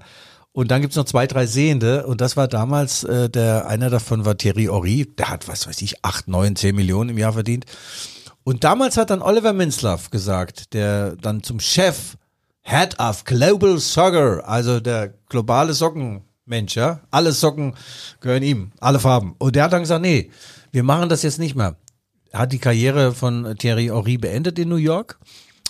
Und 0.54 0.72
dann 0.72 0.82
gibt's 0.82 0.96
noch 0.96 1.06
zwei, 1.06 1.28
drei 1.28 1.46
Sehende. 1.46 2.08
Und 2.08 2.22
das 2.22 2.38
war 2.38 2.48
damals, 2.48 3.04
äh, 3.04 3.30
der 3.30 3.67
einer 3.67 3.89
davon 3.89 4.26
war 4.26 4.38
Thierry 4.38 4.65
Horry. 4.65 5.06
Der 5.17 5.30
hat, 5.30 5.48
was 5.50 5.67
weiß 5.67 5.82
ich, 5.82 6.04
8, 6.06 6.30
9, 6.30 6.56
10 6.56 6.76
Millionen 6.76 7.10
im 7.12 7.17
Jahr 7.17 7.34
verdient. 7.34 7.65
Und 8.46 8.63
damals 8.63 8.96
hat 8.96 9.10
dann 9.10 9.22
Oliver 9.22 9.52
Minzlaff 9.52 10.10
gesagt, 10.10 10.74
der 10.74 11.17
dann 11.17 11.43
zum 11.43 11.60
Chef 11.60 12.15
Head 12.62 12.98
of 13.00 13.26
Global 13.26 13.78
Soccer, 13.78 14.48
also 14.48 14.80
der 14.80 15.13
globale 15.28 15.74
Sockenmensch, 15.74 16.76
ja, 16.76 17.02
alle 17.12 17.34
Socken 17.34 17.76
gehören 18.22 18.43
ihm, 18.43 18.72
alle 18.80 19.00
Farben. 19.00 19.36
Und 19.38 19.58
der 19.58 19.65
hat 19.65 19.74
dann 19.74 19.82
gesagt, 19.82 20.02
nee, 20.02 20.32
wir 20.72 20.84
machen 20.84 21.10
das 21.10 21.24
jetzt 21.24 21.39
nicht 21.39 21.56
mehr. 21.56 21.76
Hat 22.32 22.54
die 22.54 22.60
Karriere 22.60 23.13
von 23.13 23.56
Thierry 23.58 23.88
Horry 23.88 24.17
beendet 24.17 24.58
in 24.58 24.70
New 24.70 24.78
York 24.78 25.20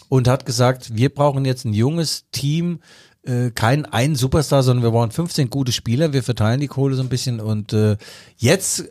und 0.09 0.27
hat 0.27 0.45
gesagt, 0.45 0.95
wir 0.95 1.09
brauchen 1.09 1.45
jetzt 1.45 1.65
ein 1.65 1.73
junges 1.73 2.25
Team, 2.31 2.79
äh, 3.23 3.51
kein 3.51 3.85
einen 3.85 4.15
Superstar, 4.15 4.63
sondern 4.63 4.83
wir 4.83 4.91
brauchen 4.91 5.11
15 5.11 5.49
gute 5.49 5.71
Spieler, 5.71 6.13
wir 6.13 6.23
verteilen 6.23 6.59
die 6.59 6.67
Kohle 6.67 6.95
so 6.95 7.01
ein 7.01 7.09
bisschen 7.09 7.39
und 7.39 7.73
äh, 7.73 7.97
jetzt 8.37 8.85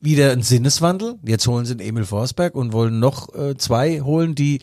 wieder 0.00 0.32
ein 0.32 0.42
Sinneswandel. 0.42 1.16
Jetzt 1.24 1.46
holen 1.46 1.66
sie 1.66 1.76
den 1.76 1.86
Emil 1.86 2.04
Forsberg 2.04 2.54
und 2.54 2.72
wollen 2.72 3.00
noch 3.00 3.34
äh, 3.34 3.56
zwei 3.56 4.00
holen, 4.00 4.34
die 4.34 4.60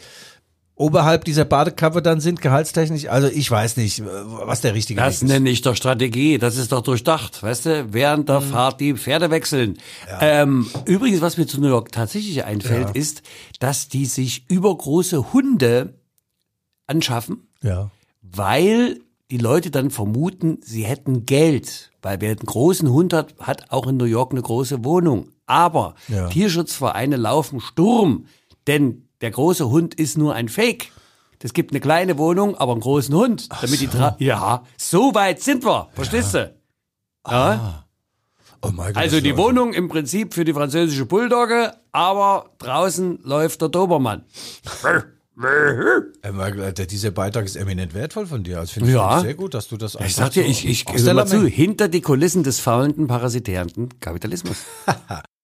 oberhalb 0.75 1.23
dieser 1.23 1.45
Badekappe 1.45 2.01
dann 2.01 2.19
sind, 2.19 2.41
gehaltstechnisch. 2.41 3.07
Also 3.07 3.27
ich 3.27 3.49
weiß 3.49 3.77
nicht, 3.77 4.03
was 4.05 4.59
der 4.61 4.73
richtige 4.73 4.99
Das 4.99 5.21
Weg 5.21 5.27
ist. 5.29 5.33
nenne 5.33 5.49
ich 5.49 5.61
doch 5.61 5.75
Strategie. 5.75 6.38
Das 6.38 6.57
ist 6.57 6.71
doch 6.73 6.81
durchdacht. 6.81 7.41
Weißt 7.41 7.65
du, 7.65 7.93
während 7.93 8.23
Mhm. 8.23 8.25
der 8.27 8.41
Fahrt 8.41 8.81
die 8.81 8.93
Pferde 8.95 9.29
wechseln. 9.31 9.77
Ähm, 10.19 10.67
übrigens, 10.85 11.21
was 11.21 11.38
mir 11.38 11.47
zu 11.47 11.61
New 11.61 11.69
York 11.69 11.91
tatsächlich 11.93 12.43
einfällt, 12.43 12.89
ist, 12.95 13.21
dass 13.59 13.88
die 13.88 14.05
sich 14.05 14.45
übergroße 14.49 15.31
Hunde 15.33 15.95
anschaffen, 16.88 17.47
Ja. 17.61 17.89
weil 18.21 18.99
die 19.31 19.38
Leute 19.38 19.71
dann 19.71 19.89
vermuten, 19.89 20.59
sie 20.61 20.83
hätten 20.83 21.25
Geld. 21.25 21.91
Weil 22.01 22.21
wer 22.21 22.29
einen 22.31 22.39
großen 22.45 22.89
Hund 22.91 23.13
hat, 23.13 23.33
hat 23.39 23.71
auch 23.71 23.88
in 23.88 23.97
New 23.97 24.05
York 24.05 24.31
eine 24.31 24.41
große 24.41 24.83
Wohnung. 24.83 25.29
Aber 25.47 25.95
Ja. 26.07 26.27
Tierschutzvereine 26.27 27.15
laufen 27.15 27.59
Sturm, 27.59 28.25
denn 28.67 29.05
der 29.25 29.31
große 29.31 29.71
Hund 29.71 29.95
ist 29.95 30.19
nur 30.19 30.35
ein 30.35 30.49
Fake. 30.49 30.91
Es 31.41 31.53
gibt 31.53 31.71
eine 31.71 31.79
kleine 31.79 32.19
Wohnung, 32.19 32.55
aber 32.55 32.73
einen 32.73 32.81
großen 32.81 33.13
Hund, 33.15 33.49
damit 33.59 33.81
die 33.81 33.88
tra 33.88 34.15
ja, 34.19 34.61
so 34.77 35.15
weit 35.15 35.41
sind 35.41 35.65
wir, 35.65 35.89
verstehst 35.93 36.35
du? 36.35 36.53
Ja? 37.27 37.85
Oh 38.61 38.69
mein 38.71 38.93
Gott, 38.93 38.97
Also 38.97 39.21
die 39.21 39.35
Wohnung 39.35 39.73
im 39.73 39.88
Prinzip 39.89 40.35
für 40.35 40.45
die 40.45 40.53
französische 40.53 41.07
Bulldogge, 41.07 41.73
aber 41.91 42.51
draußen 42.59 43.19
läuft 43.23 43.61
der 43.61 43.69
Dobermann. 43.69 44.25
Äh, 44.83 45.01
Michael, 46.31 46.61
Alter, 46.61 46.85
dieser 46.85 47.09
Beitrag 47.09 47.45
ist 47.45 47.55
eminent 47.55 47.95
wertvoll 47.95 48.27
von 48.27 48.43
dir. 48.43 48.59
Also 48.59 48.73
finde 48.73 48.89
ich, 48.89 48.95
Ja. 48.95 49.17
ich 49.17 49.23
sehr 49.23 49.33
gut, 49.33 49.55
dass 49.55 49.67
du 49.67 49.77
das 49.77 49.97
Ich 50.05 50.13
sag 50.15 50.31
dir, 50.33 50.45
ich, 50.45 50.67
ich 50.67 50.85
hör 50.88 51.13
mal 51.15 51.25
zu, 51.25 51.47
hinter 51.47 51.88
die 51.88 52.01
Kulissen 52.01 52.43
des 52.43 52.59
faulenden, 52.59 53.07
parasitärenden 53.07 53.99
Kapitalismus. 53.99 54.57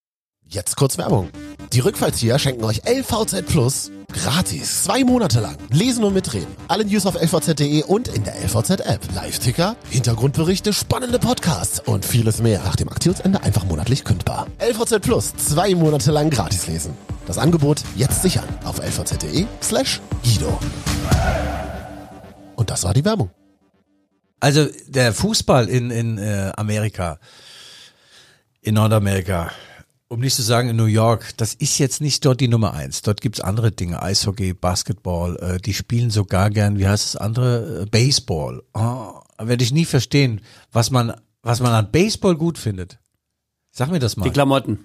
Jetzt 0.54 0.76
kurz 0.76 0.98
Werbung. 0.98 1.30
Die 1.72 1.80
Rückfallzieher 1.80 2.38
schenken 2.38 2.66
euch 2.66 2.82
LVZ 2.86 3.46
Plus 3.46 3.90
gratis. 4.12 4.84
Zwei 4.84 5.06
Monate 5.06 5.40
lang. 5.40 5.56
Lesen 5.70 6.04
und 6.04 6.14
mitreden. 6.14 6.54
Alle 6.68 6.84
News 6.84 7.06
auf 7.06 7.16
lvz.de 7.16 7.84
und 7.84 8.10
in 8.10 8.26
der 8.26 8.36
LVZ-App. 8.44 9.00
Live-Ticker, 9.16 9.78
Hintergrundberichte, 9.90 10.74
spannende 10.74 11.20
Podcasts 11.20 11.80
und 11.80 12.04
vieles 12.04 12.42
mehr. 12.42 12.60
Nach 12.66 12.76
dem 12.76 12.90
Aktionsende 12.90 13.42
einfach 13.42 13.64
monatlich 13.64 14.04
kündbar. 14.04 14.48
LVZ 14.60 15.00
Plus. 15.02 15.34
Zwei 15.38 15.74
Monate 15.74 16.12
lang 16.12 16.30
gratis 16.30 16.68
lesen. 16.68 16.96
Das 17.28 17.38
Angebot 17.38 17.82
jetzt 17.96 18.22
sichern 18.22 18.50
auf 18.66 18.80
lvz.de 18.80 19.46
slash 19.64 20.02
Guido. 20.22 20.60
Und 22.58 22.70
das 22.70 22.84
war 22.84 22.94
die 22.94 23.06
Werbung. 23.06 23.32
Also 24.42 24.68
der 24.86 25.14
Fußball 25.14 25.70
in, 25.70 25.92
in 25.92 26.18
äh, 26.18 26.52
Amerika, 26.58 27.20
in 28.62 28.74
Nordamerika, 28.74 29.52
um 30.12 30.20
nicht 30.20 30.36
zu 30.36 30.42
sagen 30.42 30.68
in 30.68 30.76
New 30.76 30.86
York, 30.86 31.38
das 31.38 31.54
ist 31.54 31.78
jetzt 31.80 32.02
nicht 32.02 32.26
dort 32.26 32.42
die 32.42 32.50
Nummer 32.50 32.74
eins. 32.74 33.02
Dort 33.02 33.22
gibt's 33.22 33.40
andere 33.40 33.72
Dinge, 33.72 34.02
Eishockey, 34.02 34.54
Basketball, 34.54 35.38
äh, 35.38 35.58
die 35.58 35.74
spielen 35.74 36.10
sogar 36.10 36.50
gern, 36.50 36.78
wie 36.78 36.88
heißt 36.88 37.06
das 37.06 37.16
andere, 37.16 37.84
äh, 37.84 37.86
Baseball. 37.86 38.62
Oh, 38.74 39.22
werde 39.38 39.64
ich 39.64 39.72
nie 39.72 39.86
verstehen, 39.86 40.42
was 40.74 40.92
man, 40.92 41.14
was 41.44 41.62
man 41.62 41.72
an 41.72 41.92
Baseball 41.92 42.36
gut 42.36 42.58
findet. 42.58 43.00
Sag 43.72 43.90
mir 43.90 44.00
das 44.00 44.18
mal. 44.18 44.26
Die 44.26 44.32
Klamotten. 44.32 44.80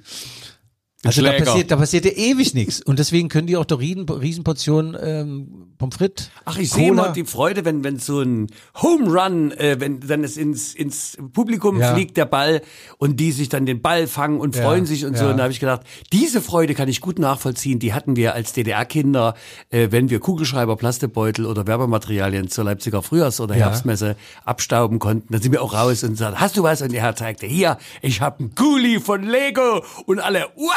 Also 1.06 1.22
da 1.22 1.32
passiert, 1.32 1.70
da 1.70 1.76
passiert 1.76 2.04
ja 2.04 2.12
ewig 2.12 2.54
nichts. 2.54 2.80
Und 2.82 2.98
deswegen 2.98 3.28
können 3.28 3.46
die 3.46 3.56
auch 3.56 3.64
doch 3.64 3.80
riesen, 3.80 4.08
Riesenportionen 4.08 4.96
ähm, 5.00 5.48
Pommes 5.78 5.96
frites. 5.96 6.30
Ach, 6.44 6.58
ich 6.58 6.70
sehe 6.70 6.88
immer 6.88 7.10
die 7.12 7.24
Freude, 7.24 7.64
wenn, 7.64 7.84
wenn 7.84 7.98
so 7.98 8.20
ein 8.20 8.46
Home 8.82 9.10
Run, 9.10 9.52
äh, 9.52 9.76
wenn 9.78 10.00
dann 10.00 10.24
es 10.24 10.36
ins, 10.36 10.74
ins 10.74 11.18
Publikum 11.32 11.80
Ja. 11.80 11.92
fliegt, 11.94 12.16
der 12.16 12.24
Ball, 12.24 12.62
und 12.98 13.20
die 13.20 13.32
sich 13.32 13.48
dann 13.50 13.66
den 13.66 13.82
Ball 13.82 14.06
fangen 14.06 14.40
und 14.40 14.56
Ja, 14.56 14.62
freuen 14.62 14.86
sich 14.86 15.04
und 15.04 15.16
so. 15.18 15.24
ja. 15.24 15.30
Und 15.32 15.36
da 15.36 15.42
habe 15.44 15.52
ich 15.52 15.60
gedacht, 15.60 15.82
diese 16.12 16.40
Freude 16.40 16.74
kann 16.74 16.88
ich 16.88 17.00
gut 17.00 17.18
nachvollziehen. 17.18 17.78
Die 17.78 17.92
hatten 17.92 18.16
wir 18.16 18.34
als 18.34 18.52
DDR-Kinder, 18.54 19.34
äh, 19.70 19.88
wenn 19.90 20.08
wir 20.08 20.20
Kugelschreiber, 20.20 20.76
Plastikbeutel 20.76 21.44
oder 21.46 21.66
Werbematerialien 21.66 22.48
zur 22.48 22.64
Leipziger 22.64 23.02
Frühjahrs- 23.02 23.40
oder. 23.40 23.54
Herbstmesse 23.56 24.16
abstauben 24.44 24.98
konnten. 24.98 25.32
Dann 25.32 25.42
sind 25.42 25.52
wir 25.52 25.62
auch 25.62 25.72
raus 25.74 26.04
und 26.04 26.16
sagten, 26.16 26.38
hast 26.40 26.56
du 26.56 26.62
was? 26.62 26.82
Und 26.82 26.92
er 26.92 27.16
zeigte, 27.16 27.46
hier, 27.46 27.78
ich 28.02 28.20
habe 28.20 28.40
einen 28.40 28.54
Gully 28.54 29.00
von 29.00 29.22
Lego. 29.22 29.82
Und 30.06 30.20
alle, 30.20 30.46
wow! 30.56 30.72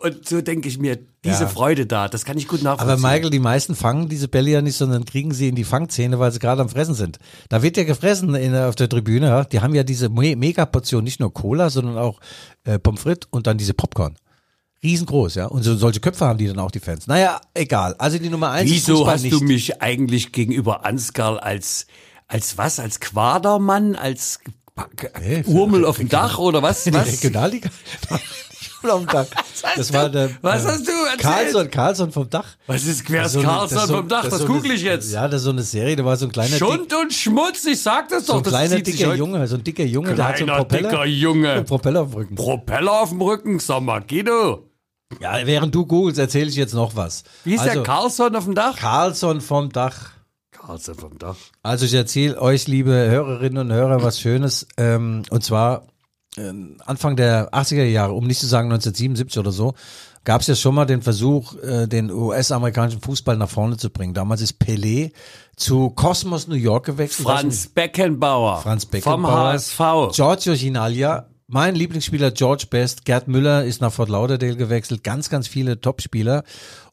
Und 0.00 0.28
so 0.28 0.40
denke 0.42 0.68
ich 0.68 0.78
mir, 0.78 0.98
diese 1.24 1.44
Ja. 1.44 1.48
Freude 1.48 1.86
da, 1.86 2.08
das 2.08 2.24
kann 2.24 2.36
ich 2.38 2.48
gut 2.48 2.62
nachvollziehen. 2.62 3.04
Aber 3.04 3.08
Michael, 3.14 3.30
die 3.30 3.38
meisten 3.38 3.74
fangen 3.74 4.08
diese 4.08 4.28
Bälle 4.28 4.50
ja 4.50 4.62
nicht, 4.62 4.76
sondern 4.76 5.04
kriegen 5.04 5.32
sie 5.32 5.48
in 5.48 5.54
die 5.54 5.64
Fangzähne, 5.64 6.18
weil 6.18 6.32
sie 6.32 6.38
gerade 6.38 6.60
am 6.62 6.68
Fressen 6.68 6.94
sind. 6.94 7.18
Da 7.48 7.62
wird 7.62 7.76
ja 7.76 7.84
gefressen 7.84 8.34
in, 8.34 8.54
auf 8.54 8.74
der 8.74 8.88
Tribüne. 8.88 9.26
Ja. 9.28 9.44
Die 9.44 9.60
haben 9.60 9.74
ja 9.74 9.82
diese 9.84 10.08
Me 10.08 10.36
Megaportion, 10.36 11.02
nicht 11.04 11.18
nur 11.20 11.32
Cola, 11.32 11.70
sondern 11.70 11.98
auch 11.98 12.20
äh, 12.64 12.78
Pommes 12.78 13.00
frites 13.02 13.28
und 13.30 13.46
dann 13.46 13.58
diese 13.58 13.74
Popcorn. 13.74 14.16
Riesengroß, 14.82 15.36
ja. 15.36 15.46
Und 15.46 15.62
so, 15.62 15.74
solche 15.76 16.00
Köpfe 16.00 16.26
haben 16.26 16.38
die 16.38 16.46
dann 16.46 16.58
auch, 16.58 16.70
die 16.70 16.80
Fans. 16.80 17.06
Naja, 17.06 17.40
egal. 17.54 17.94
Also 17.98 18.18
die 18.18 18.28
Nummer 18.28 18.50
eins 18.50 18.70
Wieso 18.70 18.96
Fußball 18.98 19.14
hast 19.14 19.22
nicht. 19.22 19.32
du 19.32 19.40
mich 19.40 19.80
eigentlich 19.82 20.32
gegenüber 20.32 20.84
Ansgar 20.84 21.42
als, 21.42 21.86
als 22.28 22.58
was? 22.58 22.78
Als 22.78 23.00
Quadermann? 23.00 23.96
Als 23.96 24.40
Hey, 25.14 25.42
Urmel 25.46 25.86
auf 25.86 25.96
dem 25.96 26.08
Dach 26.10 26.38
oder 26.38 26.62
was? 26.62 26.86
in 26.86 26.92
die 26.92 26.98
was? 26.98 27.06
Regionalliga? 27.12 27.70
Vom 28.82 29.06
Dach. 29.06 29.26
Das 29.76 29.92
war 29.92 30.08
der, 30.10 30.30
Was 30.42 30.64
äh, 30.64 30.68
hast 30.68 30.86
du 30.86 30.92
erzählt? 30.92 31.20
Carlson, 31.20 31.70
Carlson 31.70 32.12
vom 32.12 32.28
Dach. 32.30 32.44
Was 32.66 32.84
ist 32.84 33.04
Quers 33.06 33.32
So 33.32 33.42
das 33.42 33.72
ist 33.72 33.86
so- 33.86 33.96
vom 33.96 34.08
Dach? 34.08 34.22
das 34.24 34.32
Was 34.32 34.40
so 34.40 34.46
google 34.46 34.72
ich 34.72 34.82
jetzt? 34.82 35.12
Ja, 35.12 35.26
das 35.28 35.40
ist 35.40 35.44
so 35.44 35.50
eine 35.50 35.62
Serie, 35.62 35.96
da 35.96 36.04
war 36.04 36.16
so 36.16 36.26
ein 36.26 36.32
kleiner, 36.32 36.50
dick, 36.50 36.58
Schund 36.58 36.92
und 36.94 37.12
Schmutz, 37.12 37.64
ich 37.64 37.80
sag 37.80 38.08
das 38.10 38.26
so 38.26 38.34
doch. 38.34 38.38
ein 38.40 38.44
das 38.44 38.52
kleiner 38.52 38.80
dicker 38.82 39.14
Junge, 39.14 39.46
so 39.46 39.56
ein 39.56 39.64
dicker 39.64 39.82
Junge, 39.84 40.14
der 40.14 40.28
hat 40.28 40.38
so 40.38 40.44
einen 40.44 40.48
Kleiner, 40.48 40.58
Propeller, 40.64 40.90
dicker 40.90 41.04
Junge. 41.06 41.50
einen 41.52 41.64
Propeller 41.66 42.00
auf 42.02 42.10
dem 42.10 42.16
Rücken. 42.18 42.34
Propeller 42.34 42.92
auf 42.92 43.08
dem 43.08 43.22
Rücken, 43.22 43.58
sag 43.58 43.80
mal, 43.82 44.00
Guido. 44.02 44.68
Ja, 45.20 45.34
während 45.44 45.74
du 45.74 45.86
googelst, 45.86 46.18
erzähle 46.20 46.48
ich 46.50 46.56
jetzt 46.56 46.74
noch 46.74 46.94
was. 46.96 47.24
Wie 47.44 47.54
ist 47.54 47.60
also, 47.60 47.74
der 47.74 47.82
Carlsson 47.82 48.36
auf 48.36 48.44
dem 48.44 48.54
Dach? 48.54 48.76
Carlson 48.76 49.40
vom 49.40 49.72
Dach. 49.72 50.10
Carlsson 50.52 50.94
vom 50.96 51.16
Dach. 51.18 51.36
Also 51.62 51.86
ich 51.86 51.94
erzähle 51.94 52.40
euch, 52.40 52.66
liebe 52.66 52.90
Hörerinnen 52.92 53.58
und 53.58 53.72
Hörer, 53.72 54.02
was 54.02 54.20
Schönes. 54.20 54.66
Ähm, 54.76 55.22
und 55.30 55.44
zwar 55.44 55.86
Anfang 56.84 57.16
der 57.16 57.50
80er 57.52 57.84
Jahre, 57.84 58.12
um 58.12 58.26
nicht 58.26 58.40
zu 58.40 58.46
sagen 58.46 58.68
1977 58.70 59.38
oder 59.38 59.52
so, 59.52 59.74
gab 60.24 60.40
es 60.40 60.48
ja 60.48 60.54
schon 60.54 60.74
mal 60.74 60.84
den 60.84 61.02
Versuch, 61.02 61.54
äh, 61.62 61.86
den 61.86 62.10
US-amerikanischen 62.10 63.00
Fußball 63.00 63.36
nach 63.36 63.48
vorne 63.48 63.76
zu 63.76 63.90
bringen. 63.90 64.12
Damals 64.12 64.42
ist 64.42 64.60
Pelé 64.60 65.12
zu 65.56 65.90
Cosmos 65.90 66.48
New 66.48 66.56
York 66.56 66.86
gewechselt. 66.86 67.26
Franz 67.26 67.68
Beckenbauer. 67.68 68.60
Franz 68.60 68.84
Vom 68.84 68.90
Beckenbauer. 68.90 69.52
HSV. 69.52 69.80
Giorgio 70.12 70.54
Ginalia, 70.54 71.28
mein 71.48 71.76
Lieblingsspieler 71.76 72.32
George 72.32 72.66
Best, 72.68 73.04
Gerd 73.04 73.28
Müller 73.28 73.64
ist 73.64 73.80
nach 73.80 73.92
Fort 73.92 74.08
Lauderdale 74.08 74.56
gewechselt, 74.56 75.04
ganz, 75.04 75.30
ganz 75.30 75.46
viele 75.46 75.80
Topspieler. 75.80 76.42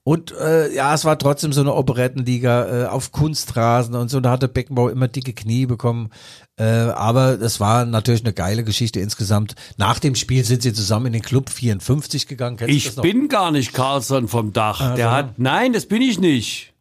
Und 0.06 0.34
äh, 0.34 0.74
ja, 0.76 0.94
es 0.94 1.06
war 1.06 1.18
trotzdem 1.18 1.54
so 1.54 1.62
eine 1.62 1.74
Operettenliga 1.74 2.84
äh, 2.84 2.86
auf 2.88 3.14
Kunstrasen 3.14 3.96
und 3.96 4.10
so. 4.10 4.20
Da 4.20 4.32
hatte 4.32 4.50
Beckenbauer 4.50 4.92
immer 4.92 5.08
dicke 5.08 5.32
Knie 5.32 5.66
bekommen. 5.66 6.10
Äh, 6.58 6.66
aber 6.66 7.38
das 7.38 7.62
war 7.62 7.86
natürlich 7.86 8.24
eine 8.26 8.34
geile 8.34 8.66
Geschichte 8.66 9.00
insgesamt. 9.00 9.56
Nach 9.78 10.00
dem 10.00 10.16
Spiel 10.16 10.44
sind 10.44 10.62
sie 10.62 10.74
zusammen 10.74 11.06
in 11.08 11.14
den 11.14 11.22
Club 11.22 11.50
54 11.50 12.28
gegangen. 12.28 12.58
Kennst 12.58 12.74
Ich 12.76 12.86
das 12.96 13.02
bin 13.02 13.30
gar 13.30 13.52
nicht 13.52 13.72
Carlsson 13.74 14.28
vom 14.28 14.52
Dach. 14.52 14.82
Ah, 14.82 14.96
Der 14.96 15.12
hat, 15.12 15.40
nein, 15.40 15.72
das 15.72 15.86
bin 15.86 16.02
ich 16.02 16.20
nicht. 16.20 16.74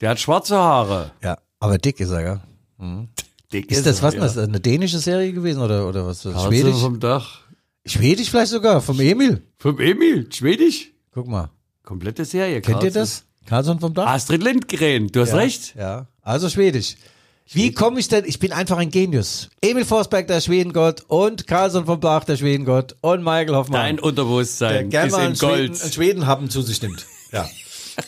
Der 0.00 0.10
hat 0.10 0.20
schwarze 0.20 0.56
Haare. 0.56 1.12
Ja, 1.22 1.36
aber 1.58 1.76
dick 1.76 2.00
ist 2.00 2.10
er, 2.10 2.20
ja. 2.22 2.40
Dick 3.52 3.70
Ist 3.70 3.84
das 3.84 3.98
er, 3.98 4.04
was? 4.04 4.14
ja. 4.14 4.24
Ist 4.24 4.36
das 4.38 4.48
eine 4.48 4.58
dänische 4.60 5.00
Serie 5.00 5.34
gewesen 5.34 5.60
oder, 5.60 5.86
oder 5.86 6.06
was? 6.06 6.22
Carlsson 6.22 6.48
Schwedisch? 6.48 6.76
vom 6.80 6.98
Dach. 6.98 7.40
Schwedisch 7.84 8.30
vielleicht 8.30 8.52
sogar, 8.52 8.80
vom 8.80 8.98
Emil. 9.00 9.42
Vom 9.58 9.78
Emil, 9.78 10.32
Schwedisch. 10.32 10.92
Guck 11.12 11.28
mal. 11.28 11.50
Komplette 11.90 12.24
Serie. 12.24 12.60
Kennt 12.60 12.84
ihr 12.84 12.92
Carlsson. 12.92 13.02
das? 13.02 13.24
Carlson 13.46 13.80
vom 13.80 13.92
Dach? 13.92 14.06
Astrid 14.06 14.44
Lindgren, 14.44 15.08
du 15.08 15.22
hast 15.22 15.30
Ja, 15.30 15.36
recht. 15.38 15.74
Ja, 15.76 16.06
also 16.22 16.48
Schwedisch. 16.48 16.94
Wie 17.50 17.72
komme 17.72 17.98
ich 17.98 18.06
denn? 18.06 18.24
Ich 18.26 18.38
bin 18.38 18.52
einfach 18.52 18.78
ein 18.78 18.92
Genius. 18.92 19.48
Emil 19.60 19.84
Forsberg, 19.84 20.28
der 20.28 20.40
Schwedengott, 20.40 21.02
und 21.08 21.48
Carlson 21.48 21.86
vom 21.86 21.98
Bach, 21.98 22.22
der 22.22 22.36
Schwedengott, 22.36 22.94
und 23.00 23.24
Michael 23.24 23.56
Hoffmann, 23.56 23.80
Dein 23.80 23.96
der 23.96 24.04
Unterbewusstsein 24.04 24.88
gerne 24.88 25.08
ist 25.08 25.14
in 25.14 25.20
einen 25.20 25.34
Schweden, 25.34 25.50
Gold. 25.50 25.82
einen 25.82 25.92
Schwedenhappen 25.92 26.48
zu 26.48 26.62
sich 26.62 26.80
nimmt. 26.80 27.04
Ja. 27.32 27.48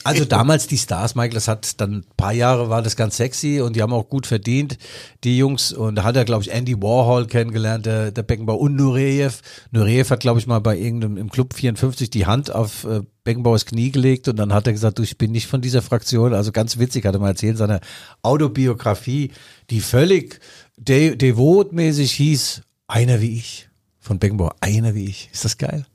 Also 0.05 0.25
damals 0.25 0.69
die 0.69 0.79
Stars, 0.79 1.17
Michael, 1.17 1.35
das 1.35 1.49
hat 1.49 1.81
dann 1.81 1.93
ein 1.97 2.05
paar 2.17 2.33
Jahre 2.33 2.71
war 2.71 2.83
das 2.83 2.95
ganz 2.95 3.17
sexy 3.17 3.61
und 3.61 3.75
die 3.75 3.83
haben 3.83 3.93
auch 3.93 4.09
gut 4.09 4.29
verdient, 4.29 4.79
die 5.25 5.37
Jungs. 5.37 5.73
Und 5.73 5.97
da 5.97 6.05
hat 6.05 6.17
er, 6.17 6.25
glaube 6.25 6.45
ich, 6.45 6.53
Andy 6.53 6.81
Warhol 6.81 7.27
kennengelernt, 7.27 7.85
der, 7.85 8.13
der 8.13 8.23
Beckenbauer 8.23 8.61
und 8.61 8.77
Nureyev. 8.77 9.41
Nureyev 9.73 10.11
hat, 10.11 10.21
glaube 10.21 10.39
ich, 10.39 10.47
mal 10.47 10.61
bei 10.61 10.79
irgendeinem 10.79 11.17
im 11.17 11.31
Club 11.31 11.55
54 11.55 12.11
die 12.11 12.27
Hand 12.27 12.55
auf 12.55 12.85
äh, 12.85 13.03
Beckenbauers 13.25 13.67
Knie 13.67 13.91
gelegt 13.93 14.27
und 14.29 14.37
dann 14.37 14.53
hat 14.53 14.67
er 14.67 14.73
gesagt, 14.73 14.99
du, 14.99 15.03
ich 15.03 15.17
bin 15.19 15.31
nicht 15.33 15.47
von 15.47 15.61
dieser 15.61 15.83
Fraktion. 15.83 16.35
Also 16.35 16.51
ganz 16.53 16.79
witzig, 16.79 17.05
hat 17.07 17.15
er 17.15 17.21
mal 17.21 17.29
erzählt, 17.29 17.57
seine 17.57 17.81
Autobiografie, 18.23 19.31
die 19.71 19.81
völlig 19.81 20.41
de 20.77 21.15
devotmäßig 21.17 22.13
hieß, 22.13 22.63
einer 22.89 23.21
wie 23.21 23.37
ich. 23.37 23.69
Von 24.01 24.19
Beckenbauer, 24.19 24.57
einer 24.61 24.95
wie 24.97 25.05
ich. 25.05 25.29
Ist 25.33 25.45
das 25.45 25.59
geil? 25.59 25.87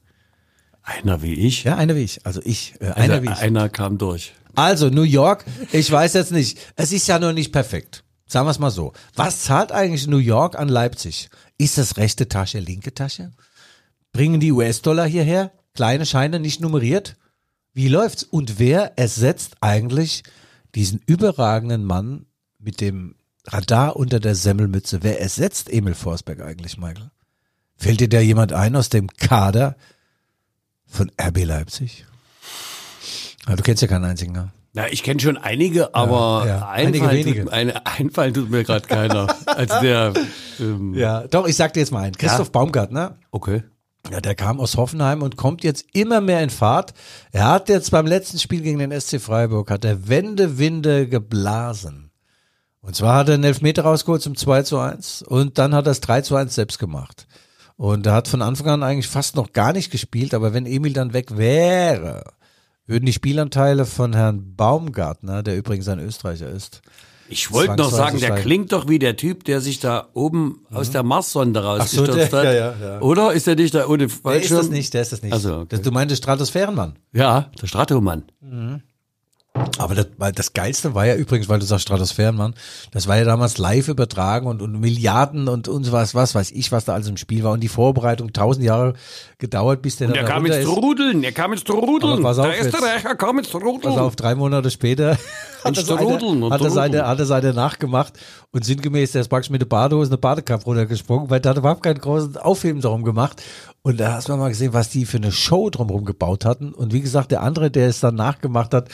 Einer 0.81 1.21
wie 1.21 1.33
ich. 1.33 1.65
Ja, 1.65 1.75
einer 1.75 1.95
wie 1.97 2.03
ich. 2.03 2.25
Also 2.25 2.39
ich, 2.45 2.75
äh, 2.79 2.85
Also 2.85 3.01
einer 3.01 3.21
wie 3.23 3.27
ich. 3.27 3.37
einer 3.39 3.67
kam 3.67 3.97
durch. 3.97 4.33
Also 4.55 4.89
New 4.89 5.03
York, 5.03 5.43
ich 5.73 5.91
weiß 5.91 6.13
jetzt 6.13 6.31
nicht, 6.31 6.57
es 6.77 6.93
ist 6.93 7.07
ja 7.07 7.19
noch 7.19 7.33
nicht 7.33 7.51
perfekt. 7.51 8.03
Sagen 8.25 8.47
wir 8.47 8.51
es 8.51 8.59
mal 8.59 8.71
so. 8.71 8.93
Was 9.15 9.41
zahlt 9.41 9.71
eigentlich 9.73 10.07
New 10.07 10.17
York 10.17 10.57
an 10.57 10.69
Leipzig? 10.69 11.29
Ist 11.57 11.77
das 11.77 11.97
rechte 11.97 12.27
Tasche, 12.29 12.59
linke 12.59 12.93
Tasche? 12.93 13.31
Bringen 14.13 14.39
die 14.39 14.51
US-Dollar 14.51 15.05
hierher? 15.05 15.51
Kleine 15.77 16.07
Scheine, 16.07 16.39
nicht 16.39 16.59
nummeriert? 16.59 17.17
Wie 17.75 17.87
läuft's? 17.87 18.23
Und 18.23 18.57
wer 18.57 18.97
ersetzt 18.97 19.57
eigentlich 19.61 20.23
diesen 20.73 20.99
überragenden 21.05 21.85
Mann 21.85 22.25
mit 22.57 22.81
dem 22.81 23.13
Radar 23.45 23.95
unter 23.95 24.19
der 24.19 24.33
Semmelmütze? 24.33 25.03
Wer 25.03 25.21
ersetzt 25.21 25.71
Emil 25.71 25.93
Forsberg 25.93 26.41
eigentlich, 26.41 26.79
Michael? 26.79 27.11
Fällt 27.75 27.99
dir 27.99 28.09
da 28.09 28.19
jemand 28.19 28.53
ein 28.53 28.75
aus 28.75 28.89
dem 28.89 29.07
Kader 29.07 29.75
von 30.87 31.11
RB 31.21 31.45
Leipzig? 31.45 32.07
Ah, 33.45 33.55
du 33.55 33.61
kennst 33.61 33.83
ja 33.83 33.87
keinen 33.87 34.05
einzigen, 34.05 34.31
ne? 34.31 34.51
Na, 34.73 34.89
ich 34.89 35.03
kenne 35.03 35.19
schon 35.19 35.37
einige, 35.37 35.93
aber 35.93 36.43
ja. 36.47 36.69
Einige 36.69 37.07
einfallen, 37.07 37.43
tut, 37.43 37.53
eine, 37.53 37.85
einfallen 37.85 38.33
tut 38.33 38.49
mir 38.49 38.63
gerade 38.63 38.87
keiner. 38.87 39.27
Als 39.45 39.79
der, 39.81 40.13
ähm, 40.59 40.95
Ja, 40.95 41.27
doch, 41.27 41.47
ich 41.47 41.55
sag 41.55 41.73
dir 41.73 41.81
jetzt 41.81 41.91
mal 41.91 42.01
einen. 42.01 42.17
Christoph 42.17 42.51
Baumgartner, 42.51 43.19
okay. 43.29 43.61
Ja, 44.11 44.21
der 44.21 44.35
kam 44.35 44.59
aus 44.59 44.77
Hoffenheim 44.77 45.21
und 45.21 45.37
kommt 45.37 45.63
jetzt 45.63 45.85
immer 45.93 46.21
mehr 46.21 46.41
in 46.41 46.49
Fahrt. 46.49 46.93
Er 47.31 47.47
hat 47.47 47.69
jetzt 47.69 47.91
beim 47.91 48.05
letzten 48.05 48.39
Spiel 48.39 48.61
gegen 48.61 48.79
den 48.79 48.99
SC 48.99 49.19
Freiburg, 49.19 49.69
hat 49.69 49.85
er 49.85 50.07
Wendewinde 50.07 51.07
geblasen. 51.07 52.11
Und 52.81 52.95
zwar 52.95 53.17
hat 53.17 53.27
er 53.27 53.33
einen 53.33 53.43
Elfmeter 53.43 53.83
rausgeholt 53.83 54.21
zum 54.21 54.35
2 54.35 54.63
zu 54.63 54.79
1 54.79 55.23
und 55.23 55.57
dann 55.57 55.75
hat 55.75 55.87
er 55.87 55.91
es 55.91 56.01
3 56.01 56.21
zu 56.21 56.35
1 56.35 56.55
selbst 56.55 56.79
gemacht. 56.79 57.27
Und 57.75 58.05
er 58.05 58.13
hat 58.13 58.27
von 58.27 58.41
Anfang 58.41 58.69
an 58.69 58.83
eigentlich 58.83 59.07
fast 59.07 59.35
noch 59.35 59.51
gar 59.51 59.73
nicht 59.73 59.91
gespielt, 59.91 60.33
aber 60.33 60.53
wenn 60.53 60.65
Emil 60.65 60.93
dann 60.93 61.13
weg 61.13 61.37
wäre, 61.37 62.23
würden 62.85 63.05
die 63.05 63.13
Spielanteile 63.13 63.85
von 63.85 64.13
Herrn 64.13 64.55
Baumgartner, 64.55 65.43
der 65.43 65.57
übrigens 65.57 65.87
ein 65.89 65.99
Österreicher 65.99 66.49
ist, 66.49 66.81
Ich 67.29 67.51
wollte 67.51 67.75
noch 67.75 67.91
sagen, 67.91 68.19
der 68.19 68.35
klingt 68.35 68.71
doch 68.71 68.87
wie 68.87 68.99
der 68.99 69.15
Typ, 69.17 69.43
der 69.43 69.61
sich 69.61 69.79
da 69.79 70.07
oben 70.13 70.65
aus 70.71 70.91
der 70.91 71.03
Marssonde 71.03 71.63
rausgestürzt 71.63 72.31
der- 72.33 72.39
hat. 72.39 72.45
ja, 72.45 72.53
ja, 72.53 72.73
ja. 72.79 73.01
Oder 73.01 73.33
ist 73.33 73.47
der 73.47 73.55
nicht 73.55 73.73
da 73.73 73.87
ohne 73.87 73.99
der 73.99 74.07
ist 74.07 74.21
Fallschirm? 74.21 74.57
das 74.57 74.69
nicht, 74.69 74.93
der 74.93 75.01
ist 75.01 75.11
das 75.11 75.21
nicht. 75.21 75.33
Also, 75.33 75.57
okay. 75.59 75.79
du 75.81 75.91
meintest 75.91 76.23
Stratosphärenmann. 76.23 76.95
Ja, 77.13 77.51
der 77.61 77.67
Stratomann. 77.67 78.23
Aber 79.77 79.95
das, 79.95 80.07
weil 80.17 80.31
das 80.31 80.53
Geilste 80.53 80.95
war 80.95 81.05
ja 81.05 81.15
übrigens, 81.15 81.49
weil 81.49 81.59
du 81.59 81.65
sagst 81.65 81.83
Stratosphärenmann, 81.83 82.55
das 82.91 83.07
war 83.07 83.17
ja 83.17 83.23
damals 83.23 83.57
live 83.57 83.87
übertragen 83.87 84.47
und, 84.47 84.61
und 84.61 84.79
Milliarden 84.79 85.47
und, 85.47 85.67
und 85.67 85.91
was, 85.91 86.15
was 86.15 86.35
weiß 86.35 86.51
ich, 86.51 86.71
was 86.71 86.85
da 86.85 86.93
alles 86.93 87.07
im 87.07 87.17
Spiel 87.17 87.43
war. 87.43 87.51
Und 87.51 87.61
die 87.61 87.67
Vorbereitung 87.67 88.33
tausend 88.33 88.65
Jahre 88.65 88.93
gedauert, 89.37 89.81
bis 89.81 89.97
der 89.97 90.07
Der 90.07 90.23
dann 90.23 90.25
kam 90.25 90.43
runter 90.43 90.59
ins 90.59 90.67
ist. 90.67 90.73
Trudeln, 90.73 91.21
der 91.21 91.31
kam 91.31 91.53
ins 91.53 91.63
Trudeln. 91.63 92.13
Aber 92.13 92.21
pass 92.21 92.39
auf 92.39 92.45
der 92.47 92.55
jetzt. 92.55 92.73
Österreicher 92.73 93.15
kam 93.15 93.39
ins 93.39 93.49
Trudeln. 93.49 93.81
Pass 93.81 93.97
auf, 93.97 94.15
drei 94.15 94.35
Monate 94.35 94.71
später 94.71 95.17
hat 95.63 95.77
er, 95.77 95.83
Strudeln 95.83 96.19
seine, 96.19 96.45
und 96.45 96.53
hat, 96.53 96.61
er 96.61 96.69
seine, 96.69 96.87
Trudeln. 96.91 97.07
hat 97.07 97.19
er 97.19 97.25
seine 97.25 97.53
nachgemacht 97.53 98.13
und 98.51 98.65
sinngemäß, 98.65 99.11
der 99.11 99.21
ist 99.21 99.27
praktisch 99.27 99.49
mit 99.49 99.61
der 99.61 99.67
Badehose 99.67 100.09
eine 100.09 100.17
Badekappe 100.17 100.63
runtergesprungen, 100.63 101.29
weil 101.29 101.39
der 101.39 101.51
hat 101.51 101.57
überhaupt 101.57 101.83
keinen 101.83 101.99
großen 101.99 102.37
Aufheben 102.37 102.81
darum 102.81 103.03
gemacht. 103.03 103.43
Und 103.83 103.99
da 103.99 104.13
hast 104.13 104.27
du 104.27 104.35
mal 104.35 104.49
gesehen, 104.49 104.73
was 104.73 104.89
die 104.89 105.05
für 105.05 105.17
eine 105.17 105.31
Show 105.31 105.69
drumherum 105.69 106.03
gebaut 106.03 106.43
hatten. 106.43 106.73
Und 106.73 106.91
wie 106.91 106.99
gesagt, 106.99 107.31
der 107.31 107.41
andere, 107.41 107.71
der 107.71 107.87
es 107.87 108.01
dann 108.01 108.15
nachgemacht 108.15 108.73
hat, 108.73 108.89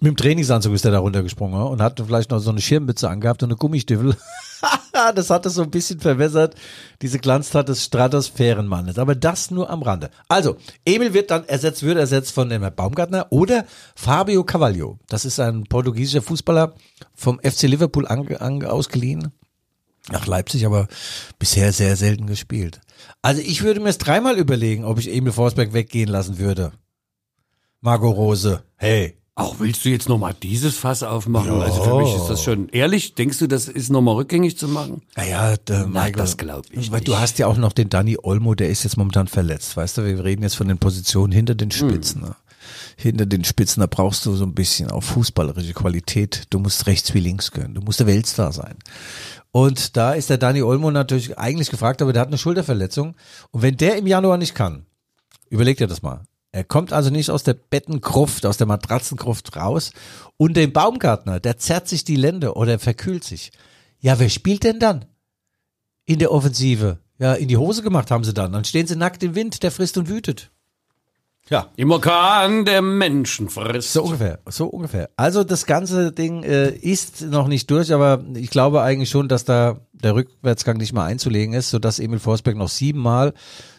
mit 0.00 0.08
dem 0.08 0.16
Trainingsanzug 0.16 0.74
ist 0.74 0.84
er 0.84 0.90
da 0.90 0.98
runtergesprungen 0.98 1.62
und 1.62 1.82
hatte 1.82 2.04
vielleicht 2.04 2.30
noch 2.30 2.38
so 2.38 2.50
eine 2.50 2.60
Schirmmütze 2.60 3.08
angehabt 3.08 3.42
und 3.42 3.50
eine 3.50 3.56
Gummistiefel. 3.56 4.16
das 5.14 5.30
hat 5.30 5.46
es 5.46 5.54
so 5.54 5.62
ein 5.62 5.70
bisschen 5.70 6.00
verwässert, 6.00 6.54
diese 7.02 7.18
Glanztat 7.18 7.68
des 7.68 7.84
Stratosphärenmannes. 7.84 8.98
Aber 8.98 9.14
das 9.14 9.50
nur 9.50 9.70
am 9.70 9.82
Rande. 9.82 10.10
Also, 10.28 10.56
Emil 10.84 11.14
wird 11.14 11.30
dann 11.30 11.44
ersetzt, 11.44 11.82
wird 11.82 11.98
ersetzt 11.98 12.32
von 12.32 12.48
dem 12.48 12.62
Herrn 12.62 12.74
Baumgartner 12.74 13.26
oder 13.30 13.66
Fabio 13.94 14.44
Cavallo. 14.44 14.98
Das 15.08 15.24
ist 15.24 15.38
ein 15.40 15.64
portugiesischer 15.64 16.22
Fußballer 16.22 16.74
vom 17.14 17.38
FC 17.40 17.62
Liverpool 17.62 18.06
ange, 18.06 18.40
ange, 18.40 18.70
ausgeliehen. 18.70 19.32
Nach 20.10 20.26
Leipzig, 20.26 20.66
aber 20.66 20.86
bisher 21.38 21.72
sehr 21.72 21.96
selten 21.96 22.26
gespielt. 22.26 22.80
Also 23.22 23.40
ich 23.40 23.62
würde 23.62 23.80
mir 23.80 23.88
es 23.88 23.98
dreimal 23.98 24.36
überlegen, 24.38 24.84
ob 24.84 24.98
ich 24.98 25.10
Emil 25.10 25.32
Forsberg 25.32 25.72
weggehen 25.72 26.10
lassen 26.10 26.38
würde. 26.38 26.72
Margot 27.80 28.14
Rose, 28.14 28.64
hey. 28.76 29.18
Auch 29.36 29.58
willst 29.58 29.84
du 29.84 29.88
jetzt 29.88 30.08
nochmal 30.08 30.32
dieses 30.40 30.76
Fass 30.76 31.02
aufmachen? 31.02 31.60
Also 31.60 31.82
für 31.82 31.96
mich 31.96 32.14
ist 32.14 32.28
das 32.28 32.44
schon, 32.44 32.68
ehrlich, 32.68 33.16
denkst 33.16 33.38
du, 33.40 33.48
das 33.48 33.66
ist 33.66 33.90
nochmal 33.90 34.14
rückgängig 34.14 34.56
zu 34.56 34.68
machen? 34.68 35.02
Naja, 35.16 35.56
der 35.56 35.88
Michael, 35.88 36.12
das 36.12 36.36
glaub 36.36 36.66
ich 36.70 36.92
Weil 36.92 37.00
nicht. 37.00 37.08
du 37.08 37.18
hast 37.18 37.40
ja 37.40 37.48
auch 37.48 37.56
noch 37.56 37.72
den 37.72 37.88
Danny 37.88 38.16
Olmo, 38.22 38.54
der 38.54 38.68
ist 38.68 38.84
jetzt 38.84 38.96
momentan 38.96 39.26
verletzt. 39.26 39.76
Weißt 39.76 39.98
du, 39.98 40.04
wir 40.04 40.22
reden 40.22 40.42
jetzt 40.42 40.54
von 40.54 40.68
den 40.68 40.78
Positionen 40.78 41.32
hinter 41.32 41.56
den 41.56 41.72
Spitzen. 41.72 42.22
Ne? 42.22 42.36
Hinter 42.96 43.26
den 43.26 43.42
Spitzen, 43.42 43.80
da 43.80 43.88
brauchst 43.88 44.24
du 44.24 44.36
so 44.36 44.44
ein 44.44 44.54
bisschen 44.54 44.88
auch 44.92 45.02
fußballerische 45.02 45.74
Qualität. 45.74 46.44
Du 46.50 46.60
musst 46.60 46.86
rechts 46.86 47.12
wie 47.12 47.20
links 47.20 47.50
können. 47.50 47.74
Du 47.74 47.80
musst 47.80 47.98
der 47.98 48.06
Weltstar 48.06 48.52
sein. 48.52 48.76
Und 49.50 49.96
da 49.96 50.12
ist 50.12 50.30
der 50.30 50.38
Danny 50.38 50.62
Olmo 50.62 50.92
natürlich 50.92 51.38
eigentlich 51.38 51.70
gefragt, 51.70 52.02
aber 52.02 52.12
der 52.12 52.22
hat 52.22 52.28
eine 52.28 52.38
Schulterverletzung. 52.38 53.16
Und 53.50 53.62
wenn 53.62 53.76
der 53.76 53.96
im 53.96 54.06
Januar 54.06 54.36
nicht 54.36 54.54
kann, 54.54 54.86
überleg 55.50 55.76
dir 55.78 55.88
das 55.88 56.02
mal. 56.02 56.22
Er 56.54 56.62
kommt 56.62 56.92
also 56.92 57.10
nicht 57.10 57.30
aus 57.30 57.42
der 57.42 57.54
Bettengruft, 57.54 58.46
aus 58.46 58.58
der 58.58 58.68
Matratzengruft 58.68 59.56
raus. 59.56 59.90
Und 60.36 60.56
den 60.56 60.72
Baumgartner, 60.72 61.40
der 61.40 61.58
zerrt 61.58 61.88
sich 61.88 62.04
die 62.04 62.14
Lände 62.14 62.54
oder 62.54 62.78
verkühlt 62.78 63.24
sich. 63.24 63.50
Ja, 63.98 64.20
wer 64.20 64.28
spielt 64.28 64.62
denn 64.62 64.78
dann? 64.78 65.04
In 66.04 66.20
der 66.20 66.30
Offensive. 66.30 67.00
Ja, 67.18 67.34
in 67.34 67.48
die 67.48 67.56
Hose 67.56 67.82
gemacht 67.82 68.12
haben 68.12 68.22
sie 68.22 68.34
dann. 68.34 68.52
Dann 68.52 68.64
stehen 68.64 68.86
sie 68.86 68.94
nackt 68.94 69.24
im 69.24 69.34
Wind, 69.34 69.64
der 69.64 69.72
frisst 69.72 69.98
und 69.98 70.08
wütet. 70.08 70.52
Ja. 71.50 71.70
Im 71.76 71.90
Orkan 71.90 72.64
der 72.64 72.80
Menschen 72.80 73.50
frisst. 73.50 73.92
So 73.92 74.04
ungefähr, 74.04 74.38
so 74.46 74.66
ungefähr. 74.66 75.10
Also 75.16 75.44
das 75.44 75.66
ganze 75.66 76.10
Ding 76.10 76.42
äh, 76.42 76.70
ist 76.70 77.20
noch 77.22 77.48
nicht 77.48 77.70
durch, 77.70 77.92
aber 77.92 78.24
ich 78.34 78.48
glaube 78.48 78.80
eigentlich 78.82 79.10
schon, 79.10 79.28
dass 79.28 79.44
da 79.44 79.78
der 79.92 80.14
Rückwärtsgang 80.14 80.78
nicht 80.78 80.94
mal 80.94 81.04
einzulegen 81.04 81.54
ist, 81.54 81.70
sodass 81.70 81.98
Emil 81.98 82.18
Forsberg 82.18 82.56
noch 82.56 82.70
siebenmal 82.70 83.34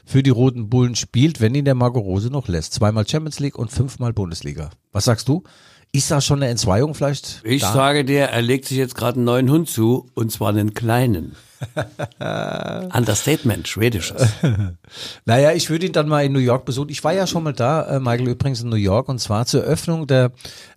für 0.05 0.22
die 0.22 0.30
Roten 0.30 0.70
Bullen 0.70 0.95
spielt, 0.95 1.41
wenn 1.41 1.55
ihn 1.55 1.66
der 1.66 1.76
Marco 1.76 1.99
Rose 1.99 2.30
noch 2.30 2.47
lässt. 2.47 2.74
Zweimal 2.74 3.07
Champions 3.07 3.39
League 3.39 3.57
und 3.57 3.72
fünfmal 3.72 4.13
Bundesliga. 4.13 4.70
Was 4.91 5.05
sagst 5.05 5.28
du? 5.28 5.43
Ist 5.91 6.11
da 6.11 6.22
schon 6.22 6.39
eine 6.39 6.51
Entzweiung 6.51 6.93
vielleicht? 6.93 7.41
Ich 7.43 7.61
da? 7.61 7.74
sage 7.74 8.05
dir, 8.05 8.26
er 8.26 8.41
legt 8.41 8.66
sich 8.66 8.78
jetzt 8.78 8.95
gerade 8.95 9.16
einen 9.16 9.26
neuen 9.26 9.49
Hund 9.49 9.70
zu, 9.70 10.09
und 10.13 10.32
zwar 10.32 10.49
einen 10.49 10.74
kleinen. 10.74 11.36
Understatement, 12.93 13.68
schwedisches. 13.68 14.22
Naja, 15.26 15.51
ich 15.51 15.70
würde 15.70 15.88
ihn 15.88 15.91
dann 15.91 16.07
mal 16.07 16.24
in 16.24 16.32
New 16.32 16.39
York 16.39 16.63
besuchen. 16.66 16.89
Ich 16.89 17.03
war 17.03 17.11
ja 17.13 17.28
schon 17.28 17.43
mal 17.43 17.51
da, 17.53 17.97
äh, 17.97 17.99
Michael, 17.99 18.30
übrigens 18.30 18.61
in 18.61 18.70
New 18.70 18.76
York, 18.76 19.09
und 19.09 19.20
zwar 19.20 19.45
zur 19.45 19.61
Öffnung 19.61 20.07
der 20.07 20.32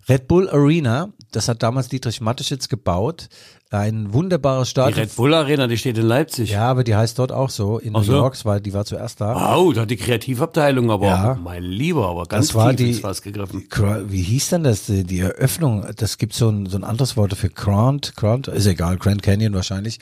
Red 0.09 0.27
Bull 0.27 0.49
Arena. 0.49 1.09
Das 1.31 1.47
hat 1.47 1.61
damals 1.63 1.87
Dietrich 1.89 2.19
Mateschitz 2.19 2.67
gebaut. 2.67 3.29
Ein 3.71 4.11
wunderbares 4.13 4.67
Die 4.69 4.71
Stadion. 4.71 4.99
Red 4.99 5.15
Bull 5.15 5.33
Arena, 5.35 5.67
die 5.67 5.77
steht 5.77 5.97
in 5.97 6.05
Leipzig. 6.07 6.49
Ja, 6.49 6.63
aber 6.69 6.83
die 6.83 6.95
heißt 6.95 7.19
dort 7.19 7.31
auch 7.31 7.51
so. 7.51 7.77
In 7.77 7.95
Ach 7.95 7.99
New 7.99 8.05
so. 8.07 8.13
York, 8.13 8.43
weil 8.43 8.59
die 8.59 8.73
war 8.73 8.83
zuerst 8.83 9.21
da. 9.21 9.35
Wow, 9.35 9.73
da 9.73 9.81
hat 9.81 9.91
die 9.91 9.95
Kreativabteilung 9.97 10.89
aber, 10.89 11.05
Ja. 11.05 11.37
mein 11.41 11.63
Lieber, 11.63 12.09
aber 12.09 12.25
ganz 12.25 12.47
Das 12.47 12.55
war 12.55 12.75
tief 12.75 12.99
die- 13.01 13.07
ins 13.07 13.21
gegriffen. 13.21 13.67
Cra- 13.69 14.09
Wie 14.09 14.23
hieß 14.23 14.49
denn 14.49 14.63
das? 14.63 14.87
Die 14.87 15.03
die 15.03 15.19
Eröffnung, 15.19 15.85
das 15.95 16.17
gibt 16.17 16.33
so 16.33 16.49
ein, 16.49 16.65
so 16.65 16.77
ein 16.77 16.83
anderes 16.83 17.15
Wort 17.15 17.33
für 17.35 17.49
Grand, 17.49 18.15
Grand, 18.15 18.47
ist 18.47 18.65
egal, 18.65 18.97
Grand 18.97 19.21
Canyon 19.21 19.53
wahrscheinlich. 19.53 19.99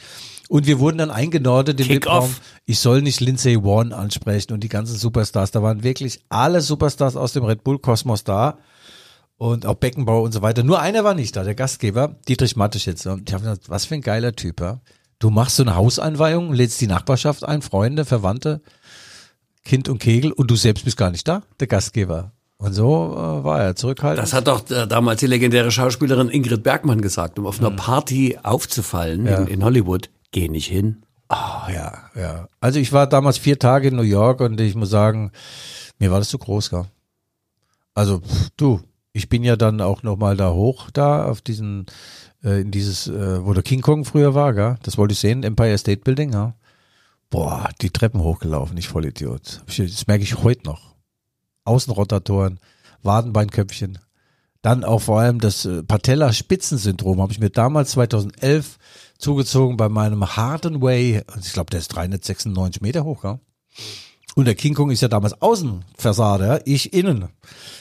Und 0.49 0.65
wir 0.65 0.79
wurden 0.79 0.97
dann 0.97 1.11
eingenordet 1.11 1.79
im. 1.79 1.89
VIP-Raum. 1.89 2.33
Ich 2.65 2.79
soll 2.79 3.01
nicht 3.01 3.19
Lindsay 3.19 3.57
One 3.57 3.95
ansprechen 3.95 4.53
und 4.53 4.63
die 4.63 4.69
ganzen 4.69 4.95
Superstars. 4.95 5.51
Da 5.51 5.61
waren 5.61 5.83
wirklich 5.83 6.21
alle 6.29 6.61
Superstars 6.61 7.15
aus 7.15 7.33
dem 7.33 7.43
Red 7.43 7.63
Bull 7.63 7.79
Kosmos 7.79 8.23
da. 8.23 8.57
Und 9.37 9.67
auch 9.67 9.75
Beckenbauer 9.75 10.23
und 10.23 10.31
so 10.31 10.41
weiter. 10.41 10.63
Nur 10.63 10.81
einer 10.81 11.03
war 11.03 11.13
nicht 11.13 11.35
da, 11.35 11.43
der 11.43 11.53
Gastgeber, 11.53 12.15
Dietrich 12.27 12.55
Mateschitz. 12.55 13.05
Und 13.05 13.29
ich 13.29 13.33
habe 13.33 13.43
gesagt, 13.43 13.69
was 13.69 13.85
für 13.85 13.93
ein 13.93 14.01
geiler 14.01 14.33
Typ, 14.33 14.59
ja. 14.61 14.79
Du 15.19 15.29
machst 15.29 15.57
so 15.57 15.63
eine 15.63 15.75
Hauseinweihung, 15.75 16.53
lädst 16.53 16.79
die 16.81 16.87
Nachbarschaft 16.87 17.43
ein, 17.43 17.61
Freunde, 17.61 18.05
Verwandte, 18.05 18.61
Kind 19.63 19.89
und 19.89 19.99
Kegel 19.99 20.31
und 20.31 20.49
du 20.49 20.55
selbst 20.55 20.85
bist 20.85 20.97
gar 20.97 21.11
nicht 21.11 21.27
da, 21.27 21.43
der 21.59 21.67
Gastgeber. 21.67 22.31
Und 22.57 22.73
so 22.73 23.13
äh, 23.13 23.43
war 23.43 23.61
er 23.61 23.75
zurückhaltend. 23.75 24.23
Das 24.23 24.33
hat 24.33 24.47
doch 24.47 24.67
äh, 24.71 24.87
damals 24.87 25.19
die 25.19 25.27
legendäre 25.27 25.69
Schauspielerin 25.69 26.29
Ingrid 26.29 26.63
Bergmann 26.63 27.01
gesagt, 27.01 27.37
um 27.37 27.45
auf 27.45 27.59
einer 27.59 27.71
Party 27.71 28.39
aufzufallen 28.41 29.27
in, 29.27 29.47
in 29.47 29.63
Hollywood. 29.63 30.09
Geh 30.31 30.49
nicht 30.49 30.67
hin. 30.67 31.03
Ah, 31.29 31.69
ja, 31.71 32.09
ja. 32.15 32.47
Also 32.59 32.79
ich 32.79 32.93
war 32.93 33.07
damals 33.07 33.37
vier 33.37 33.59
Tage 33.59 33.89
in 33.89 33.95
New 33.95 34.03
York 34.03 34.39
und 34.39 34.59
ich 34.61 34.75
muss 34.75 34.89
sagen, 34.89 35.31
mir 35.99 36.11
war 36.11 36.19
das 36.19 36.29
zu 36.29 36.37
groß, 36.37 36.69
gell? 36.69 36.85
Also 37.93 38.19
pff, 38.19 38.49
du, 38.55 38.81
ich 39.11 39.27
bin 39.27 39.43
ja 39.43 39.55
dann 39.55 39.81
auch 39.81 40.03
noch 40.03 40.17
mal 40.17 40.37
da 40.37 40.51
hoch, 40.51 40.89
da 40.91 41.25
auf 41.25 41.41
diesen, 41.41 41.87
äh, 42.43 42.61
in 42.61 42.71
dieses, 42.71 43.07
äh, 43.07 43.45
wo 43.45 43.53
der 43.53 43.63
King 43.63 43.81
Kong 43.81 44.05
früher 44.05 44.35
war, 44.35 44.53
gell? 44.53 44.77
Das 44.83 44.97
wollte 44.97 45.13
ich 45.13 45.19
sehen, 45.19 45.43
Empire 45.43 45.77
State 45.77 46.01
Building, 46.03 46.33
ja. 46.33 46.53
Boah, 47.29 47.69
die 47.81 47.89
Treppen 47.89 48.21
hochgelaufen, 48.21 48.77
ich 48.77 48.87
Vollidiot. 48.87 49.63
Das 49.65 50.07
merke 50.07 50.23
ich 50.23 50.43
heute 50.43 50.63
noch. 50.63 50.95
Außenrotatoren, 51.65 52.59
Wadenbeinköpfchen. 53.03 53.99
Dann 54.61 54.83
auch 54.83 54.99
vor 55.01 55.19
allem 55.19 55.39
das 55.39 55.65
äh, 55.65 55.83
Patella-Spitzensyndrom 55.83 57.21
habe 57.21 57.31
ich 57.31 57.39
mir 57.39 57.49
damals 57.49 57.91
2011 57.91 58.77
zugezogen 59.17 59.77
bei 59.77 59.89
meinem 59.89 60.35
Harden 60.35 60.81
Way. 60.81 61.23
Ich 61.41 61.53
glaube, 61.53 61.69
der 61.69 61.79
ist 61.79 61.89
396 61.89 62.81
Meter 62.81 63.03
hoch, 63.03 63.23
ja. 63.23 63.39
Und 64.35 64.45
der 64.45 64.55
King 64.55 64.75
Kong 64.75 64.91
ist 64.91 65.01
ja 65.01 65.07
damals 65.07 65.41
Außenfassade, 65.41 66.61
ich 66.65 66.93
innen. 66.93 67.29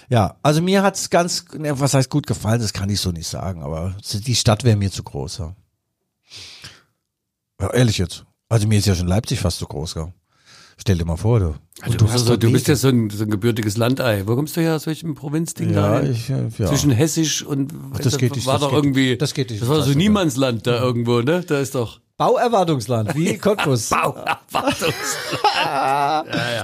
Ja, 0.08 0.36
also 0.42 0.62
mir 0.62 0.82
hat's 0.82 1.10
ganz, 1.10 1.44
was 1.52 1.92
heißt 1.92 2.08
gut 2.08 2.26
gefallen, 2.26 2.62
das 2.62 2.72
kann 2.72 2.88
ich 2.88 3.00
so 3.00 3.12
nicht 3.12 3.28
sagen, 3.28 3.62
aber 3.62 3.94
die 4.10 4.34
Stadt 4.34 4.64
wäre 4.64 4.76
mir 4.76 4.90
zu 4.90 5.02
groß, 5.02 5.38
ja. 5.38 5.56
ja. 7.60 7.74
Ehrlich 7.74 7.98
jetzt. 7.98 8.24
Also 8.48 8.66
mir 8.66 8.78
ist 8.78 8.86
ja 8.86 8.94
schon 8.94 9.08
Leipzig 9.08 9.40
fast 9.40 9.58
zu 9.58 9.66
groß, 9.66 9.94
ja. 9.96 10.12
Stell 10.78 10.96
dir 10.96 11.04
mal 11.04 11.16
vor, 11.16 11.40
du. 11.40 11.54
Also 11.82 11.98
du, 11.98 12.10
hast 12.10 12.26
du 12.28 12.52
bist 12.52 12.68
ja 12.68 12.74
so 12.74 12.88
ein, 12.88 13.10
so 13.10 13.24
ein 13.24 13.30
gebürtiges 13.30 13.76
Landei. 13.76 14.22
Wo 14.26 14.34
kommst 14.34 14.56
du 14.56 14.62
her? 14.62 14.74
Aus 14.76 14.86
welchem 14.86 15.14
Provinzding 15.14 15.74
Ja, 15.74 16.00
da? 16.00 16.08
ich, 16.08 16.30
äh, 16.30 16.48
ja. 16.58 16.66
Zwischen 16.66 16.90
Hessisch 16.90 17.42
und 17.44 17.72
das 18.02 18.16
geht 18.16 18.34
nicht, 18.34 18.46
war 18.46 18.54
das 18.54 18.62
doch 18.62 18.70
geht 18.70 18.78
irgendwie. 18.78 19.08
nicht. 19.10 19.22
Das 19.22 19.34
geht 19.34 19.50
nicht, 19.50 19.60
Das 19.62 19.68
war 19.68 19.82
so 19.82 19.92
Niemandsland 19.92 20.66
da 20.66 20.80
irgendwo, 20.80 21.20
ne? 21.20 21.42
Da 21.46 21.60
ist 21.60 21.74
doch. 21.74 22.00
Bauerwartungsland, 22.16 23.14
wie 23.14 23.36
Cottbus. 23.38 23.90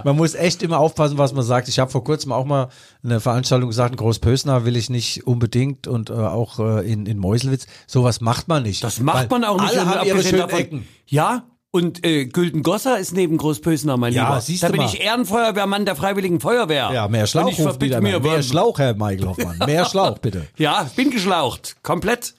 Man 0.04 0.16
muss 0.16 0.34
echt 0.34 0.62
immer 0.62 0.78
aufpassen, 0.78 1.18
was 1.18 1.34
man 1.34 1.44
sagt. 1.44 1.68
Ich 1.68 1.78
habe 1.78 1.90
vor 1.90 2.02
kurzem 2.04 2.32
auch 2.32 2.46
mal 2.46 2.68
eine 3.04 3.20
Veranstaltung 3.20 3.68
gesagt, 3.68 3.90
in 3.92 3.96
Großpösner 3.98 4.64
will 4.64 4.76
ich 4.76 4.88
nicht 4.88 5.26
unbedingt 5.26 5.86
und 5.86 6.08
äh, 6.10 6.14
auch 6.14 6.58
äh, 6.58 6.90
in, 6.90 7.04
in 7.06 7.18
Meuselwitz. 7.18 7.66
Sowas 7.86 8.20
macht 8.22 8.48
man 8.48 8.62
nicht. 8.62 8.82
Das 8.82 8.98
macht 9.00 9.30
man 9.30 9.44
auch 9.44 9.60
nicht. 9.60 9.76
Alle 9.76 9.86
haben 9.86 10.06
ihre 10.06 10.22
schönen 10.22 10.38
davon- 10.38 10.58
Ecken. 10.58 10.88
Ja, 11.06 11.44
und 11.72 12.04
äh, 12.06 12.26
Gülden-Gosser 12.26 12.98
ist 12.98 13.12
neben 13.14 13.38
Großpösner, 13.38 13.96
mein 13.96 14.12
Ja, 14.12 14.28
Lieber. 14.28 14.40
siehst 14.40 14.62
da 14.62 14.66
du 14.68 14.72
bin 14.74 14.82
mal. 14.82 14.88
ich 14.92 15.00
Ehrenfeuerwehrmann 15.00 15.84
der 15.86 15.96
Freiwilligen 15.96 16.38
Feuerwehr. 16.38 16.90
Ja, 16.92 17.08
mehr 17.08 17.26
Schlauch 17.26 17.46
Und 17.46 17.52
ich 17.58 17.80
wieder 17.80 18.00
mir. 18.00 18.20
Mehr 18.20 18.42
Schlauch, 18.42 18.78
Herr 18.78 18.94
Michael 18.94 19.26
Hoffmann. 19.26 19.58
Mehr 19.66 19.84
Schlauch, 19.86 20.18
bitte. 20.18 20.46
Ja, 20.58 20.88
bin 20.94 21.10
geschlaucht. 21.10 21.76
Komplett. 21.82 22.34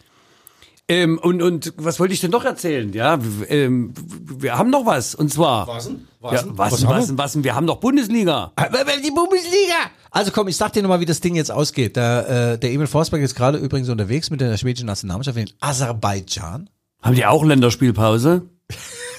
Ähm, 0.87 1.17
und, 1.17 1.41
und 1.41 1.73
was 1.77 1.99
wollte 1.99 2.13
ich 2.13 2.19
denn 2.21 2.29
noch 2.31 2.45
erzählen? 2.45 2.93
Ja, 2.93 3.17
ähm, 3.49 3.93
wir 4.37 4.57
haben 4.57 4.69
noch 4.69 4.85
was. 4.85 5.15
Und 5.15 5.33
zwar. 5.33 5.67
Was? 5.67 5.87
Ja, 5.87 5.93
was, 6.19 6.45
Was 6.45 6.71
was, 6.73 6.85
haben 6.85 7.17
was, 7.17 7.35
was, 7.35 7.43
wir 7.43 7.55
haben 7.55 7.65
noch 7.65 7.77
Bundesliga. 7.77 8.51
Aber 8.55 8.77
Die 9.03 9.11
Bundesliga! 9.11 9.75
Also 10.11 10.31
komm, 10.31 10.47
ich 10.47 10.57
sag 10.57 10.73
dir 10.73 10.83
nochmal, 10.83 10.99
wie 10.99 11.05
das 11.05 11.21
Ding 11.21 11.35
jetzt 11.35 11.51
ausgeht. 11.51 11.95
Der, 11.95 12.53
äh, 12.53 12.59
der 12.59 12.71
Emil 12.71 12.85
Forsberg 12.87 13.21
ist 13.23 13.33
gerade 13.33 13.57
übrigens 13.57 13.89
unterwegs 13.89 14.29
mit 14.29 14.41
der 14.41 14.55
schwedischen 14.57 14.85
Nationalmannschaft 14.85 15.37
in 15.37 15.49
Aserbaidschan. 15.59 16.69
Haben 17.01 17.15
die 17.15 17.25
auch 17.25 17.43
Länderspielpause? 17.43 18.43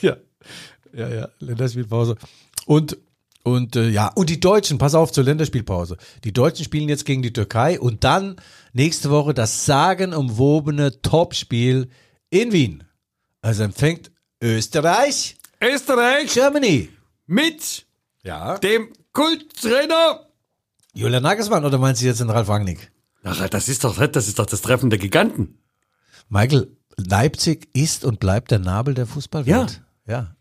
Ja, 0.02 0.16
ja, 0.92 1.08
ja, 1.08 1.28
Länderspielpause. 1.40 2.16
Und 2.66 2.98
und 3.42 3.76
äh, 3.76 3.88
ja, 3.90 4.08
und 4.08 4.30
die 4.30 4.40
Deutschen, 4.40 4.78
pass 4.78 4.94
auf 4.94 5.12
zur 5.12 5.24
Länderspielpause. 5.24 5.98
Die 6.24 6.32
Deutschen 6.32 6.64
spielen 6.64 6.88
jetzt 6.88 7.04
gegen 7.04 7.20
die 7.20 7.32
Türkei 7.32 7.78
und 7.78 8.02
dann 8.02 8.36
nächste 8.72 9.10
Woche 9.10 9.34
das 9.34 9.66
sagenumwobene 9.66 11.02
Topspiel 11.02 11.90
in 12.30 12.52
Wien. 12.52 12.84
Also 13.42 13.64
empfängt 13.64 14.10
Österreich 14.40 15.36
Österreich 15.60 16.32
Germany. 16.32 16.88
mit 17.26 17.86
Ja. 18.22 18.56
dem 18.58 18.88
Kulttrainer. 19.12 20.26
Julian 20.94 21.22
Nagelsmann 21.22 21.64
oder 21.64 21.76
meinst 21.78 22.00
du 22.00 22.06
jetzt 22.06 22.20
den 22.20 22.30
Ralf 22.30 22.48
Rangnick? 22.48 22.90
Ach, 23.24 23.48
das 23.48 23.68
ist 23.68 23.84
doch, 23.84 23.98
das 24.06 24.28
ist 24.28 24.38
doch 24.38 24.46
das 24.46 24.62
Treffen 24.62 24.88
der 24.90 24.98
Giganten. 24.98 25.58
Michael, 26.28 26.76
Leipzig 26.96 27.68
ist 27.74 28.04
und 28.04 28.20
bleibt 28.20 28.50
der 28.52 28.58
Nabel 28.58 28.94
der 28.94 29.06
Fußballwelt. 29.06 29.70
Ja. 29.70 29.83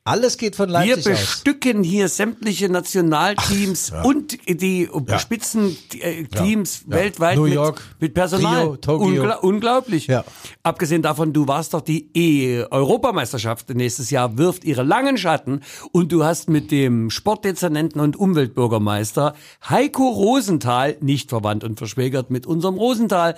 Alles 0.03 0.38
geht 0.38 0.57
von 0.57 0.68
Wir 0.68 0.74
Leipzig 0.74 1.14
aus. 1.14 1.20
bestücken 1.22 1.84
hier 1.84 2.09
sämtliche 2.09 2.68
Nationalteams 2.68 3.93
und 4.03 4.38
die 4.45 4.89
Ja. 5.07 5.20
Spitzenteams 5.20 6.84
Ja. 6.86 6.95
weltweit 6.97 7.38
New 7.38 7.43
mit, 7.45 7.53
York, 7.53 7.82
mit 8.01 8.14
Personal. 8.14 8.64
Rio, 8.64 8.76
Tokio. 8.76 9.07
Ungla 9.07 9.36
unglaublich. 9.36 10.07
Ja. 10.07 10.26
Abgesehen 10.64 11.01
davon, 11.01 11.32
du 11.32 11.47
warst 11.47 11.74
doch 11.74 11.80
die 11.80 12.09
E-Europameisterschaft 12.14 13.70
nächstes 13.70 14.09
Jahr, 14.09 14.38
wirft 14.38 14.66
ihre 14.66 14.84
langen 14.84 15.18
Schatten 15.18 15.61
und 15.93 16.11
du 16.11 16.26
hast 16.26 16.49
mit 16.49 16.70
dem 16.70 17.09
Sportdezernenten 17.09 18.01
und 18.01 18.18
Umweltbürgermeister 18.18 19.34
Heiko 19.70 20.09
Rosenthal, 20.09 20.97
nicht 20.99 21.30
verwandt 21.30 21.64
und 21.64 21.78
verschwägert 21.78 22.30
mit 22.32 22.45
unserem 22.45 22.76
Rosenthal, 22.76 23.36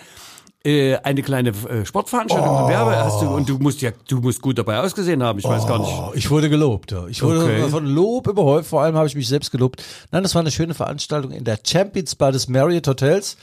äh, 0.66 0.98
eine 0.98 1.22
kleine 1.22 1.50
äh, 1.50 1.86
Sportveranstaltung 1.86 2.50
Oh. 2.50 2.64
und 2.64 2.70
Werbe 2.70 2.96
hast 2.98 3.22
du 3.22 3.28
und 3.28 3.48
du 3.48 3.58
musst 3.60 3.82
ja 3.82 3.92
du 4.08 4.20
musst 4.20 4.42
gut 4.42 4.58
dabei 4.58 4.80
ausgesehen 4.80 5.22
haben 5.24 5.40
ich 5.40 5.46
weiß 5.46 5.68
gar 5.68 5.80
nicht 5.80 5.92
Oh, 5.92 6.12
ich 6.16 6.30
wurde 6.30 6.50
gelobt. 6.50 6.92
Ja. 6.92 7.08
Ich 7.08 7.22
wurde 7.24 7.44
Okay. 7.44 7.70
von 7.70 7.86
Lob 7.86 8.28
überhäuft. 8.28 8.68
Vor 8.70 8.82
allem 8.82 8.96
habe 8.96 9.08
ich 9.08 9.16
mich 9.16 9.28
selbst 9.28 9.52
gelobt. 9.52 9.84
Nein, 10.12 10.24
das 10.24 10.34
war 10.36 10.42
eine 10.42 10.52
schöne 10.52 10.74
Veranstaltung 10.74 11.32
in 11.32 11.44
der 11.44 11.60
Champions 11.66 12.16
Bar 12.16 12.32
des 12.32 12.48
Marriott 12.50 12.88
Hotels. 12.88 13.38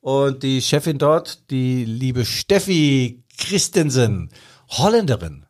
Und 0.00 0.42
die 0.42 0.60
Chefin 0.60 0.98
dort, 0.98 1.50
die 1.50 1.84
liebe 1.86 2.24
Steffi 2.26 3.22
Christensen, 3.38 4.30
Holländerin. 4.70 5.46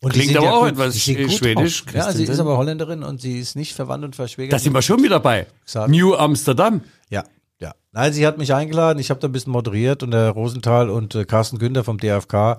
Und 0.00 0.12
Klingt 0.12 0.36
aber 0.36 0.52
auch 0.52 0.60
gut- 0.62 0.70
etwas 0.72 0.98
schwedisch. 1.00 1.84
Ja, 1.94 2.12
sie 2.12 2.24
ist 2.24 2.38
aber 2.40 2.58
Holländerin 2.58 3.02
und 3.02 3.20
sie 3.20 3.38
ist 3.38 3.54
nicht 3.56 3.72
verwandt 3.74 4.04
und 4.04 4.16
verschwägert. 4.16 4.52
da 4.52 4.58
sind 4.58 4.74
wir 4.74 4.82
schon 4.82 5.02
wieder 5.02 5.20
bei 5.20 5.46
Gesagt. 5.64 5.90
New 5.90 6.14
Amsterdam 6.14 6.82
Ja. 7.64 7.74
Nein, 7.92 8.12
sie 8.12 8.26
hat 8.26 8.36
mich 8.36 8.52
eingeladen, 8.52 8.98
ich 8.98 9.08
habe 9.08 9.20
da 9.20 9.26
ein 9.26 9.32
bisschen 9.32 9.52
moderiert 9.52 10.02
und 10.02 10.10
der 10.10 10.28
Rosenthal 10.32 10.90
und 10.90 11.14
äh, 11.14 11.24
Carsten 11.24 11.58
Günther 11.58 11.82
vom 11.82 11.96
DFK 11.96 12.58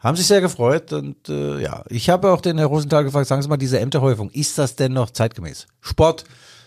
haben 0.00 0.16
sich 0.16 0.26
sehr 0.26 0.40
gefreut 0.40 0.92
und 0.92 1.28
äh, 1.28 1.62
ja, 1.62 1.84
ich 1.88 2.10
habe 2.10 2.32
auch 2.32 2.40
den 2.40 2.58
Herr 2.58 2.66
Rosenthal 2.66 3.04
gefragt, 3.04 3.28
sagen 3.28 3.42
Sie 3.42 3.48
mal, 3.48 3.58
diese 3.58 3.78
Ämterhäufung, 3.78 4.28
ist 4.30 4.58
das 4.58 4.74
denn 4.74 4.92
noch 4.92 5.10
zeitgemäß? 5.10 5.68
Sport, 5.80 6.24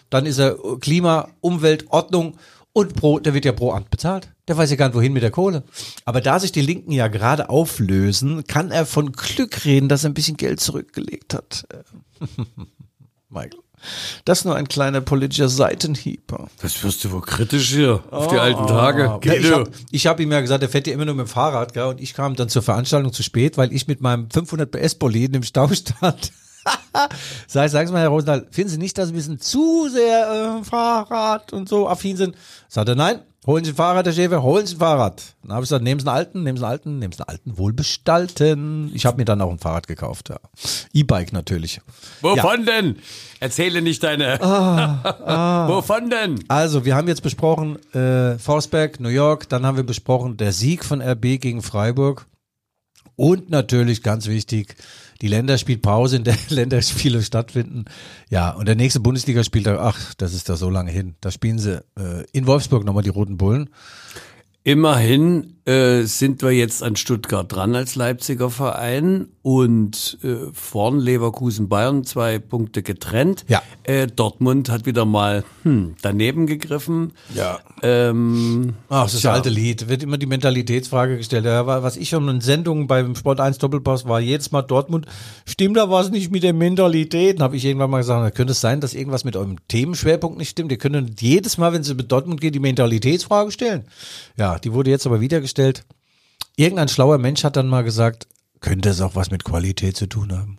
dann 0.09 0.25
ist 0.25 0.39
er 0.39 0.55
Klima, 0.79 1.27
Umwelt, 1.41 1.87
Ordnung 1.89 2.37
und 2.71 2.95
pro, 2.95 3.19
der 3.19 3.33
wird 3.33 3.43
ja 3.43 3.51
pro 3.51 3.73
Amt 3.73 3.89
bezahlt. 3.89 4.31
Der 4.47 4.55
weiß 4.55 4.69
ja 4.69 4.77
gar 4.77 4.87
nicht, 4.87 4.95
wohin 4.95 5.11
mit 5.11 5.23
der 5.23 5.31
Kohle. 5.31 5.63
Aber 6.05 6.21
da 6.21 6.39
sich 6.39 6.53
die 6.53 6.61
Linken 6.61 6.93
ja 6.93 7.09
gerade 7.09 7.49
auflösen, 7.49 8.45
kann 8.45 8.71
er 8.71 8.85
von 8.85 9.11
Glück 9.11 9.65
reden, 9.65 9.89
dass 9.89 10.05
er 10.05 10.11
ein 10.11 10.13
bisschen 10.13 10.37
Geld 10.37 10.61
zurückgelegt 10.61 11.33
hat. 11.33 11.67
Michael. 13.29 13.62
Das 14.25 14.39
ist 14.39 14.45
nur 14.45 14.55
ein 14.55 14.67
kleiner 14.67 15.01
politischer 15.01 15.49
Seitenhieb. 15.49 16.33
Das 16.61 16.83
wirst 16.83 17.03
du 17.03 17.11
wohl 17.11 17.21
kritisch 17.21 17.69
hier 17.69 18.03
auf 18.11 18.27
die 18.27 18.37
alten 18.37 18.67
Tage. 18.67 19.19
Ja, 19.23 19.33
ich 19.91 20.05
habe 20.05 20.13
hab 20.13 20.19
ihm 20.19 20.31
ja 20.31 20.41
gesagt, 20.41 20.63
er 20.63 20.69
fährt 20.69 20.87
ja 20.87 20.93
immer 20.93 21.05
nur 21.05 21.15
mit 21.15 21.27
dem 21.27 21.29
Fahrrad, 21.29 21.73
gell? 21.73 21.83
und 21.83 22.01
ich 22.01 22.13
kam 22.13 22.35
dann 22.35 22.49
zur 22.49 22.61
Veranstaltung 22.61 23.13
zu 23.13 23.23
spät, 23.23 23.57
weil 23.57 23.73
ich 23.73 23.87
mit 23.87 24.01
meinem 24.01 24.29
500 24.29 24.69
PS 24.71 24.95
Boliden 24.95 25.35
im 25.35 25.43
Stau 25.43 25.67
stand. 25.67 26.31
Sag, 27.47 27.69
sagen 27.69 27.87
Sie 27.87 27.93
mal, 27.93 28.01
Herr 28.01 28.09
Rosenthal, 28.09 28.47
finden 28.51 28.69
Sie 28.69 28.77
nicht, 28.77 28.97
dass 28.97 29.07
Sie 29.07 29.13
ein 29.13 29.17
bisschen 29.17 29.39
zu 29.39 29.89
sehr 29.89 30.59
äh, 30.61 30.63
Fahrrad 30.63 31.51
und 31.51 31.67
so 31.67 31.89
affin 31.89 32.17
sind? 32.17 32.35
Sagt 32.69 32.89
er, 32.89 32.95
nein, 32.95 33.19
holen 33.45 33.63
Sie 33.63 33.71
ein 33.71 33.75
Fahrrad, 33.75 34.05
Herr 34.05 34.13
Schäfer, 34.13 34.43
holen 34.43 34.65
Sie 34.65 34.75
ein 34.75 34.79
Fahrrad. 34.79 35.35
Dann 35.41 35.53
habe 35.53 35.63
ich 35.63 35.69
gesagt, 35.69 35.83
nehmen 35.83 35.99
Sie 35.99 36.07
einen 36.07 36.17
alten, 36.17 36.43
nehmen 36.43 36.57
Sie 36.57 36.63
einen 36.63 36.71
alten, 36.71 36.99
nehmen 36.99 37.13
Sie 37.13 37.19
einen 37.19 37.29
alten, 37.29 37.57
wohlbestalten. 37.57 38.91
Ich 38.93 39.05
habe 39.05 39.17
mir 39.17 39.25
dann 39.25 39.41
auch 39.41 39.51
ein 39.51 39.59
Fahrrad 39.59 39.87
gekauft, 39.87 40.29
ja. 40.29 40.37
E-Bike 40.93 41.33
natürlich. 41.33 41.81
Wovon 42.21 42.65
denn? 42.65 42.97
Erzähle 43.39 43.81
nicht 43.81 44.03
deine. 44.03 44.39
Wovon 44.39 46.09
denn? 46.09 46.43
Also, 46.47 46.85
wir 46.85 46.95
haben 46.95 47.07
jetzt 47.07 47.23
besprochen 47.23 47.77
äh, 47.93 48.37
Forsberg, 48.39 48.99
New 48.99 49.09
York, 49.09 49.49
dann 49.49 49.65
haben 49.65 49.77
wir 49.77 49.83
besprochen 49.83 50.37
der 50.37 50.53
Sieg 50.53 50.85
von 50.85 51.01
RB 51.01 51.39
gegen 51.39 51.61
Freiburg 51.61 52.27
und 53.15 53.49
natürlich 53.49 54.03
ganz 54.03 54.27
wichtig, 54.27 54.75
die 55.21 55.27
Länderspielpause, 55.27 56.17
in 56.17 56.23
der 56.23 56.37
Länderspiele 56.49 57.21
stattfinden. 57.21 57.85
Ja, 58.29 58.51
und 58.51 58.67
der 58.67 58.75
nächste 58.75 58.99
Bundesligaspieltag, 58.99 59.79
ach, 59.79 60.13
das 60.15 60.33
ist 60.33 60.49
da 60.49 60.55
so 60.55 60.69
lange 60.69 60.91
hin. 60.91 61.15
Da 61.21 61.31
spielen 61.31 61.59
sie 61.59 61.83
äh, 61.97 62.23
in 62.31 62.47
Wolfsburg 62.47 62.85
nochmal 62.85 63.03
die 63.03 63.09
Roten 63.09 63.37
Bullen. 63.37 63.69
Immerhin 64.65 65.57
äh, 65.65 66.03
sind 66.03 66.41
wir 66.41 66.51
jetzt 66.51 66.83
an 66.83 66.95
Stuttgart 66.95 67.51
dran 67.51 67.75
als 67.75 67.95
Leipziger 67.95 68.49
Verein 68.49 69.27
und 69.43 70.17
äh, 70.23 70.35
vorn 70.53 70.99
Leverkusen 70.99 71.67
Bayern 71.67 72.05
zwei 72.05 72.39
Punkte 72.39 72.81
getrennt. 72.81 73.43
Ja. 73.49 73.61
Äh, 73.83 74.07
Dortmund 74.07 74.69
hat 74.69 74.85
wieder 74.85 75.03
mal 75.03 75.43
hm, 75.63 75.95
daneben 76.01 76.47
gegriffen. 76.47 77.11
Ja. 77.35 77.59
Ähm, 77.81 78.75
Ach, 78.87 79.03
das 79.03 79.15
ist 79.15 79.21
Tja. 79.21 79.33
alte 79.33 79.49
Lied. 79.49 79.89
Wird 79.89 80.01
immer 80.01 80.17
die 80.17 80.27
Mentalitätsfrage 80.27 81.17
gestellt. 81.17 81.43
Ja, 81.43 81.67
wa- 81.67 81.83
was 81.83 81.97
ich 81.97 82.07
schon 82.07 82.27
in 82.29 82.39
Sendungen 82.39 82.87
beim 82.87 83.15
Sport 83.17 83.41
1 83.41 83.57
Doppelpass 83.57 84.07
war, 84.07 84.21
jedes 84.21 84.51
Mal 84.53 84.61
Dortmund, 84.61 85.07
stimmt 85.45 85.75
da 85.75 85.89
was 85.89 86.09
nicht 86.09 86.31
mit 86.31 86.43
der 86.43 86.53
Mentalität? 86.53 87.41
Habe 87.41 87.57
ich 87.57 87.65
irgendwann 87.65 87.89
mal 87.89 87.97
gesagt, 87.97 88.35
könnte 88.35 88.51
es 88.51 88.61
sein, 88.61 88.79
dass 88.79 88.93
irgendwas 88.93 89.25
mit 89.25 89.35
eurem 89.35 89.57
Themenschwerpunkt 89.67 90.37
nicht 90.37 90.51
stimmt? 90.51 90.71
Ihr 90.71 90.77
könnt 90.77 91.21
jedes 91.21 91.57
Mal, 91.57 91.73
wenn 91.73 91.81
es 91.81 91.93
mit 91.93 92.09
Dortmund 92.09 92.39
geht, 92.39 92.55
die 92.55 92.59
Mentalitätsfrage 92.59 93.51
stellen. 93.51 93.83
Ja, 94.37 94.57
die 94.57 94.71
wurde 94.71 94.89
jetzt 94.89 95.05
aber 95.05 95.19
wieder 95.19 95.41
gestellt. 95.41 95.83
Irgendein 96.55 96.87
schlauer 96.87 97.17
Mensch 97.17 97.43
hat 97.43 97.57
dann 97.57 97.67
mal 97.67 97.83
gesagt, 97.83 98.27
könnte 98.63 98.89
es 98.89 99.01
auch 99.01 99.15
was 99.15 99.29
mit 99.29 99.43
Qualität 99.43 99.95
zu 99.95 100.07
tun 100.07 100.31
haben? 100.35 100.57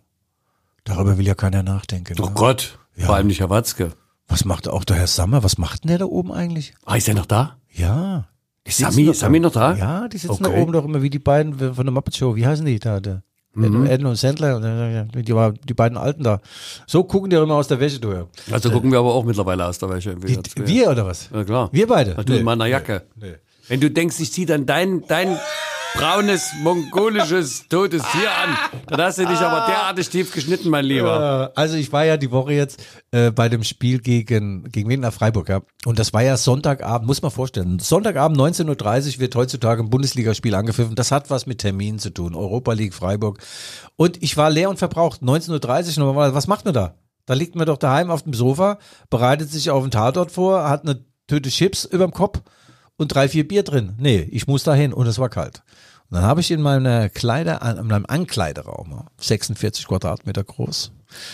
Darüber 0.85 1.19
will 1.19 1.27
ja 1.27 1.35
keiner 1.35 1.63
nachdenken. 1.63 2.15
oh 2.21 2.27
ne? 2.27 2.33
Gott, 2.35 2.79
Ja. 2.95 3.07
vor 3.07 3.17
allem 3.17 3.27
nicht 3.27 3.41
Herr 3.41 3.51
Watzke. 3.51 3.93
Was 4.29 4.45
macht 4.45 4.69
auch 4.69 4.85
der 4.85 4.97
Herr 4.97 5.07
Sammer? 5.09 5.43
Was 5.43 5.59
macht 5.59 5.83
denn 5.85 5.89
der 5.89 5.99
da 5.99 6.05
oben 6.05 6.31
eigentlich? 6.33 6.75
Ah, 6.85 6.97
ist 6.97 7.09
er 7.09 7.15
noch 7.15 7.27
da? 7.27 7.57
Ja. 7.73 8.29
Ist 8.65 8.79
Sami, 8.79 9.05
doch 9.07 9.13
ist 9.13 9.21
Sami 9.21 9.41
noch 9.41 9.53
da? 9.53 9.75
Ja, 9.75 10.09
die 10.09 10.19
sitzen 10.19 10.45
Okay. 10.45 10.55
da 10.55 10.63
oben 10.63 10.73
doch 10.73 10.85
immer 10.85 11.03
wie 11.03 11.11
die 11.11 11.19
beiden 11.19 11.75
von 11.75 11.85
der 11.85 11.93
Muppet 11.93 12.17
Show. 12.17 12.37
Wie 12.37 12.47
heißen 12.47 12.65
die 12.65 12.79
da? 12.79 13.01
Der 13.01 13.23
Mhm. 13.57 13.87
Und 14.07 14.17
Sandler, 14.17 15.05
die, 15.15 15.23
die, 15.23 15.33
die 15.69 15.75
beiden 15.75 15.97
Alten 15.97 16.25
da. 16.25 16.41
So 16.89 17.05
gucken 17.05 17.31
die 17.31 17.37
auch 17.37 17.45
immer 17.45 17.55
aus 17.55 17.69
der 17.69 17.79
Wäsche 17.79 18.01
durch. 18.01 18.25
Also 18.51 18.69
gucken 18.69 18.91
wir 18.91 18.99
aber 18.99 19.15
auch 19.15 19.25
mittlerweile 19.25 19.65
aus 19.67 19.79
der 19.79 19.91
Wäsche. 19.91 20.17
Die, 20.17 20.39
wir 20.67 20.91
oder 20.91 21.07
was? 21.07 21.31
Ja, 21.33 21.45
klar. 21.45 21.69
Wir 21.71 21.87
beide? 21.87 22.15
Du 22.25 22.35
in 22.37 22.45
meiner 22.45 22.67
Jacke. 22.67 23.05
Nee. 23.15 23.35
Wenn 23.69 23.79
du 23.81 23.91
denkst, 23.93 24.19
ich 24.19 24.33
zieh 24.33 24.45
dann 24.45 24.67
dein, 24.67 25.05
dein 25.07 25.39
braunes, 25.97 26.53
mongolisches, 26.63 27.69
totes 27.69 28.03
Tier 28.03 28.31
an, 28.31 28.57
dann 28.87 29.01
hast 29.01 29.19
du 29.19 29.27
dich 29.27 29.39
aber 29.39 29.67
derartig 29.67 30.09
tief 30.09 30.33
geschnitten, 30.33 30.69
mein 30.69 30.85
Lieber. 30.85 31.53
Äh, 31.55 31.61
Also 31.61 31.77
ich 31.77 31.93
war 31.93 32.05
ja 32.05 32.17
die 32.17 32.31
Woche 32.31 32.53
jetzt 32.53 32.83
äh, 33.11 33.31
bei 33.31 33.49
dem 33.49 33.65
Spiel 33.65 34.01
gegen 34.01 34.65
gegen 34.71 35.01
nach 35.01 35.13
Freiburg, 35.13 35.49
ja. 35.49 35.61
Und 35.85 35.99
das 35.99 36.13
war 36.13 36.23
ja 36.23 36.37
Sonntagabend, 36.37 37.07
muss 37.07 37.23
man 37.23 37.31
vorstellen. 37.31 37.79
Sonntagabend 37.79 38.39
19:30 38.39 39.15
Uhr 39.15 39.21
wird 39.21 39.35
heutzutage 39.37 39.83
ein 39.83 39.91
Bundesligaspiel 39.91 40.55
angepfiffen. 40.55 40.95
Das 40.95 41.13
hat 41.13 41.31
was 41.31 41.47
mit 41.47 41.59
Terminen 41.59 41.99
zu 41.99 42.11
tun. 42.11 42.35
Europa 42.35 42.73
League 42.73 42.95
Freiburg. 42.95 43.39
Und 43.97 44.23
ich 44.23 44.37
war 44.37 44.51
leer 44.51 44.71
und 44.71 44.79
verbraucht. 44.79 45.23
19:30 45.23 45.99
Uhr 45.99 46.05
normal. 46.05 46.35
Was 46.35 46.47
macht 46.47 46.65
man 46.65 46.75
da? 46.75 46.95
Da 47.27 47.35
liegt 47.35 47.55
man 47.57 47.67
doch 47.67 47.79
daheim 47.79 48.11
auf 48.11 48.23
dem 48.23 48.35
Sofa, 48.35 48.79
bereitet 49.09 49.51
sich 49.51 49.71
auf 49.71 49.83
den 49.83 49.91
Tatort 49.91 50.31
vor, 50.31 50.69
hat 50.69 50.83
eine 50.83 51.05
Tüte 51.27 51.49
Chips 51.49 51.87
überm 51.87 52.11
Kopf 52.11 52.43
und 52.97 53.09
drei, 53.09 53.29
vier 53.29 53.49
Bier 53.49 53.63
drin. 53.63 53.95
Nee, 53.99 54.29
ich 54.31 54.47
muss 54.47 54.63
dahin 54.63 54.93
und 54.93 55.07
es 55.07 55.19
war 55.19 55.31
kalt. 55.31 55.63
Und 56.11 56.17
dann 56.19 56.23
habe 56.25 56.41
ich 56.41 56.51
in 56.51 56.61
meiner 56.63 57.09
Kleider, 57.09 57.61
in 57.79 57.87
meinem 57.87 58.07
Ankleideraum, 58.07 59.05
46 59.19 59.87
Quadratmeter 59.89 60.45
groß. 60.45 60.93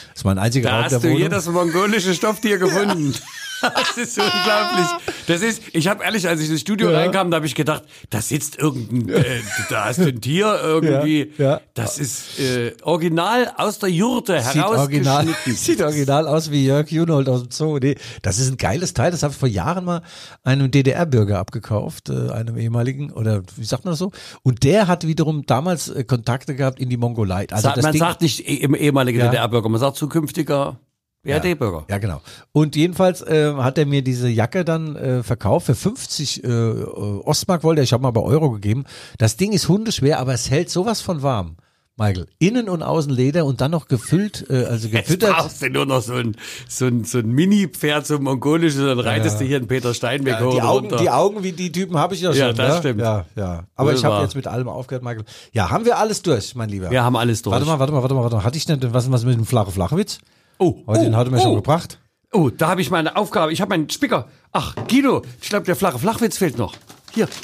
Das 0.08 0.16
ist 0.16 0.24
mein 0.24 0.38
einziger 0.38 0.70
Da 0.70 0.76
Raum 0.76 0.84
hast 0.84 0.92
du 0.92 1.02
Wohnung. 1.04 1.16
hier 1.18 1.28
das 1.28 1.46
mongolische 1.48 2.14
Stofftier 2.14 2.58
gefunden. 2.58 3.14
Das 3.74 3.96
ist 3.96 4.18
unglaublich. 4.18 4.86
Das 5.26 5.42
ist, 5.42 5.62
ich 5.72 5.88
habe 5.88 6.02
ehrlich, 6.04 6.26
als 6.28 6.40
ich 6.40 6.50
ins 6.50 6.60
Studio 6.62 6.90
Ja. 6.90 6.98
reinkam, 6.98 7.30
da 7.30 7.36
habe 7.36 7.46
ich 7.46 7.54
gedacht, 7.54 7.82
da 8.10 8.20
sitzt 8.20 8.58
irgendein, 8.58 9.08
äh, 9.22 9.40
da 9.68 9.84
hast 9.86 9.98
du 9.98 10.08
ein 10.08 10.20
Tier 10.20 10.58
irgendwie. 10.64 11.32
Ja, 11.38 11.44
ja. 11.44 11.60
Das 11.74 11.98
ist 11.98 12.38
äh, 12.40 12.72
original 12.82 13.52
aus 13.56 13.78
der 13.78 13.90
Jurte 13.90 14.40
Sieht 14.40 14.62
original, 14.64 15.26
sieht 15.46 15.82
original 15.82 16.26
aus 16.26 16.50
wie 16.50 16.64
Jörg 16.66 16.90
Junold 16.90 17.28
aus 17.28 17.42
dem 17.42 17.50
Zoo. 17.50 17.78
Nee, 17.78 17.96
das 18.22 18.38
ist 18.38 18.50
ein 18.50 18.56
geiles 18.56 18.94
Teil. 18.94 19.10
Das 19.10 19.22
habe 19.22 19.32
ich 19.32 19.38
vor 19.38 19.48
Jahren 19.48 19.84
mal 19.84 20.02
einem 20.42 20.70
DDR-Bürger 20.70 21.38
abgekauft, 21.38 22.08
äh, 22.10 22.30
einem 22.30 22.56
ehemaligen, 22.56 23.10
oder 23.12 23.42
wie 23.56 23.64
sagt 23.64 23.84
man 23.84 23.92
das 23.92 23.98
so? 23.98 24.12
Und 24.42 24.64
der 24.64 24.86
hat 24.88 25.06
wiederum 25.06 25.44
damals 25.46 25.88
äh, 25.88 26.04
Kontakte 26.04 26.54
gehabt 26.54 26.80
in 26.80 26.88
die 26.88 26.96
Mongolei. 26.96 27.46
Also 27.50 27.68
das 27.74 27.82
man 27.82 27.92
Ding, 27.92 28.00
sagt 28.00 28.22
nicht 28.22 28.40
eh- 28.48 28.54
im 28.56 28.74
ehemaligen 28.74 29.18
Ja. 29.18 29.26
DDR-Bürger, 29.28 29.68
man 29.68 29.80
sagt 29.80 29.96
zukünftiger 29.96 30.78
BRD-Bürger. 31.22 31.84
Ja, 31.88 31.98
genau. 31.98 32.20
Und 32.52 32.76
jedenfalls 32.76 33.20
äh, 33.22 33.52
hat 33.54 33.76
er 33.78 33.86
mir 33.86 34.02
diese 34.02 34.28
Jacke 34.28 34.64
dann 34.64 34.96
äh, 34.96 35.22
verkauft 35.22 35.66
für 35.66 35.74
50 35.74 36.44
äh, 36.44 36.48
Ostmark 36.48 37.62
wollte 37.62 37.82
er. 37.82 37.84
Ich 37.84 37.92
habe 37.92 38.02
mal 38.02 38.10
bei 38.10 38.22
Euro 38.22 38.50
gegeben. 38.50 38.84
Das 39.18 39.36
Ding 39.36 39.52
ist 39.52 39.68
hundeschwer, 39.68 40.18
aber 40.18 40.32
es 40.32 40.50
hält 40.50 40.70
sowas 40.70 41.00
von 41.00 41.22
warm. 41.22 41.56
Michael, 42.00 42.28
innen 42.38 42.70
und 42.70 42.82
außen 42.82 43.12
Leder 43.12 43.44
und 43.44 43.60
dann 43.60 43.72
noch 43.72 43.86
gefüllt, 43.86 44.46
äh, 44.48 44.64
also 44.64 44.88
Jetzt 44.88 45.08
gefüttert. 45.08 45.36
brauchst 45.36 45.60
du 45.60 45.68
nur 45.68 45.84
noch 45.84 46.00
so 46.00 46.14
ein, 46.14 46.34
so 46.66 46.86
ein, 46.86 47.04
so 47.04 47.18
ein 47.18 47.26
Mini-Pferd 47.30 48.06
zum 48.06 48.22
Mongolischen, 48.24 48.86
dann 48.86 49.00
reitest 49.00 49.38
du 49.38 49.44
hier 49.44 49.58
einen 49.58 49.68
Peter 49.68 49.92
Steinweg 49.92 50.40
hoch 50.40 50.54
Die 50.54 50.62
Augen, 50.62 50.86
runter. 50.86 50.96
die 50.96 51.10
Augen 51.10 51.42
wie 51.42 51.52
die 51.52 51.70
Typen 51.70 51.98
habe 51.98 52.14
ich 52.14 52.22
ja 52.22 52.32
schon. 52.32 52.40
Ja, 52.40 52.52
das 52.54 52.76
ne? 52.76 52.78
stimmt. 52.78 53.00
Ja, 53.02 53.26
ja. 53.36 53.64
Aber 53.76 53.90
Wohl 53.90 53.96
ich 53.96 54.04
habe 54.06 54.22
jetzt 54.22 54.34
mit 54.34 54.46
allem 54.46 54.68
aufgehört, 54.68 55.04
Michael. 55.04 55.26
Ja, 55.52 55.68
haben 55.68 55.84
wir 55.84 55.98
alles 55.98 56.22
durch, 56.22 56.54
mein 56.54 56.70
Lieber. 56.70 56.90
Wir 56.90 57.04
haben 57.04 57.16
alles 57.16 57.42
durch. 57.42 57.52
Warte 57.52 57.66
mal, 57.66 57.78
warte 57.78 57.92
mal, 57.92 58.00
warte 58.00 58.14
mal, 58.14 58.22
warte 58.22 58.36
mal. 58.36 58.44
Hatte 58.44 58.56
ich 58.56 58.64
denn 58.64 58.80
was, 58.94 59.12
was 59.12 59.26
mit 59.26 59.36
dem 59.36 59.44
flache 59.44 59.70
Flachwitz? 59.70 60.20
Oh, 60.60 60.82
Heute 60.86 61.04
den 61.04 61.16
hat 61.16 61.26
er 61.26 61.30
mir 61.32 61.40
schon 61.40 61.54
gebracht. 61.54 61.98
Oh, 62.32 62.50
da 62.50 62.68
habe 62.68 62.82
ich 62.82 62.90
meine 62.90 63.16
Aufgabe. 63.16 63.50
Ich 63.50 63.62
habe 63.62 63.70
meinen 63.70 63.88
Spicker. 63.88 64.28
Ach, 64.52 64.74
Guido, 64.88 65.22
ich 65.40 65.48
glaube, 65.48 65.64
der 65.64 65.74
flache 65.74 65.98
Flachwitz 65.98 66.36
fehlt 66.36 66.58
noch. 66.58 66.76
Hier. 67.12 67.28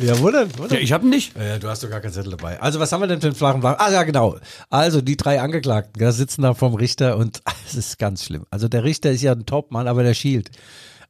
Ja, 0.00 0.20
wo 0.20 0.30
denn? 0.30 0.48
Wo 0.56 0.64
denn? 0.68 0.76
Ja, 0.76 0.82
ich 0.82 0.92
habe 0.92 1.04
ihn 1.04 1.10
nicht. 1.10 1.36
Ja, 1.36 1.58
du 1.58 1.68
hast 1.68 1.82
doch 1.82 1.90
gar 1.90 2.00
keinen 2.00 2.12
Zettel 2.12 2.30
dabei. 2.30 2.60
Also, 2.60 2.78
was 2.78 2.92
haben 2.92 3.00
wir 3.00 3.08
denn 3.08 3.20
für 3.20 3.26
einen 3.26 3.34
flachen 3.34 3.60
Flach? 3.60 3.76
Ah, 3.78 3.90
ja, 3.90 4.04
genau. 4.04 4.36
Also, 4.70 5.00
die 5.00 5.16
drei 5.16 5.40
Angeklagten 5.40 5.98
gell, 5.98 6.12
sitzen 6.12 6.42
da 6.42 6.54
vom 6.54 6.74
Richter 6.74 7.16
und 7.16 7.42
es 7.66 7.74
ist 7.74 7.98
ganz 7.98 8.24
schlimm. 8.24 8.44
Also, 8.50 8.68
der 8.68 8.84
Richter 8.84 9.10
ist 9.10 9.22
ja 9.22 9.32
ein 9.32 9.46
Topmann, 9.46 9.88
aber 9.88 10.04
der 10.04 10.14
schielt. 10.14 10.50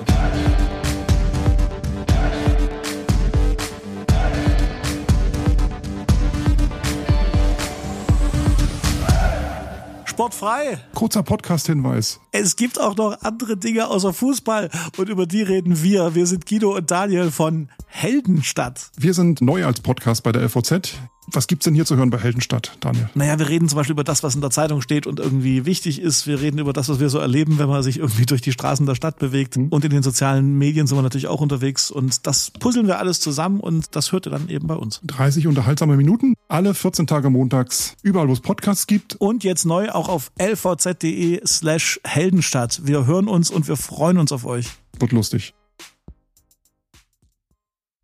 Sportfrei. 10.04 10.78
Kurzer 10.94 11.24
Podcast-Hinweis. 11.24 12.20
Es 12.30 12.54
gibt 12.54 12.80
auch 12.80 12.94
noch 12.94 13.20
andere 13.22 13.56
Dinge 13.56 13.88
außer 13.88 14.12
Fußball 14.12 14.70
und 14.96 15.08
über 15.08 15.26
die 15.26 15.42
reden 15.42 15.82
wir. 15.82 16.14
Wir 16.14 16.26
sind 16.26 16.46
Guido 16.46 16.76
und 16.76 16.88
Daniel 16.92 17.32
von 17.32 17.68
Heldenstadt. 17.86 18.92
Wir 18.96 19.14
sind 19.14 19.40
neu 19.40 19.66
als 19.66 19.80
Podcast 19.80 20.22
bei 20.22 20.30
der 20.30 20.42
LVZ. 20.42 20.94
Was 21.32 21.46
gibt's 21.46 21.64
denn 21.64 21.74
hier 21.74 21.86
zu 21.86 21.96
hören 21.96 22.10
bei 22.10 22.18
Heldenstadt, 22.18 22.76
Daniel? 22.80 23.08
Naja, 23.14 23.38
wir 23.38 23.48
reden 23.48 23.68
zum 23.68 23.76
Beispiel 23.76 23.92
über 23.92 24.04
das, 24.04 24.22
was 24.22 24.34
in 24.34 24.42
der 24.42 24.50
Zeitung 24.50 24.82
steht 24.82 25.06
und 25.06 25.18
irgendwie 25.18 25.64
wichtig 25.64 26.00
ist. 26.00 26.26
Wir 26.26 26.40
reden 26.40 26.58
über 26.58 26.72
das, 26.72 26.88
was 26.88 27.00
wir 27.00 27.08
so 27.08 27.18
erleben, 27.18 27.58
wenn 27.58 27.68
man 27.68 27.82
sich 27.82 27.98
irgendwie 27.98 28.26
durch 28.26 28.42
die 28.42 28.52
Straßen 28.52 28.84
der 28.84 28.94
Stadt 28.94 29.18
bewegt. 29.18 29.56
Und 29.56 29.84
in 29.84 29.90
den 29.90 30.02
sozialen 30.02 30.58
Medien 30.58 30.86
sind 30.86 30.98
wir 30.98 31.02
natürlich 31.02 31.28
auch 31.28 31.40
unterwegs. 31.40 31.90
Und 31.90 32.26
das 32.26 32.50
puzzeln 32.50 32.86
wir 32.86 32.98
alles 32.98 33.20
zusammen 33.20 33.60
und 33.60 33.96
das 33.96 34.12
hört 34.12 34.26
ihr 34.26 34.30
dann 34.30 34.48
eben 34.48 34.66
bei 34.66 34.74
uns. 34.74 35.00
30 35.04 35.46
unterhaltsame 35.46 35.96
Minuten, 35.96 36.34
alle 36.48 36.74
14 36.74 37.06
Tage 37.06 37.30
montags, 37.30 37.96
überall 38.02 38.28
wo 38.28 38.32
es 38.32 38.40
Podcasts 38.40 38.86
gibt. 38.86 39.14
Und 39.16 39.44
jetzt 39.44 39.64
neu 39.64 39.90
auch 39.90 40.08
auf 40.08 40.32
lvz.de 40.38 41.40
slash 41.46 42.00
Heldenstadt. 42.04 42.82
Wir 42.84 43.06
hören 43.06 43.28
uns 43.28 43.50
und 43.50 43.68
wir 43.68 43.76
freuen 43.76 44.18
uns 44.18 44.32
auf 44.32 44.44
euch. 44.44 44.66
Wird 44.98 45.12
lustig. 45.12 45.54